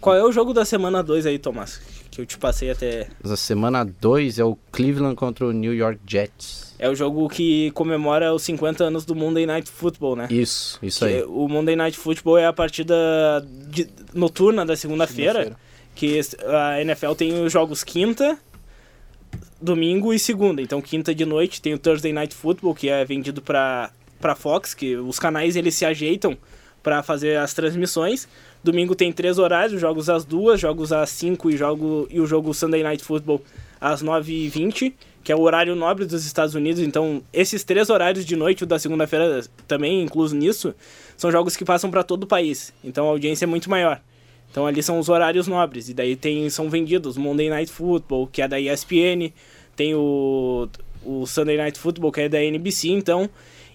Qual 0.00 0.14
é 0.14 0.22
o 0.22 0.30
jogo 0.30 0.52
da 0.52 0.64
semana 0.64 1.02
2 1.02 1.26
aí, 1.26 1.38
Tomás? 1.38 1.80
Que 2.10 2.20
eu 2.20 2.26
te 2.26 2.36
passei 2.38 2.70
até. 2.70 3.08
Na 3.24 3.36
semana 3.36 3.84
2 3.84 4.38
é 4.38 4.44
o 4.44 4.56
Cleveland 4.70 5.16
contra 5.16 5.46
o 5.46 5.52
New 5.52 5.74
York 5.74 5.98
Jets. 6.06 6.65
É 6.78 6.88
o 6.90 6.94
jogo 6.94 7.28
que 7.28 7.70
comemora 7.72 8.34
os 8.34 8.42
50 8.42 8.84
anos 8.84 9.04
do 9.04 9.14
Monday 9.14 9.46
Night 9.46 9.70
Football, 9.70 10.16
né? 10.16 10.28
Isso, 10.30 10.78
isso 10.82 11.00
Que 11.06 11.12
aí. 11.16 11.22
o 11.22 11.48
Monday 11.48 11.74
Night 11.76 11.96
Football 11.96 12.38
é 12.38 12.46
a 12.46 12.52
partida 12.52 12.94
de- 13.68 13.88
noturna 14.14 14.64
da 14.66 14.76
segunda-feira. 14.76 15.56
que 15.94 16.20
a 16.46 16.80
NFL 16.82 17.12
tem 17.14 17.42
os 17.42 17.50
jogos 17.50 17.82
quinta, 17.82 18.38
domingo 19.60 20.12
e 20.12 20.18
segunda. 20.18 20.60
Então 20.60 20.80
quinta 20.82 21.14
de 21.14 21.24
noite 21.24 21.60
tem 21.62 21.72
o 21.74 21.78
Thursday 21.78 22.12
Night 22.12 22.34
Football, 22.34 22.74
que 22.74 22.88
é 22.88 23.04
vendido 23.04 23.40
para 23.40 23.90
para 24.20 24.34
Fox, 24.34 24.72
que 24.72 24.96
os 24.96 25.18
canais 25.18 25.56
eles 25.56 25.74
se 25.74 25.84
ajeitam 25.84 26.36
para 26.82 27.02
fazer 27.02 27.36
as 27.38 27.52
transmissões. 27.52 28.26
Domingo 28.64 28.94
tem 28.94 29.12
três 29.12 29.38
horários, 29.38 29.78
jogos 29.80 30.08
às 30.08 30.24
duas, 30.24 30.58
jogos 30.58 30.90
às 30.90 31.10
cinco 31.10 31.50
e, 31.50 31.56
jogo, 31.56 32.08
e 32.10 32.18
o 32.18 32.26
jogo 32.26 32.52
Sunday 32.54 32.82
Night 32.82 33.04
Football 33.04 33.42
às 33.78 34.02
9h20, 34.02 34.94
que 35.26 35.32
é 35.32 35.34
o 35.34 35.40
horário 35.40 35.74
nobre 35.74 36.06
dos 36.06 36.24
Estados 36.24 36.54
Unidos. 36.54 36.80
Então, 36.80 37.20
esses 37.32 37.64
três 37.64 37.90
horários 37.90 38.24
de 38.24 38.36
noite, 38.36 38.62
o 38.62 38.66
da 38.66 38.78
segunda-feira 38.78 39.42
também 39.66 40.00
incluso 40.00 40.36
nisso, 40.36 40.72
são 41.16 41.32
jogos 41.32 41.56
que 41.56 41.64
passam 41.64 41.90
para 41.90 42.04
todo 42.04 42.22
o 42.22 42.26
país. 42.28 42.72
Então, 42.84 43.06
a 43.06 43.08
audiência 43.08 43.44
é 43.44 43.48
muito 43.48 43.68
maior. 43.68 44.00
Então, 44.48 44.64
ali 44.68 44.80
são 44.84 45.00
os 45.00 45.08
horários 45.08 45.48
nobres. 45.48 45.88
E 45.88 45.94
daí 45.94 46.14
tem, 46.14 46.48
são 46.48 46.70
vendidos 46.70 47.16
Monday 47.16 47.50
Night 47.50 47.72
Football, 47.72 48.28
que 48.28 48.40
é 48.40 48.46
da 48.46 48.60
ESPN, 48.60 49.32
tem 49.74 49.96
o, 49.96 50.68
o 51.04 51.26
Sunday 51.26 51.56
Night 51.56 51.76
Football, 51.76 52.12
que 52.12 52.20
é 52.20 52.28
da 52.28 52.40
NBC. 52.40 52.90
Então, 52.90 53.28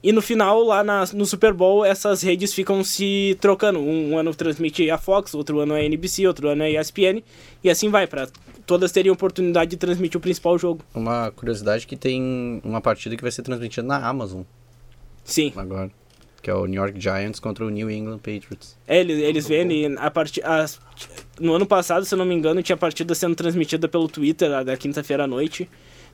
e 0.04 0.12
no 0.12 0.22
final, 0.22 0.64
lá 0.64 0.84
na- 0.84 1.06
no 1.14 1.26
Super 1.26 1.54
Bowl, 1.54 1.86
essas 1.86 2.22
redes 2.22 2.54
ficam 2.54 2.84
se 2.84 3.38
trocando. 3.40 3.80
Um, 3.80 4.18
ano 4.18 4.34
transmite 4.34 4.90
a 4.90 4.98
Fox, 4.98 5.34
outro 5.34 5.60
ano 5.60 5.76
é 5.76 5.82
a 5.82 5.86
NBC, 5.86 6.26
outro 6.28 6.48
ano 6.50 6.64
é 6.64 6.76
a 6.78 6.82
ESPN. 6.82 7.24
E 7.64 7.70
assim 7.70 7.90
vai, 7.90 8.08
para 8.08 8.28
todas 8.66 8.92
terem 8.92 9.12
oportunidade 9.12 9.72
de 9.72 9.78
transmitir 9.78 10.18
o 10.18 10.22
principal 10.22 10.58
jogo. 10.58 10.84
Uma 10.94 11.32
curiosidade 11.32 11.86
que 11.86 11.96
tem 11.96 12.62
uma 12.64 12.82
partida 12.82 13.16
que 13.16 13.22
vai 13.22 13.32
ser 13.32 13.42
transmitida 13.44 13.86
na 13.86 13.98
Amazon 14.08 14.42
Sim. 15.24 15.52
agora. 15.56 15.92
Que 16.42 16.50
é 16.50 16.56
o 16.56 16.66
New 16.66 16.82
York 16.82 17.00
Giants 17.00 17.40
contra 17.40 17.64
o 17.64 17.70
New 17.70 17.92
England 17.92 18.18
Patriots. 18.18 18.76
É, 18.88 19.00
eles, 19.00 19.20
eles 19.20 19.48
vendem 19.48 19.96
a 19.98 20.10
partir 20.10 20.44
as 20.44 20.80
no 21.40 21.54
ano 21.54 21.68
passado, 21.68 22.04
se 22.04 22.14
eu 22.16 22.18
não 22.18 22.26
me 22.26 22.34
engano, 22.34 22.64
tinha 22.64 22.76
partida 22.78 23.14
sendo 23.14 23.36
transmitida 23.36 23.88
pelo 23.88 24.08
Twitter 24.08 24.52
a 24.52 24.64
da 24.64 24.76
quinta-feira 24.76 25.26
à 25.26 25.28
noite. 25.28 25.70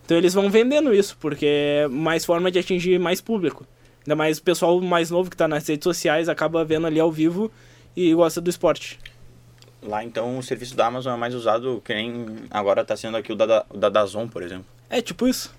Então 0.05 0.17
eles 0.17 0.33
vão 0.33 0.49
vendendo 0.49 0.93
isso, 0.93 1.17
porque 1.19 1.45
é 1.45 1.87
mais 1.87 2.25
forma 2.25 2.51
de 2.51 2.59
atingir 2.59 2.99
mais 2.99 3.21
público. 3.21 3.65
Ainda 4.07 4.15
mais 4.15 4.37
o 4.37 4.41
pessoal 4.43 4.79
mais 4.79 5.11
novo 5.11 5.29
que 5.29 5.35
tá 5.35 5.49
nas 5.49 5.67
redes 5.67 5.83
sociais 5.83 6.29
acaba 6.29 6.63
vendo 6.63 6.87
ali 6.87 6.97
ao 6.97 7.11
vivo 7.11 7.51
e 7.93 8.13
gosta 8.13 8.39
do 8.39 8.49
esporte. 8.49 8.97
Lá 9.83 10.01
então 10.01 10.37
o 10.37 10.41
serviço 10.41 10.77
da 10.77 10.87
Amazon 10.87 11.13
é 11.13 11.17
mais 11.17 11.35
usado 11.35 11.81
que 11.83 11.93
nem 11.93 12.25
agora 12.49 12.85
tá 12.85 12.95
sendo 12.95 13.17
aqui 13.17 13.33
o 13.33 13.35
da, 13.35 13.65
o 13.69 13.77
da 13.77 13.89
Dazon, 13.89 14.25
por 14.25 14.41
exemplo. 14.41 14.65
É 14.89 15.01
tipo 15.01 15.27
isso. 15.27 15.53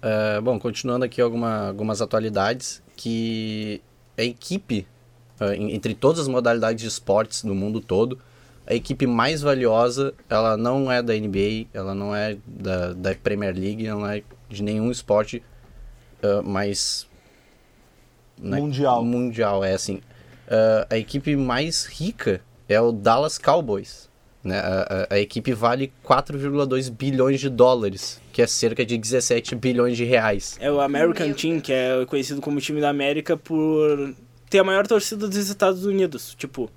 É, 0.00 0.40
bom, 0.40 0.56
continuando 0.56 1.04
aqui 1.04 1.20
alguma, 1.20 1.66
algumas 1.66 2.00
atualidades, 2.00 2.80
que 2.96 3.82
a 4.16 4.22
equipe, 4.22 4.86
em- 5.56 5.74
entre 5.74 5.94
todas 5.94 6.20
as 6.20 6.28
modalidades 6.28 6.80
de 6.80 6.86
esportes 6.86 7.42
no 7.42 7.56
mundo 7.56 7.80
todo, 7.80 8.20
a 8.64 8.72
equipe 8.72 9.04
mais 9.04 9.42
valiosa, 9.42 10.14
ela 10.30 10.56
não 10.56 10.90
é 10.90 11.02
da 11.02 11.12
NBA, 11.12 11.66
ela 11.74 11.92
não 11.92 12.14
é 12.14 12.36
da, 12.46 12.92
da 12.92 13.14
Premier 13.16 13.52
League, 13.52 13.84
ela 13.84 14.00
não 14.00 14.08
é 14.08 14.22
de 14.48 14.62
nenhum 14.62 14.92
esporte 14.92 15.42
é, 16.22 16.40
mais... 16.42 17.10
né, 18.42 18.58
Mundial. 18.58 19.04
Mundial, 19.04 19.64
é 19.64 19.72
assim. 19.74 20.00
É, 20.48 20.86
a 20.90 20.98
equipe 20.98 21.34
mais 21.36 21.84
rica 21.86 22.40
é 22.68 22.80
o 22.80 22.92
Dallas 22.92 23.38
Cowboys. 23.38 24.10
Né? 24.44 24.58
A, 24.58 25.06
a- 25.10 25.14
a 25.14 25.18
equipe 25.20 25.52
vale 25.52 25.92
4,2 26.04 26.90
bilhões 26.90 27.38
de 27.40 27.48
dólares, 27.48 28.20
que 28.32 28.42
é 28.42 28.46
cerca 28.46 28.84
de 28.84 28.98
17 28.98 29.54
bilhões 29.54 29.96
de 29.96 30.04
reais. 30.04 30.56
É 30.60 30.70
o 30.70 30.80
American 30.80 31.26
Meu 31.28 31.36
Team, 31.36 31.60
que 31.60 31.72
é 31.72 32.04
conhecido 32.06 32.40
como 32.40 32.60
time 32.60 32.80
da 32.80 32.88
América 32.90 33.36
por 33.36 34.14
ter 34.50 34.58
a 34.58 34.64
maior 34.64 34.86
torcida 34.86 35.28
dos 35.28 35.48
Estados 35.48 35.84
Unidos. 35.86 36.34
Tipo, 36.36 36.68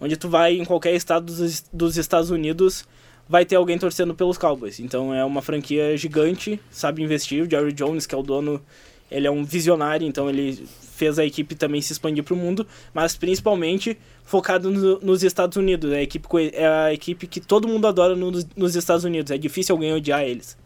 onde 0.00 0.16
tu 0.16 0.28
vai 0.28 0.54
em 0.56 0.64
qualquer 0.64 0.94
estado 0.94 1.26
dos, 1.26 1.64
dos 1.72 1.96
Estados 1.96 2.30
Unidos, 2.30 2.84
vai 3.28 3.44
ter 3.44 3.56
alguém 3.56 3.76
torcendo 3.78 4.14
pelos 4.14 4.38
Cowboys. 4.38 4.78
Então 4.78 5.12
é 5.12 5.24
uma 5.24 5.42
franquia 5.42 5.96
gigante, 5.96 6.60
sabe 6.70 7.02
investir. 7.02 7.42
O 7.44 7.50
Jerry 7.50 7.72
Jones, 7.72 8.06
que 8.06 8.14
é 8.14 8.18
o 8.18 8.22
dono 8.22 8.62
Ele 9.10 9.26
é 9.26 9.30
um 9.30 9.44
visionário, 9.44 10.06
então 10.06 10.28
ele 10.28 10.66
fez 10.98 11.18
a 11.18 11.24
equipe 11.24 11.54
também 11.54 11.80
se 11.80 11.92
expandir 11.92 12.24
para 12.24 12.34
o 12.34 12.36
mundo, 12.36 12.66
mas 12.92 13.16
principalmente 13.16 13.96
focado 14.24 14.70
no, 14.70 14.98
nos 15.00 15.22
Estados 15.22 15.56
Unidos. 15.56 15.92
É 15.92 15.98
a, 15.98 16.02
equipe, 16.02 16.28
é 16.52 16.66
a 16.66 16.92
equipe 16.92 17.26
que 17.26 17.40
todo 17.40 17.68
mundo 17.68 17.86
adora 17.86 18.16
no, 18.16 18.32
nos 18.56 18.76
Estados 18.76 19.04
Unidos. 19.04 19.30
É 19.30 19.38
difícil 19.38 19.74
alguém 19.74 19.94
odiar 19.94 20.22
eles. 20.22 20.56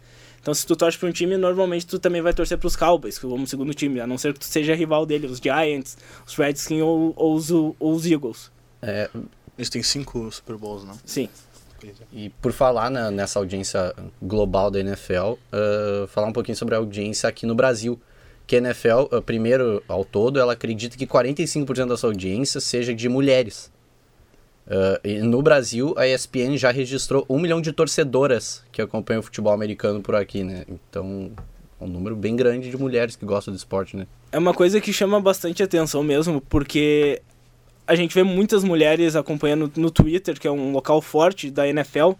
Então, 0.40 0.52
se 0.52 0.66
tu 0.66 0.74
torce 0.74 0.98
para 0.98 1.08
um 1.08 1.12
time, 1.12 1.36
normalmente 1.36 1.86
tu 1.86 2.00
também 2.00 2.20
vai 2.20 2.34
torcer 2.34 2.58
para 2.58 2.66
os 2.66 2.74
Cowboys, 2.74 3.16
que 3.16 3.26
vão 3.26 3.46
segundo 3.46 3.72
time, 3.72 4.00
a 4.00 4.06
não 4.08 4.18
ser 4.18 4.32
que 4.32 4.40
tu 4.40 4.46
seja 4.46 4.74
rival 4.74 5.06
dele, 5.06 5.28
os 5.28 5.38
Giants, 5.38 5.96
os 6.26 6.34
Redskins 6.34 6.82
ou, 6.82 7.12
ou, 7.14 7.34
os, 7.34 7.50
ou 7.52 7.76
os 7.80 8.04
Eagles. 8.04 8.50
É, 8.80 9.08
Eles 9.56 9.70
têm 9.70 9.82
cinco 9.84 10.32
Super 10.32 10.56
Bowls, 10.56 10.84
não? 10.84 10.98
Sim. 11.04 11.28
E 12.12 12.28
por 12.28 12.52
falar 12.52 12.90
na, 12.90 13.10
nessa 13.10 13.38
audiência 13.38 13.94
global 14.20 14.70
da 14.70 14.80
NFL, 14.80 15.32
uh, 15.32 16.06
falar 16.08 16.26
um 16.26 16.32
pouquinho 16.32 16.56
sobre 16.56 16.74
a 16.74 16.78
audiência 16.78 17.28
aqui 17.28 17.46
no 17.46 17.54
Brasil. 17.54 18.00
Que 18.46 18.56
a 18.56 18.58
NFL, 18.58 19.14
uh, 19.16 19.22
primeiro 19.22 19.82
ao 19.88 20.04
todo, 20.04 20.38
ela 20.38 20.52
acredita 20.52 20.96
que 20.96 21.06
45% 21.06 21.86
da 21.86 21.96
sua 21.96 22.10
audiência 22.10 22.60
seja 22.60 22.94
de 22.94 23.08
mulheres. 23.08 23.70
Uh, 24.66 25.24
no 25.24 25.42
Brasil, 25.42 25.94
a 25.96 26.06
ESPN 26.06 26.56
já 26.56 26.70
registrou 26.70 27.26
um 27.28 27.38
milhão 27.38 27.60
de 27.60 27.72
torcedoras 27.72 28.62
que 28.70 28.80
acompanham 28.80 29.20
o 29.20 29.22
futebol 29.22 29.52
americano 29.52 30.00
por 30.00 30.14
aqui, 30.14 30.44
né? 30.44 30.64
Então, 30.68 31.32
é 31.80 31.84
um 31.84 31.88
número 31.88 32.14
bem 32.14 32.36
grande 32.36 32.70
de 32.70 32.76
mulheres 32.76 33.16
que 33.16 33.24
gostam 33.24 33.52
do 33.52 33.56
esporte, 33.56 33.96
né? 33.96 34.06
É 34.30 34.38
uma 34.38 34.54
coisa 34.54 34.80
que 34.80 34.92
chama 34.92 35.20
bastante 35.20 35.62
atenção 35.62 36.02
mesmo, 36.02 36.40
porque 36.40 37.20
a 37.86 37.94
gente 37.96 38.14
vê 38.14 38.22
muitas 38.22 38.62
mulheres 38.62 39.16
acompanhando 39.16 39.70
no 39.76 39.90
Twitter, 39.90 40.38
que 40.38 40.46
é 40.46 40.50
um 40.50 40.70
local 40.72 41.02
forte 41.02 41.50
da 41.50 41.66
NFL. 41.68 42.12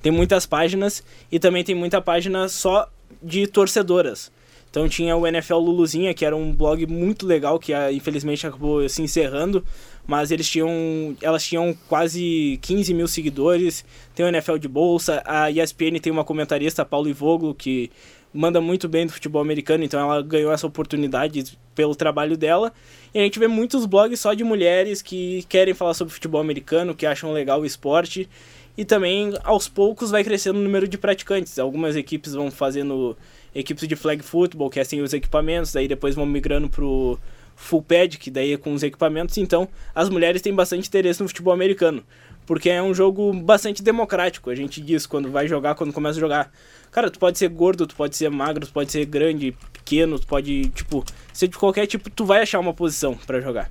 Tem 0.00 0.10
muitas 0.10 0.46
páginas 0.46 1.04
e 1.30 1.38
também 1.38 1.62
tem 1.62 1.74
muita 1.74 2.00
página 2.00 2.48
só 2.48 2.90
de 3.22 3.46
torcedoras. 3.46 4.32
Então 4.70 4.88
tinha 4.88 5.16
o 5.16 5.26
NFL 5.26 5.56
Luluzinha, 5.56 6.14
que 6.14 6.24
era 6.24 6.36
um 6.36 6.52
blog 6.52 6.86
muito 6.86 7.26
legal, 7.26 7.58
que 7.58 7.74
ah, 7.74 7.92
infelizmente 7.92 8.46
acabou 8.46 8.88
se 8.88 9.02
encerrando, 9.02 9.64
mas 10.06 10.30
eles 10.30 10.48
tinham, 10.48 11.16
elas 11.20 11.44
tinham 11.44 11.76
quase 11.88 12.58
15 12.62 12.94
mil 12.94 13.08
seguidores. 13.08 13.84
Tem 14.14 14.24
o 14.24 14.28
NFL 14.28 14.58
de 14.58 14.68
Bolsa, 14.68 15.22
a 15.26 15.50
ESPN 15.50 15.98
tem 16.00 16.12
uma 16.12 16.24
comentarista, 16.24 16.84
Paulo 16.84 17.08
Ivoglo, 17.08 17.52
que 17.52 17.90
manda 18.32 18.60
muito 18.60 18.88
bem 18.88 19.06
do 19.06 19.12
futebol 19.12 19.42
americano, 19.42 19.82
então 19.82 20.00
ela 20.00 20.22
ganhou 20.22 20.52
essa 20.52 20.66
oportunidade 20.66 21.58
pelo 21.74 21.96
trabalho 21.96 22.36
dela. 22.36 22.72
E 23.12 23.18
a 23.18 23.22
gente 23.22 23.40
vê 23.40 23.48
muitos 23.48 23.86
blogs 23.86 24.20
só 24.20 24.34
de 24.34 24.44
mulheres 24.44 25.02
que 25.02 25.44
querem 25.48 25.74
falar 25.74 25.94
sobre 25.94 26.14
futebol 26.14 26.40
americano, 26.40 26.94
que 26.94 27.06
acham 27.06 27.32
legal 27.32 27.60
o 27.60 27.66
esporte. 27.66 28.28
E 28.76 28.84
também, 28.84 29.34
aos 29.42 29.68
poucos, 29.68 30.12
vai 30.12 30.22
crescendo 30.22 30.60
o 30.60 30.62
número 30.62 30.86
de 30.86 30.96
praticantes. 30.96 31.58
Algumas 31.58 31.96
equipes 31.96 32.34
vão 32.34 32.50
fazendo 32.50 33.16
equipes 33.54 33.86
de 33.86 33.96
flag 33.96 34.22
football, 34.22 34.70
que 34.70 34.80
é 34.80 34.84
sem 34.84 35.00
os 35.00 35.12
equipamentos, 35.12 35.72
daí 35.72 35.88
depois 35.88 36.14
vão 36.14 36.26
migrando 36.26 36.68
pro 36.68 37.18
full 37.56 37.82
pad, 37.82 38.16
que 38.18 38.30
daí 38.30 38.54
é 38.54 38.56
com 38.56 38.72
os 38.72 38.82
equipamentos. 38.82 39.36
Então, 39.36 39.68
as 39.94 40.08
mulheres 40.08 40.40
têm 40.40 40.54
bastante 40.54 40.88
interesse 40.88 41.22
no 41.22 41.28
futebol 41.28 41.52
americano, 41.52 42.02
porque 42.46 42.70
é 42.70 42.82
um 42.82 42.94
jogo 42.94 43.32
bastante 43.34 43.82
democrático. 43.82 44.50
A 44.50 44.54
gente 44.54 44.80
diz 44.80 45.06
quando 45.06 45.30
vai 45.30 45.46
jogar, 45.46 45.74
quando 45.74 45.92
começa 45.92 46.18
a 46.18 46.20
jogar. 46.20 46.52
Cara, 46.90 47.10
tu 47.10 47.18
pode 47.18 47.38
ser 47.38 47.48
gordo, 47.48 47.86
tu 47.86 47.94
pode 47.94 48.16
ser 48.16 48.30
magro, 48.30 48.66
tu 48.66 48.72
pode 48.72 48.90
ser 48.90 49.04
grande, 49.04 49.54
pequeno, 49.72 50.18
tu 50.18 50.26
pode, 50.26 50.68
tipo, 50.70 51.04
ser 51.32 51.48
de 51.48 51.56
qualquer 51.56 51.86
tipo, 51.86 52.08
tu 52.10 52.24
vai 52.24 52.42
achar 52.42 52.58
uma 52.58 52.72
posição 52.72 53.14
para 53.14 53.40
jogar. 53.40 53.70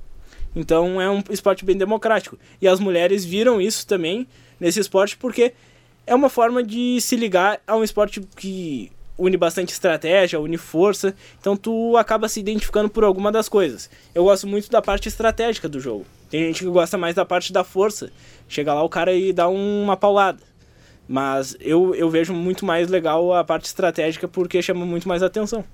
Então, 0.54 1.00
é 1.00 1.10
um 1.10 1.22
esporte 1.30 1.64
bem 1.64 1.76
democrático. 1.76 2.38
E 2.60 2.68
as 2.68 2.80
mulheres 2.80 3.24
viram 3.24 3.60
isso 3.60 3.86
também 3.86 4.26
nesse 4.58 4.80
esporte 4.80 5.16
porque 5.16 5.52
é 6.06 6.14
uma 6.14 6.28
forma 6.28 6.62
de 6.62 7.00
se 7.00 7.16
ligar 7.16 7.60
a 7.66 7.76
um 7.76 7.84
esporte 7.84 8.20
que 8.36 8.90
une 9.20 9.36
bastante 9.36 9.72
estratégia, 9.72 10.40
une 10.40 10.56
força, 10.56 11.14
então 11.38 11.56
tu 11.56 11.96
acaba 11.96 12.28
se 12.28 12.40
identificando 12.40 12.88
por 12.88 13.04
alguma 13.04 13.30
das 13.30 13.48
coisas. 13.48 13.90
Eu 14.14 14.24
gosto 14.24 14.46
muito 14.46 14.70
da 14.70 14.80
parte 14.80 15.08
estratégica 15.08 15.68
do 15.68 15.78
jogo. 15.78 16.06
Tem 16.30 16.44
gente 16.46 16.64
que 16.64 16.70
gosta 16.70 16.96
mais 16.96 17.14
da 17.14 17.24
parte 17.24 17.52
da 17.52 17.62
força. 17.62 18.10
Chega 18.48 18.72
lá 18.72 18.82
o 18.82 18.88
cara 18.88 19.12
e 19.12 19.32
dá 19.32 19.46
uma 19.48 19.96
paulada. 19.96 20.40
Mas 21.06 21.56
eu, 21.60 21.94
eu 21.94 22.08
vejo 22.08 22.32
muito 22.32 22.64
mais 22.64 22.88
legal 22.88 23.34
a 23.34 23.44
parte 23.44 23.66
estratégica 23.66 24.26
porque 24.26 24.62
chama 24.62 24.86
muito 24.86 25.06
mais 25.06 25.22
atenção. 25.22 25.64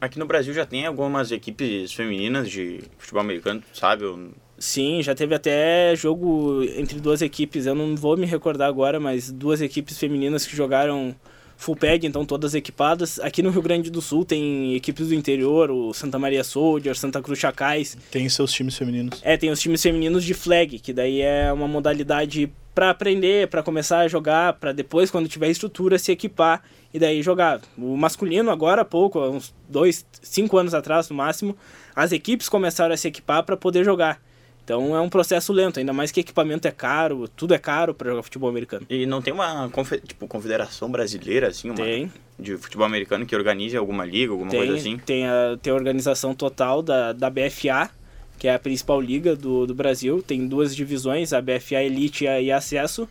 Aqui 0.00 0.18
no 0.18 0.26
Brasil 0.26 0.52
já 0.52 0.66
tem 0.66 0.84
algumas 0.84 1.30
equipes 1.30 1.92
femininas 1.92 2.50
de 2.50 2.80
futebol 2.98 3.20
americano, 3.20 3.62
sabe? 3.72 4.02
Eu... 4.04 4.30
Sim, 4.58 5.02
já 5.02 5.14
teve 5.14 5.34
até 5.34 5.94
jogo 5.94 6.64
entre 6.76 6.98
duas 6.98 7.22
equipes. 7.22 7.66
Eu 7.66 7.74
não 7.74 7.94
vou 7.94 8.16
me 8.16 8.26
recordar 8.26 8.66
agora, 8.66 8.98
mas 8.98 9.30
duas 9.30 9.60
equipes 9.60 9.98
femininas 9.98 10.44
que 10.46 10.56
jogaram 10.56 11.14
full 11.62 11.76
pad, 11.76 12.06
então 12.06 12.24
todas 12.24 12.54
equipadas. 12.54 13.18
Aqui 13.20 13.42
no 13.42 13.50
Rio 13.50 13.62
Grande 13.62 13.90
do 13.90 14.02
Sul 14.02 14.24
tem 14.24 14.74
equipes 14.74 15.08
do 15.08 15.14
interior, 15.14 15.70
o 15.70 15.94
Santa 15.94 16.18
Maria 16.18 16.42
Soldier, 16.42 16.96
Santa 16.96 17.22
Cruz 17.22 17.38
Chacais. 17.38 17.96
Tem 18.10 18.28
seus 18.28 18.52
times 18.52 18.76
femininos. 18.76 19.20
É, 19.22 19.36
tem 19.36 19.50
os 19.50 19.60
times 19.60 19.80
femininos 19.80 20.24
de 20.24 20.34
flag, 20.34 20.78
que 20.78 20.92
daí 20.92 21.20
é 21.20 21.52
uma 21.52 21.68
modalidade 21.68 22.52
para 22.74 22.90
aprender, 22.90 23.48
para 23.48 23.62
começar 23.62 24.00
a 24.00 24.08
jogar, 24.08 24.54
para 24.54 24.72
depois, 24.72 25.10
quando 25.10 25.28
tiver 25.28 25.48
estrutura, 25.48 25.98
se 25.98 26.10
equipar 26.10 26.62
e 26.92 26.98
daí 26.98 27.22
jogar. 27.22 27.60
O 27.76 27.96
masculino, 27.96 28.50
agora 28.50 28.82
há 28.82 28.84
pouco, 28.84 29.20
uns 29.20 29.54
dois, 29.68 30.04
cinco 30.22 30.56
anos 30.56 30.74
atrás 30.74 31.08
no 31.08 31.16
máximo, 31.16 31.56
as 31.94 32.12
equipes 32.12 32.48
começaram 32.48 32.94
a 32.94 32.96
se 32.96 33.08
equipar 33.08 33.44
para 33.44 33.56
poder 33.56 33.84
jogar. 33.84 34.20
Então 34.64 34.94
é 34.94 35.00
um 35.00 35.08
processo 35.08 35.52
lento, 35.52 35.80
ainda 35.80 35.92
mais 35.92 36.12
que 36.12 36.20
equipamento 36.20 36.68
é 36.68 36.70
caro, 36.70 37.26
tudo 37.28 37.52
é 37.52 37.58
caro 37.58 37.92
para 37.92 38.10
jogar 38.10 38.22
futebol 38.22 38.48
americano. 38.48 38.86
E 38.88 39.04
não 39.06 39.20
tem 39.20 39.34
uma 39.34 39.68
tipo, 40.06 40.26
confederação 40.28 40.90
brasileira, 40.90 41.48
assim, 41.48 41.68
uma, 41.68 41.76
Tem. 41.76 42.12
de 42.38 42.56
futebol 42.56 42.86
americano 42.86 43.26
que 43.26 43.34
organize 43.34 43.76
alguma 43.76 44.04
liga, 44.04 44.32
alguma 44.32 44.50
Tem, 44.50 44.60
coisa 44.60 44.74
assim? 44.76 44.98
tem, 44.98 45.26
a, 45.26 45.58
tem 45.60 45.72
a 45.72 45.74
organização 45.74 46.34
total 46.34 46.80
da, 46.80 47.12
da 47.12 47.28
BFA, 47.28 47.90
que 48.38 48.46
é 48.46 48.54
a 48.54 48.58
principal 48.58 49.00
liga 49.00 49.34
do, 49.34 49.66
do 49.66 49.74
Brasil. 49.74 50.22
Tem 50.22 50.46
duas 50.46 50.74
divisões, 50.74 51.32
a 51.32 51.40
BFA 51.40 51.82
Elite 51.82 52.24
e 52.24 52.52
a 52.52 52.56
Acesso. 52.56 53.08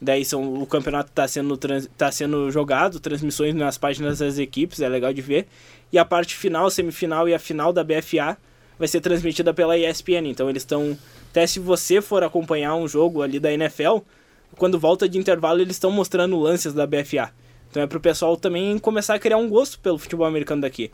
Daí 0.00 0.24
são, 0.24 0.54
o 0.54 0.66
campeonato 0.66 1.10
está 1.10 1.28
sendo, 1.28 1.56
trans, 1.56 1.88
tá 1.96 2.10
sendo 2.10 2.50
jogado, 2.50 2.98
transmissões 2.98 3.54
nas 3.54 3.76
páginas 3.76 4.18
das 4.18 4.38
equipes, 4.38 4.80
é 4.80 4.88
legal 4.88 5.12
de 5.12 5.20
ver. 5.20 5.46
E 5.92 5.98
a 5.98 6.04
parte 6.04 6.34
final, 6.34 6.70
semifinal 6.70 7.28
e 7.28 7.34
a 7.34 7.38
final 7.38 7.72
da 7.72 7.84
BFA 7.84 8.36
vai 8.80 8.88
ser 8.88 9.02
transmitida 9.02 9.52
pela 9.52 9.76
ESPN. 9.76 10.26
Então 10.26 10.48
eles 10.48 10.62
estão. 10.62 10.96
Até 11.30 11.46
se 11.46 11.60
você 11.60 12.00
for 12.00 12.24
acompanhar 12.24 12.74
um 12.74 12.88
jogo 12.88 13.20
ali 13.20 13.38
da 13.38 13.52
NFL, 13.52 13.98
quando 14.56 14.80
volta 14.80 15.06
de 15.06 15.18
intervalo 15.18 15.60
eles 15.60 15.76
estão 15.76 15.92
mostrando 15.92 16.40
lances 16.40 16.72
da 16.72 16.86
BFA. 16.86 17.30
Então 17.70 17.82
é 17.82 17.86
pro 17.86 18.00
pessoal 18.00 18.36
também 18.36 18.78
começar 18.78 19.14
a 19.14 19.18
criar 19.18 19.36
um 19.36 19.48
gosto 19.48 19.78
pelo 19.78 19.98
futebol 19.98 20.26
americano 20.26 20.62
daqui. 20.62 20.90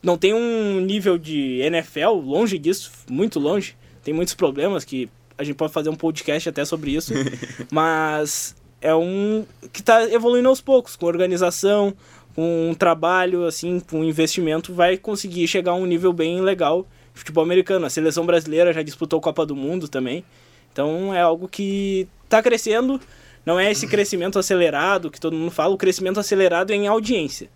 Não 0.00 0.16
tem 0.16 0.32
um 0.32 0.80
nível 0.80 1.18
de 1.18 1.60
NFL, 1.60 2.10
longe 2.24 2.56
disso, 2.56 2.92
muito 3.10 3.40
longe. 3.40 3.76
Tem 4.04 4.14
muitos 4.14 4.32
problemas 4.32 4.84
que 4.84 5.10
a 5.36 5.42
gente 5.42 5.56
pode 5.56 5.72
fazer 5.72 5.90
um 5.90 5.96
podcast 5.96 6.48
até 6.48 6.64
sobre 6.64 6.92
isso. 6.92 7.12
mas 7.70 8.54
é 8.80 8.94
um 8.94 9.44
que 9.72 9.80
está 9.80 10.04
evoluindo 10.04 10.48
aos 10.48 10.60
poucos, 10.60 10.94
com 10.94 11.04
organização, 11.04 11.92
com 12.34 12.70
um 12.70 12.74
trabalho, 12.74 13.44
assim, 13.44 13.80
com 13.80 14.04
investimento, 14.04 14.72
vai 14.72 14.96
conseguir 14.96 15.46
chegar 15.48 15.72
a 15.72 15.74
um 15.74 15.84
nível 15.84 16.12
bem 16.12 16.40
legal 16.40 16.86
futebol 17.18 17.44
americano. 17.44 17.86
A 17.86 17.90
seleção 17.90 18.24
brasileira 18.24 18.72
já 18.72 18.82
disputou 18.82 19.20
Copa 19.20 19.44
do 19.44 19.54
Mundo 19.54 19.88
também. 19.88 20.24
Então 20.72 21.14
é 21.14 21.20
algo 21.20 21.48
que 21.48 22.08
está 22.24 22.42
crescendo. 22.42 23.00
Não 23.44 23.58
é 23.58 23.70
esse 23.70 23.86
crescimento 23.86 24.38
acelerado 24.38 25.10
que 25.10 25.20
todo 25.20 25.34
mundo 25.34 25.50
fala, 25.50 25.74
o 25.74 25.78
crescimento 25.78 26.20
acelerado 26.20 26.70
é 26.70 26.76
em 26.76 26.86
audiência. 26.86 27.48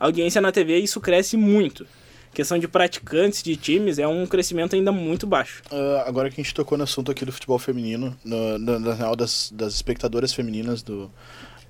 A 0.00 0.06
audiência 0.06 0.40
na 0.40 0.50
TV, 0.50 0.78
isso 0.78 1.00
cresce 1.00 1.36
muito. 1.36 1.86
A 2.32 2.34
questão 2.34 2.58
de 2.58 2.68
praticantes, 2.68 3.42
de 3.42 3.56
times, 3.56 3.98
é 3.98 4.06
um 4.06 4.26
crescimento 4.26 4.74
ainda 4.74 4.92
muito 4.92 5.26
baixo. 5.26 5.62
Uh, 5.70 5.98
agora 6.06 6.30
que 6.30 6.40
a 6.40 6.44
gente 6.44 6.54
tocou 6.54 6.78
no 6.78 6.84
assunto 6.84 7.10
aqui 7.10 7.24
do 7.24 7.32
futebol 7.32 7.58
feminino, 7.58 8.16
no, 8.24 8.58
no, 8.58 8.78
na 8.78 8.94
real 8.94 9.16
das, 9.16 9.50
das 9.52 9.74
espectadoras 9.74 10.32
femininas 10.32 10.82
do, 10.82 11.10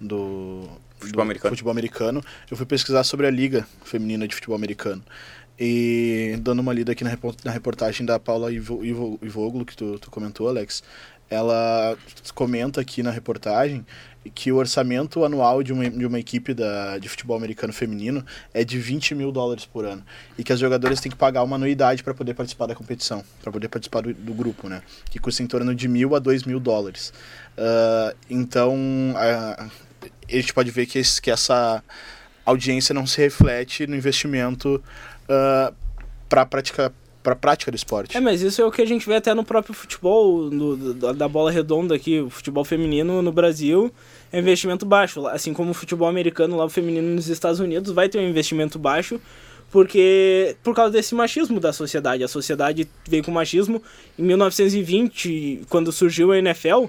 do, 0.01 0.69
Futebol 0.99 1.13
do 1.13 1.23
americano. 1.23 1.51
futebol 1.51 1.71
americano, 1.71 2.25
eu 2.51 2.57
fui 2.57 2.67
pesquisar 2.67 3.05
sobre 3.05 3.27
a 3.27 3.31
Liga 3.31 3.67
Feminina 3.85 4.27
de 4.27 4.35
Futebol 4.35 4.57
Americano. 4.57 5.03
E 5.59 6.37
dando 6.41 6.61
uma 6.61 6.73
lida 6.73 6.93
aqui 6.93 7.03
na, 7.03 7.11
repo- 7.11 7.35
na 7.45 7.51
reportagem 7.51 8.07
da 8.07 8.19
Paula 8.19 8.53
Ivo- 8.53 8.85
Ivo- 8.85 9.19
Ivoglu, 9.23 9.65
que 9.65 9.77
tu, 9.77 9.99
tu 9.99 10.11
comentou, 10.11 10.49
Alex, 10.49 10.83
ela 11.29 11.97
comenta 12.35 12.81
aqui 12.81 13.03
na 13.03 13.11
reportagem 13.11 13.85
que 14.35 14.53
o 14.53 14.57
orçamento 14.57 15.25
anual 15.25 15.63
de 15.63 15.73
uma, 15.73 15.89
de 15.89 16.05
uma 16.05 16.19
equipe 16.19 16.53
da, 16.53 16.99
de 16.99 17.09
futebol 17.09 17.37
americano 17.37 17.73
feminino 17.73 18.25
é 18.53 18.63
de 18.63 18.79
20 18.79 19.15
mil 19.15 19.33
dólares 19.33 19.65
por 19.65 19.85
ano. 19.87 20.05
E 20.37 20.45
que 20.45 20.53
as 20.53 20.61
jogadoras 20.61 21.01
têm 21.01 21.11
que 21.11 21.17
pagar 21.17 21.43
uma 21.43 21.57
anuidade 21.57 22.03
para 22.03 22.13
poder 22.13 22.35
participar 22.35 22.67
da 22.67 22.75
competição, 22.75 23.25
para 23.43 23.51
poder 23.51 23.69
participar 23.69 24.03
do, 24.03 24.13
do 24.13 24.35
grupo, 24.35 24.69
né? 24.69 24.83
Que 25.11 25.19
custa 25.19 25.43
em 25.43 25.47
torno 25.47 25.75
de 25.75 25.89
mil 25.89 26.15
a 26.15 26.19
dois 26.19 26.45
mil 26.45 26.61
dólares. 26.61 27.13
Ah, 27.57 28.15
então, 28.29 28.77
a 29.17 29.69
gente 30.29 30.53
pode 30.53 30.71
ver 30.71 30.85
que, 30.87 30.99
esse, 30.99 31.21
que 31.23 31.31
essa 31.31 31.83
audiência 32.45 32.95
não 32.95 33.07
se 33.07 33.19
reflete 33.21 33.87
no 33.87 33.97
investimento 33.97 34.83
para 36.29 36.47
prática 36.47 36.93
para 37.23 37.35
prática 37.37 37.71
do 37.71 37.75
esporte. 37.75 38.17
É, 38.17 38.21
mas 38.21 38.41
isso 38.41 38.63
é 38.63 38.65
o 38.65 38.71
que 38.71 38.81
a 38.81 38.87
gente 38.87 39.07
vê 39.07 39.17
até 39.17 39.35
no 39.35 39.45
próprio 39.45 39.75
futebol, 39.75 40.51
no, 40.51 40.95
da, 40.95 41.13
da 41.13 41.29
bola 41.29 41.51
redonda 41.51 41.95
aqui, 41.95 42.21
o 42.21 42.31
futebol 42.31 42.65
feminino 42.65 43.21
no 43.21 43.31
Brasil 43.31 43.93
é 44.33 44.39
investimento 44.39 44.87
baixo, 44.87 45.27
assim 45.27 45.53
como 45.53 45.73
o 45.73 45.75
futebol 45.75 46.09
americano 46.09 46.57
lá, 46.57 46.65
o 46.65 46.71
feminino 46.71 47.15
nos 47.15 47.29
Estados 47.29 47.61
Unidos 47.61 47.93
vai 47.93 48.09
ter 48.09 48.19
um 48.19 48.29
investimento 48.29 48.79
baixo, 48.79 49.21
porque 49.71 50.57
por 50.63 50.75
causa 50.75 50.93
desse 50.93 51.15
machismo 51.15 51.61
da 51.61 51.73
sociedade. 51.73 52.25
A 52.25 52.29
sociedade 52.29 52.89
veio 53.07 53.23
com 53.23 53.31
machismo. 53.31 53.83
Em 54.19 54.23
1920, 54.23 55.67
quando 55.69 55.93
surgiu 55.93 56.33
a 56.33 56.39
NFL, 56.39 56.87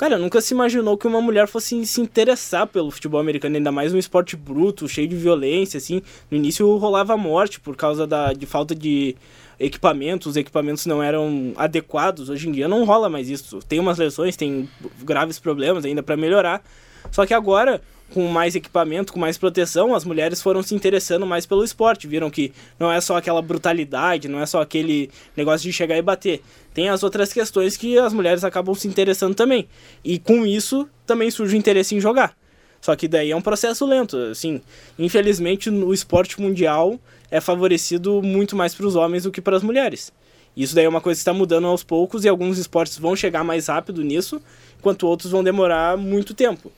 cara, 0.00 0.16
nunca 0.16 0.40
se 0.40 0.54
imaginou 0.54 0.96
que 0.96 1.06
uma 1.06 1.20
mulher 1.20 1.46
fosse 1.46 1.84
se 1.84 2.00
interessar 2.00 2.66
pelo 2.66 2.90
futebol 2.90 3.20
americano, 3.20 3.56
ainda 3.56 3.70
mais 3.70 3.92
um 3.92 3.98
esporte 3.98 4.34
bruto, 4.34 4.88
cheio 4.88 5.06
de 5.06 5.14
violência, 5.14 5.76
assim. 5.76 6.00
No 6.30 6.38
início 6.38 6.74
rolava 6.78 7.18
morte 7.18 7.60
por 7.60 7.76
causa 7.76 8.06
da, 8.06 8.32
de 8.32 8.46
falta 8.46 8.74
de 8.74 9.14
equipamentos, 9.58 10.28
os 10.28 10.36
equipamentos 10.38 10.86
não 10.86 11.02
eram 11.02 11.52
adequados. 11.54 12.30
Hoje 12.30 12.48
em 12.48 12.52
dia 12.52 12.66
não 12.66 12.84
rola 12.84 13.10
mais 13.10 13.28
isso. 13.28 13.58
Tem 13.68 13.78
umas 13.78 13.98
lesões, 13.98 14.36
tem 14.36 14.70
graves 15.02 15.38
problemas 15.38 15.84
ainda 15.84 16.02
para 16.02 16.16
melhorar. 16.16 16.62
Só 17.10 17.26
que 17.26 17.34
agora 17.34 17.82
com 18.12 18.26
mais 18.28 18.54
equipamento, 18.54 19.12
com 19.12 19.18
mais 19.18 19.38
proteção, 19.38 19.94
as 19.94 20.04
mulheres 20.04 20.42
foram 20.42 20.62
se 20.62 20.74
interessando 20.74 21.26
mais 21.26 21.46
pelo 21.46 21.64
esporte. 21.64 22.06
Viram 22.06 22.30
que 22.30 22.52
não 22.78 22.90
é 22.90 23.00
só 23.00 23.16
aquela 23.16 23.40
brutalidade, 23.40 24.28
não 24.28 24.40
é 24.40 24.46
só 24.46 24.60
aquele 24.60 25.10
negócio 25.36 25.62
de 25.62 25.72
chegar 25.72 25.96
e 25.96 26.02
bater. 26.02 26.42
Tem 26.74 26.88
as 26.88 27.02
outras 27.02 27.32
questões 27.32 27.76
que 27.76 27.98
as 27.98 28.12
mulheres 28.12 28.44
acabam 28.44 28.74
se 28.74 28.88
interessando 28.88 29.34
também. 29.34 29.68
E 30.04 30.18
com 30.18 30.44
isso 30.44 30.88
também 31.06 31.30
surge 31.30 31.56
o 31.56 31.58
interesse 31.58 31.94
em 31.94 32.00
jogar. 32.00 32.36
Só 32.80 32.96
que 32.96 33.06
daí 33.06 33.30
é 33.30 33.36
um 33.36 33.42
processo 33.42 33.84
lento, 33.86 34.16
assim. 34.16 34.60
Infelizmente, 34.98 35.70
no 35.70 35.92
esporte 35.92 36.40
mundial 36.40 36.98
é 37.30 37.40
favorecido 37.40 38.22
muito 38.22 38.56
mais 38.56 38.74
para 38.74 38.86
os 38.86 38.96
homens 38.96 39.24
do 39.24 39.30
que 39.30 39.40
para 39.40 39.56
as 39.56 39.62
mulheres. 39.62 40.12
Isso 40.56 40.74
daí 40.74 40.84
é 40.84 40.88
uma 40.88 41.00
coisa 41.00 41.18
que 41.18 41.22
está 41.22 41.32
mudando 41.32 41.66
aos 41.66 41.84
poucos 41.84 42.24
e 42.24 42.28
alguns 42.28 42.58
esportes 42.58 42.98
vão 42.98 43.14
chegar 43.14 43.44
mais 43.44 43.68
rápido 43.68 44.02
nisso, 44.02 44.42
enquanto 44.78 45.06
outros 45.06 45.30
vão 45.30 45.44
demorar 45.44 45.96
muito 45.96 46.34
tempo. 46.34 46.72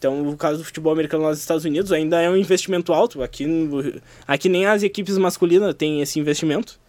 Então, 0.00 0.26
o 0.26 0.34
caso 0.34 0.60
do 0.60 0.64
futebol 0.64 0.90
americano 0.90 1.28
nos 1.28 1.38
Estados 1.38 1.66
Unidos 1.66 1.92
ainda 1.92 2.22
é 2.22 2.30
um 2.30 2.34
investimento 2.34 2.90
alto. 2.90 3.22
Aqui, 3.22 3.44
aqui 4.26 4.48
nem 4.48 4.64
as 4.64 4.82
equipes 4.82 5.18
masculinas 5.18 5.74
têm 5.74 6.00
esse 6.00 6.18
investimento. 6.18 6.80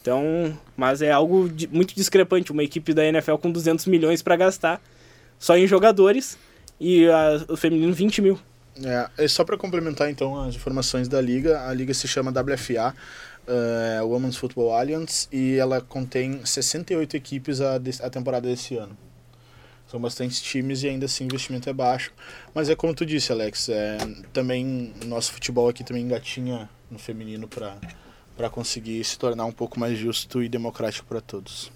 Então, 0.00 0.56
mas 0.76 1.02
é 1.02 1.10
algo 1.10 1.48
de, 1.48 1.66
muito 1.66 1.92
discrepante. 1.92 2.52
Uma 2.52 2.62
equipe 2.62 2.94
da 2.94 3.04
NFL 3.04 3.34
com 3.34 3.50
200 3.50 3.86
milhões 3.86 4.22
para 4.22 4.36
gastar 4.36 4.80
só 5.40 5.56
em 5.56 5.66
jogadores 5.66 6.38
e 6.78 7.08
a, 7.08 7.44
o 7.48 7.56
feminino 7.56 7.92
20 7.92 8.22
mil. 8.22 8.38
É, 9.18 9.26
só 9.26 9.42
para 9.42 9.58
complementar 9.58 10.08
então 10.08 10.40
as 10.40 10.54
informações 10.54 11.08
da 11.08 11.20
liga, 11.20 11.66
a 11.66 11.74
liga 11.74 11.92
se 11.92 12.06
chama 12.06 12.30
WFA, 12.30 12.94
uh, 13.48 14.06
Women's 14.06 14.36
Football 14.36 14.72
Alliance, 14.72 15.26
e 15.32 15.56
ela 15.56 15.80
contém 15.80 16.46
68 16.46 17.16
equipes 17.16 17.60
a, 17.60 17.74
a 17.74 18.08
temporada 18.08 18.46
desse 18.46 18.76
ano. 18.76 18.96
São 19.92 20.00
bastantes 20.00 20.40
times 20.40 20.82
e 20.82 20.88
ainda 20.88 21.04
assim 21.04 21.24
o 21.24 21.26
investimento 21.26 21.68
é 21.68 21.72
baixo. 21.74 22.12
Mas 22.54 22.70
é 22.70 22.74
como 22.74 22.94
tu 22.94 23.04
disse, 23.04 23.30
Alex, 23.30 23.68
é, 23.68 23.98
também 24.32 24.90
nosso 25.04 25.30
futebol 25.34 25.68
aqui 25.68 25.84
também 25.84 26.02
engatinha 26.02 26.66
no 26.90 26.98
feminino 26.98 27.46
para 27.46 28.48
conseguir 28.48 29.04
se 29.04 29.18
tornar 29.18 29.44
um 29.44 29.52
pouco 29.52 29.78
mais 29.78 29.98
justo 29.98 30.42
e 30.42 30.48
democrático 30.48 31.06
para 31.06 31.20
todos. 31.20 31.70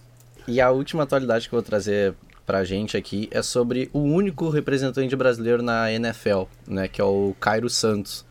E 0.49 0.63
a 0.63 0.71
última 0.71 1.03
atualidade 1.03 1.47
que 1.47 1.55
eu 1.55 1.59
vou 1.59 1.63
trazer 1.63 2.15
pra 2.47 2.65
gente 2.65 2.97
aqui 2.97 3.29
é 3.31 3.43
sobre 3.43 3.91
o 3.93 3.99
único 3.99 4.49
representante 4.49 5.15
brasileiro 5.15 5.63
na 5.63 5.93
NFL, 5.93 6.45
né, 6.67 6.89
que 6.89 7.03
é 7.03 7.05
o 7.05 7.37
Cairo 7.39 7.69
Santos. 7.69 8.25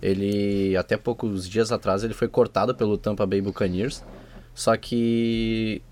Ele 0.00 0.76
até 0.76 0.96
poucos 0.96 1.48
dias 1.48 1.72
atrás 1.72 2.04
ele 2.04 2.14
foi 2.14 2.28
cortado 2.28 2.76
pelo 2.76 2.96
Tampa 2.96 3.26
Bay 3.26 3.40
Buccaneers, 3.40 4.04
só 4.54 4.76
que 4.76 5.82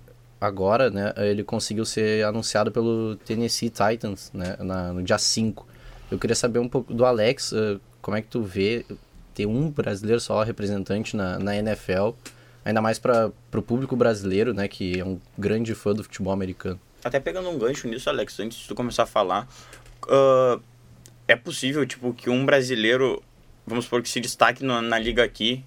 agora, 0.41 0.89
né, 0.89 1.13
ele 1.17 1.43
conseguiu 1.43 1.85
ser 1.85 2.25
anunciado 2.25 2.71
pelo 2.71 3.15
Tennessee 3.17 3.69
Titans, 3.69 4.31
né, 4.33 4.57
na, 4.59 4.91
no 4.91 5.03
dia 5.03 5.19
5. 5.19 5.67
Eu 6.09 6.17
queria 6.17 6.35
saber 6.35 6.57
um 6.57 6.67
pouco 6.67 6.91
do 6.91 7.05
Alex, 7.05 7.51
uh, 7.51 7.79
como 8.01 8.17
é 8.17 8.21
que 8.23 8.27
tu 8.27 8.41
vê 8.41 8.83
ter 9.35 9.45
um 9.45 9.69
brasileiro 9.69 10.19
só 10.19 10.41
representante 10.41 11.15
na, 11.15 11.37
na 11.37 11.55
NFL, 11.55 12.09
ainda 12.65 12.81
mais 12.81 12.97
para 12.97 13.31
o 13.53 13.61
público 13.61 13.95
brasileiro, 13.95 14.51
né, 14.51 14.67
que 14.67 14.99
é 14.99 15.05
um 15.05 15.19
grande 15.37 15.75
fã 15.75 15.93
do 15.93 16.03
futebol 16.03 16.33
americano. 16.33 16.79
Até 17.03 17.19
pegando 17.19 17.47
um 17.47 17.57
gancho 17.57 17.87
nisso, 17.87 18.09
Alex, 18.09 18.39
antes 18.39 18.57
de 18.57 18.67
tu 18.67 18.73
começar 18.73 19.03
a 19.03 19.07
falar, 19.07 19.47
uh, 20.05 20.61
é 21.27 21.35
possível, 21.35 21.85
tipo, 21.85 22.13
que 22.13 22.31
um 22.31 22.45
brasileiro, 22.45 23.21
vamos 23.65 23.85
supor 23.85 24.01
que 24.01 24.09
se 24.09 24.19
destaque 24.19 24.63
no, 24.63 24.81
na 24.81 24.97
liga 24.97 25.23
aqui, 25.23 25.63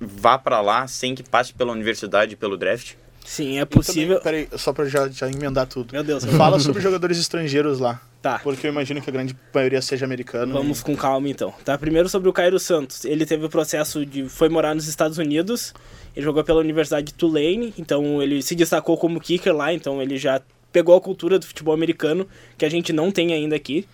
vá 0.00 0.38
para 0.38 0.62
lá 0.62 0.88
sem 0.88 1.14
que 1.14 1.22
passe 1.22 1.52
pela 1.52 1.72
universidade, 1.72 2.34
pelo 2.34 2.56
draft? 2.56 2.94
Sim, 3.28 3.58
é 3.58 3.64
possível. 3.66 4.18
Também, 4.20 4.46
peraí, 4.46 4.58
só 4.58 4.72
pra 4.72 4.86
já, 4.86 5.06
já 5.08 5.30
emendar 5.30 5.66
tudo. 5.66 5.92
Meu 5.92 6.02
Deus. 6.02 6.24
Fala 6.24 6.58
sobre 6.58 6.80
jogadores 6.80 7.18
estrangeiros 7.18 7.78
lá. 7.78 8.00
Tá. 8.22 8.38
Porque 8.38 8.66
eu 8.66 8.70
imagino 8.70 9.02
que 9.02 9.10
a 9.10 9.12
grande 9.12 9.36
maioria 9.54 9.82
seja 9.82 10.06
americano. 10.06 10.54
Vamos 10.54 10.80
e... 10.80 10.82
com 10.82 10.96
calma 10.96 11.28
então. 11.28 11.52
Tá, 11.62 11.76
primeiro 11.76 12.08
sobre 12.08 12.30
o 12.30 12.32
Cairo 12.32 12.58
Santos. 12.58 13.04
Ele 13.04 13.26
teve 13.26 13.44
o 13.44 13.50
processo 13.50 14.06
de. 14.06 14.26
Foi 14.30 14.48
morar 14.48 14.74
nos 14.74 14.88
Estados 14.88 15.18
Unidos. 15.18 15.74
Ele 16.16 16.24
jogou 16.24 16.42
pela 16.42 16.58
Universidade 16.58 17.08
de 17.08 17.14
Tulane. 17.14 17.74
Então 17.76 18.22
ele 18.22 18.40
se 18.40 18.54
destacou 18.54 18.96
como 18.96 19.20
kicker 19.20 19.54
lá. 19.54 19.74
Então 19.74 20.00
ele 20.00 20.16
já 20.16 20.40
pegou 20.72 20.96
a 20.96 21.00
cultura 21.00 21.38
do 21.38 21.44
futebol 21.44 21.74
americano, 21.74 22.26
que 22.56 22.64
a 22.64 22.70
gente 22.70 22.94
não 22.94 23.10
tem 23.10 23.34
ainda 23.34 23.54
aqui. 23.54 23.86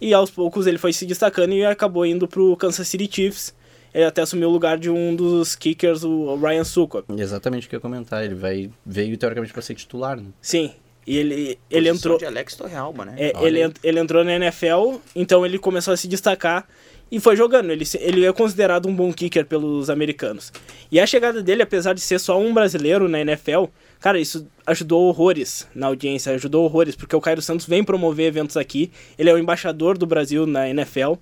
E 0.00 0.14
aos 0.14 0.30
poucos 0.30 0.66
ele 0.66 0.78
foi 0.78 0.94
se 0.94 1.04
destacando 1.04 1.52
e 1.52 1.66
acabou 1.66 2.06
indo 2.06 2.26
pro 2.26 2.56
Kansas 2.56 2.88
City 2.88 3.08
Chiefs 3.12 3.54
ele 3.94 4.04
até 4.04 4.22
assumiu 4.22 4.48
o 4.48 4.52
lugar 4.52 4.78
de 4.78 4.90
um 4.90 5.14
dos 5.14 5.54
kickers, 5.54 6.04
o 6.04 6.36
Ryan 6.36 6.64
Suckup. 6.64 7.12
Exatamente 7.20 7.66
o 7.66 7.70
que 7.70 7.76
eu 7.76 7.78
ia 7.78 7.82
comentar, 7.82 8.24
ele 8.24 8.34
vai, 8.34 8.70
veio 8.84 9.16
teoricamente 9.16 9.52
para 9.52 9.62
ser 9.62 9.74
titular, 9.74 10.16
né? 10.16 10.28
Sim, 10.40 10.72
e 11.06 11.16
ele, 11.16 11.58
ele 11.70 11.88
entrou... 11.88 12.18
de 12.18 12.26
Alex 12.26 12.54
Torrealba, 12.54 13.04
né? 13.04 13.14
É, 13.18 13.32
ele, 13.42 13.72
ele 13.82 13.98
entrou 13.98 14.22
na 14.22 14.34
NFL, 14.34 14.98
então 15.16 15.44
ele 15.44 15.58
começou 15.58 15.92
a 15.92 15.96
se 15.96 16.06
destacar 16.06 16.66
e 17.10 17.18
foi 17.18 17.36
jogando. 17.36 17.70
Ele, 17.70 17.84
ele 17.98 18.24
é 18.24 18.32
considerado 18.32 18.86
um 18.86 18.94
bom 18.94 19.12
kicker 19.12 19.44
pelos 19.44 19.90
americanos. 19.90 20.52
E 20.90 21.00
a 21.00 21.06
chegada 21.06 21.42
dele, 21.42 21.62
apesar 21.62 21.94
de 21.94 22.00
ser 22.00 22.20
só 22.20 22.38
um 22.38 22.54
brasileiro 22.54 23.08
na 23.08 23.20
NFL, 23.20 23.64
cara, 23.98 24.20
isso 24.20 24.46
ajudou 24.66 25.08
horrores 25.08 25.66
na 25.74 25.88
audiência, 25.88 26.32
ajudou 26.32 26.64
horrores, 26.64 26.94
porque 26.94 27.16
o 27.16 27.20
Cairo 27.20 27.42
Santos 27.42 27.66
vem 27.66 27.82
promover 27.82 28.26
eventos 28.26 28.56
aqui, 28.56 28.92
ele 29.18 29.28
é 29.28 29.34
o 29.34 29.38
embaixador 29.38 29.98
do 29.98 30.06
Brasil 30.06 30.46
na 30.46 30.68
NFL, 30.68 31.14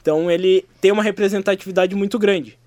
então 0.00 0.30
ele 0.30 0.64
tem 0.80 0.92
uma 0.92 1.02
representatividade 1.02 1.94
muito 1.94 2.18
grande. 2.18 2.58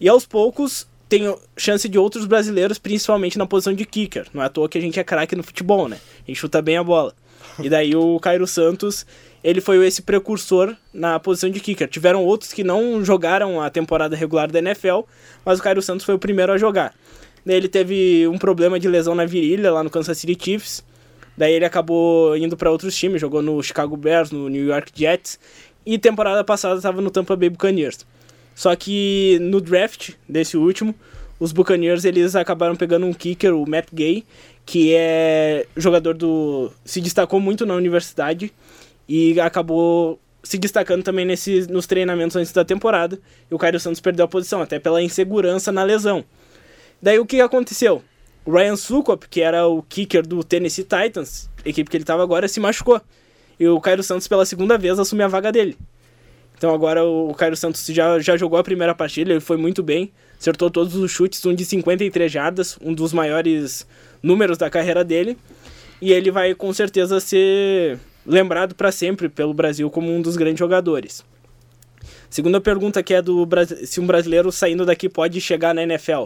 E 0.00 0.08
aos 0.08 0.26
poucos 0.26 0.86
tem 1.08 1.34
chance 1.56 1.88
de 1.88 1.98
outros 1.98 2.24
brasileiros, 2.24 2.78
principalmente 2.78 3.36
na 3.36 3.46
posição 3.46 3.74
de 3.74 3.84
kicker. 3.84 4.26
Não 4.32 4.42
é 4.42 4.46
à 4.46 4.48
toa 4.48 4.68
que 4.68 4.78
a 4.78 4.80
gente 4.80 4.98
é 4.98 5.04
craque 5.04 5.36
no 5.36 5.42
futebol, 5.42 5.88
né? 5.88 5.98
A 6.24 6.30
gente 6.30 6.38
chuta 6.38 6.62
bem 6.62 6.76
a 6.76 6.82
bola. 6.82 7.14
E 7.62 7.68
daí 7.68 7.94
o 7.94 8.18
Cairo 8.18 8.46
Santos, 8.46 9.04
ele 9.44 9.60
foi 9.60 9.86
esse 9.86 10.00
precursor 10.00 10.74
na 10.92 11.20
posição 11.20 11.50
de 11.50 11.60
kicker. 11.60 11.86
Tiveram 11.88 12.24
outros 12.24 12.52
que 12.52 12.64
não 12.64 13.04
jogaram 13.04 13.60
a 13.60 13.68
temporada 13.68 14.16
regular 14.16 14.50
da 14.50 14.58
NFL, 14.58 15.00
mas 15.44 15.58
o 15.58 15.62
Cairo 15.62 15.82
Santos 15.82 16.06
foi 16.06 16.14
o 16.14 16.18
primeiro 16.18 16.52
a 16.52 16.56
jogar. 16.56 16.94
Daí 17.44 17.56
ele 17.56 17.68
teve 17.68 18.26
um 18.28 18.38
problema 18.38 18.80
de 18.80 18.88
lesão 18.88 19.14
na 19.14 19.26
virilha 19.26 19.70
lá 19.70 19.84
no 19.84 19.90
Kansas 19.90 20.16
City 20.16 20.36
Chiefs. 20.42 20.82
Daí 21.36 21.52
ele 21.52 21.64
acabou 21.64 22.36
indo 22.36 22.56
para 22.56 22.70
outros 22.70 22.96
times, 22.96 23.20
jogou 23.20 23.42
no 23.42 23.62
Chicago 23.62 23.96
Bears, 23.96 24.30
no 24.30 24.48
New 24.48 24.66
York 24.66 24.92
Jets 24.94 25.38
e 25.84 25.98
temporada 25.98 26.42
passada 26.44 26.76
estava 26.76 27.00
no 27.00 27.10
Tampa 27.10 27.36
Bay 27.36 27.50
Buccaneers. 27.50 28.06
Só 28.54 28.74
que 28.76 29.38
no 29.40 29.60
draft 29.60 30.10
desse 30.28 30.56
último, 30.56 30.94
os 31.40 31.52
Buccaneers 31.52 32.04
eles 32.04 32.36
acabaram 32.36 32.76
pegando 32.76 33.06
um 33.06 33.12
kicker, 33.12 33.54
o 33.54 33.68
Matt 33.68 33.88
Gay, 33.92 34.24
que 34.64 34.94
é 34.94 35.66
jogador 35.76 36.14
do 36.14 36.70
se 36.84 37.00
destacou 37.00 37.40
muito 37.40 37.66
na 37.66 37.74
universidade 37.74 38.52
e 39.08 39.40
acabou 39.40 40.20
se 40.42 40.58
destacando 40.58 41.02
também 41.02 41.24
nesse, 41.24 41.70
nos 41.70 41.86
treinamentos 41.86 42.36
antes 42.36 42.52
da 42.52 42.64
temporada. 42.64 43.18
E 43.50 43.54
o 43.54 43.58
Caio 43.58 43.78
Santos 43.80 44.00
perdeu 44.00 44.24
a 44.24 44.28
posição, 44.28 44.60
até 44.60 44.78
pela 44.78 45.02
insegurança 45.02 45.70
na 45.70 45.82
lesão. 45.82 46.24
Daí 47.00 47.18
o 47.18 47.26
que 47.26 47.40
aconteceu? 47.40 48.02
O 48.44 48.52
Ryan 48.52 48.76
Sukop, 48.76 49.28
que 49.28 49.40
era 49.40 49.66
o 49.66 49.82
kicker 49.82 50.26
do 50.26 50.42
Tennessee 50.42 50.84
Titans, 50.84 51.48
equipe 51.64 51.88
que 51.88 51.96
ele 51.96 52.02
estava 52.02 52.22
agora, 52.22 52.48
se 52.48 52.58
machucou. 52.60 53.00
E 53.62 53.68
o 53.68 53.80
Cairo 53.80 54.02
Santos, 54.02 54.26
pela 54.26 54.44
segunda 54.44 54.76
vez, 54.76 54.98
assumiu 54.98 55.24
a 55.24 55.28
vaga 55.28 55.52
dele. 55.52 55.78
Então 56.58 56.74
agora 56.74 57.04
o 57.04 57.32
Cairo 57.32 57.54
Santos 57.56 57.86
já, 57.86 58.18
já 58.18 58.36
jogou 58.36 58.58
a 58.58 58.64
primeira 58.64 58.92
partida, 58.92 59.30
ele 59.30 59.38
foi 59.38 59.56
muito 59.56 59.84
bem, 59.84 60.10
acertou 60.36 60.68
todos 60.68 60.96
os 60.96 61.12
chutes, 61.12 61.46
um 61.46 61.54
de 61.54 61.64
53 61.64 62.32
jardas, 62.32 62.76
um 62.82 62.92
dos 62.92 63.12
maiores 63.12 63.86
números 64.20 64.58
da 64.58 64.68
carreira 64.68 65.04
dele. 65.04 65.38
E 66.00 66.12
ele 66.12 66.32
vai 66.32 66.56
com 66.56 66.72
certeza 66.72 67.20
ser 67.20 68.00
lembrado 68.26 68.74
para 68.74 68.90
sempre 68.90 69.28
pelo 69.28 69.54
Brasil 69.54 69.88
como 69.88 70.12
um 70.12 70.20
dos 70.20 70.36
grandes 70.36 70.58
jogadores. 70.58 71.24
Segunda 72.28 72.60
pergunta 72.60 73.00
que 73.00 73.14
é 73.14 73.22
do 73.22 73.48
se 73.84 74.00
um 74.00 74.06
brasileiro 74.08 74.50
saindo 74.50 74.84
daqui 74.84 75.08
pode 75.08 75.40
chegar 75.40 75.72
na 75.72 75.84
NFL. 75.84 76.24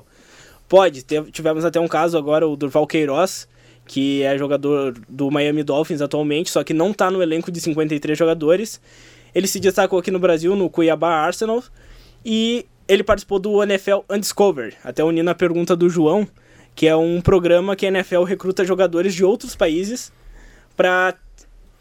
Pode, 0.66 1.02
tivemos 1.30 1.66
até 1.66 1.78
um 1.78 1.86
caso 1.86 2.16
agora, 2.16 2.48
o 2.48 2.56
Durval 2.56 2.86
Queiroz, 2.86 3.46
que 3.86 4.22
é 4.22 4.36
jogador 4.36 4.98
do 5.08 5.30
Miami 5.30 5.62
Dolphins 5.62 6.00
atualmente, 6.00 6.50
só 6.50 6.64
que 6.64 6.74
não 6.74 6.90
está 6.90 7.10
no 7.10 7.22
elenco 7.22 7.50
de 7.50 7.60
53 7.60 8.18
jogadores. 8.18 8.80
Ele 9.34 9.46
se 9.46 9.60
destacou 9.60 9.98
aqui 9.98 10.10
no 10.10 10.18
Brasil, 10.18 10.56
no 10.56 10.68
Cuiabá 10.68 11.10
Arsenal, 11.10 11.62
e 12.24 12.66
ele 12.88 13.04
participou 13.04 13.38
do 13.38 13.62
NFL 13.62 13.98
Undiscovered, 14.10 14.76
até 14.82 15.04
unindo 15.04 15.30
a 15.30 15.34
pergunta 15.34 15.76
do 15.76 15.88
João, 15.88 16.26
que 16.74 16.86
é 16.86 16.96
um 16.96 17.20
programa 17.20 17.76
que 17.76 17.86
a 17.86 17.88
NFL 17.88 18.22
recruta 18.24 18.64
jogadores 18.64 19.14
de 19.14 19.24
outros 19.24 19.54
países 19.54 20.12
para 20.76 21.14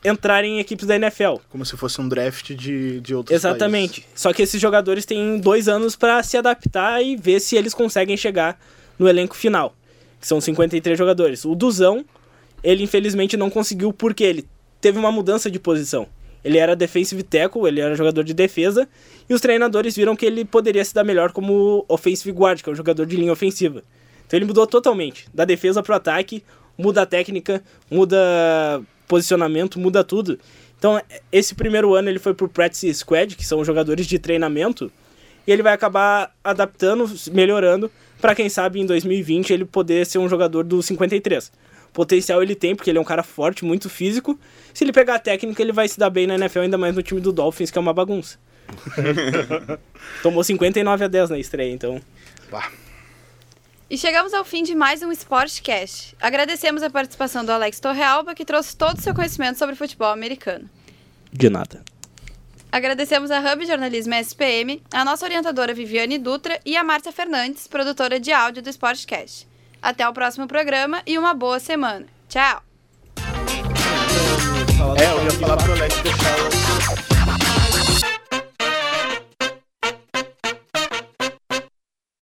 entrarem 0.03 0.57
em 0.57 0.59
equipes 0.59 0.85
da 0.85 0.95
NFL. 0.95 1.37
Como 1.49 1.65
se 1.65 1.75
fosse 1.75 1.99
um 1.99 2.07
draft 2.07 2.53
de, 2.53 3.01
de 3.01 3.15
outros 3.15 3.35
Exatamente. 3.35 4.07
Só 4.13 4.31
que 4.31 4.43
esses 4.43 4.61
jogadores 4.61 5.05
têm 5.05 5.39
dois 5.39 5.67
anos 5.67 5.95
para 5.95 6.21
se 6.23 6.37
adaptar 6.37 7.01
e 7.01 7.15
ver 7.15 7.39
se 7.39 7.55
eles 7.55 7.73
conseguem 7.73 8.15
chegar 8.15 8.59
no 8.97 9.07
elenco 9.07 9.35
final. 9.35 9.75
Que 10.25 10.29
são 10.29 10.41
53 10.41 10.97
jogadores. 10.97 11.45
O 11.45 11.53
Duzão, 11.53 12.03
ele 12.63 12.81
infelizmente 12.81 13.37
não 13.37 13.47
conseguiu 13.47 13.93
porque 13.93 14.23
ele 14.23 14.43
teve 14.81 14.97
uma 14.97 15.11
mudança 15.11 15.51
de 15.51 15.59
posição. 15.59 16.07
Ele 16.43 16.57
era 16.57 16.75
defensive 16.75 17.21
tackle, 17.21 17.67
ele 17.67 17.79
era 17.79 17.93
jogador 17.93 18.23
de 18.23 18.33
defesa, 18.33 18.89
e 19.29 19.35
os 19.35 19.39
treinadores 19.39 19.95
viram 19.95 20.15
que 20.15 20.25
ele 20.25 20.43
poderia 20.43 20.83
se 20.83 20.95
dar 20.95 21.03
melhor 21.03 21.31
como 21.31 21.85
offensive 21.87 22.35
guard, 22.35 22.59
que 22.63 22.67
é 22.67 22.71
um 22.71 22.75
jogador 22.75 23.05
de 23.05 23.15
linha 23.15 23.31
ofensiva. 23.31 23.83
Então 24.25 24.35
ele 24.35 24.47
mudou 24.47 24.65
totalmente, 24.65 25.27
da 25.31 25.45
defesa 25.45 25.83
pro 25.83 25.93
ataque, 25.93 26.43
muda 26.75 27.03
a 27.03 27.05
técnica, 27.05 27.63
muda 27.89 28.17
posicionamento, 29.07 29.79
muda 29.79 30.03
tudo. 30.03 30.39
Então, 30.75 30.99
esse 31.31 31.53
primeiro 31.53 31.93
ano 31.93 32.09
ele 32.09 32.17
foi 32.17 32.33
pro 32.33 32.49
practice 32.49 32.91
squad, 32.95 33.35
que 33.35 33.45
são 33.45 33.63
jogadores 33.63 34.07
de 34.07 34.17
treinamento, 34.17 34.91
e 35.45 35.51
ele 35.51 35.61
vai 35.61 35.73
acabar 35.73 36.33
adaptando, 36.43 37.07
melhorando, 37.31 37.91
para 38.21 38.35
quem 38.35 38.49
sabe 38.49 38.79
em 38.79 38.85
2020 38.85 39.51
ele 39.51 39.65
poder 39.65 40.05
ser 40.05 40.17
um 40.17 40.29
jogador 40.29 40.63
do 40.63 40.81
53 40.81 41.51
potencial 41.95 42.43
ele 42.43 42.53
tem, 42.53 42.75
porque 42.75 42.91
ele 42.91 42.97
é 42.97 43.01
um 43.01 43.05
cara 43.05 43.23
forte, 43.23 43.63
muito 43.63 43.89
físico. 43.89 44.37
Se 44.73 44.83
ele 44.83 44.91
pegar 44.91 45.15
a 45.15 45.19
técnica, 45.19 45.61
ele 45.61 45.71
vai 45.71 45.87
se 45.87 45.97
dar 45.97 46.09
bem 46.09 46.27
na 46.27 46.35
NFL, 46.35 46.59
ainda 46.59 46.77
mais 46.77 46.93
no 46.93 47.01
time 47.01 47.21
do 47.21 47.31
Dolphins, 47.31 47.71
que 47.71 47.77
é 47.77 47.81
uma 47.81 47.93
bagunça. 47.93 48.37
Tomou 50.21 50.43
59 50.43 51.05
a 51.05 51.07
10 51.07 51.29
na 51.29 51.39
estreia, 51.39 51.71
então. 51.71 52.01
Bah. 52.51 52.69
E 53.89 53.97
chegamos 53.97 54.33
ao 54.33 54.43
fim 54.43 54.61
de 54.63 54.75
mais 54.75 55.01
um 55.01 55.11
Sportcast. 55.11 56.15
Agradecemos 56.19 56.83
a 56.83 56.89
participação 56.89 57.45
do 57.45 57.51
Alex 57.51 57.79
Torrealba, 57.79 58.35
que 58.35 58.43
trouxe 58.43 58.75
todo 58.75 58.97
o 58.97 59.01
seu 59.01 59.15
conhecimento 59.15 59.57
sobre 59.57 59.75
futebol 59.75 60.11
americano. 60.11 60.69
De 61.31 61.49
nada. 61.49 61.81
Agradecemos 62.71 63.31
a 63.31 63.39
Hub 63.39 63.65
Jornalismo 63.65 64.13
SPM, 64.15 64.81
a 64.93 65.05
nossa 65.05 65.25
orientadora 65.25 65.73
Viviane 65.73 66.17
Dutra 66.17 66.59
e 66.65 66.75
a 66.75 66.83
Márcia 66.83 67.11
Fernandes, 67.11 67.67
produtora 67.67 68.19
de 68.19 68.31
áudio 68.31 68.61
do 68.61 68.69
Sportcast. 68.69 69.47
Até 69.81 70.07
o 70.07 70.13
próximo 70.13 70.47
programa 70.47 71.01
e 71.05 71.17
uma 71.17 71.33
boa 71.33 71.59
semana. 71.59 72.05
Tchau! 72.27 72.63
É, 74.97 75.11
eu 75.11 75.23
ia 75.23 75.31
falar 75.31 75.57
pro 75.57 75.71
Alex 75.73 75.95
deixar. 76.01 77.14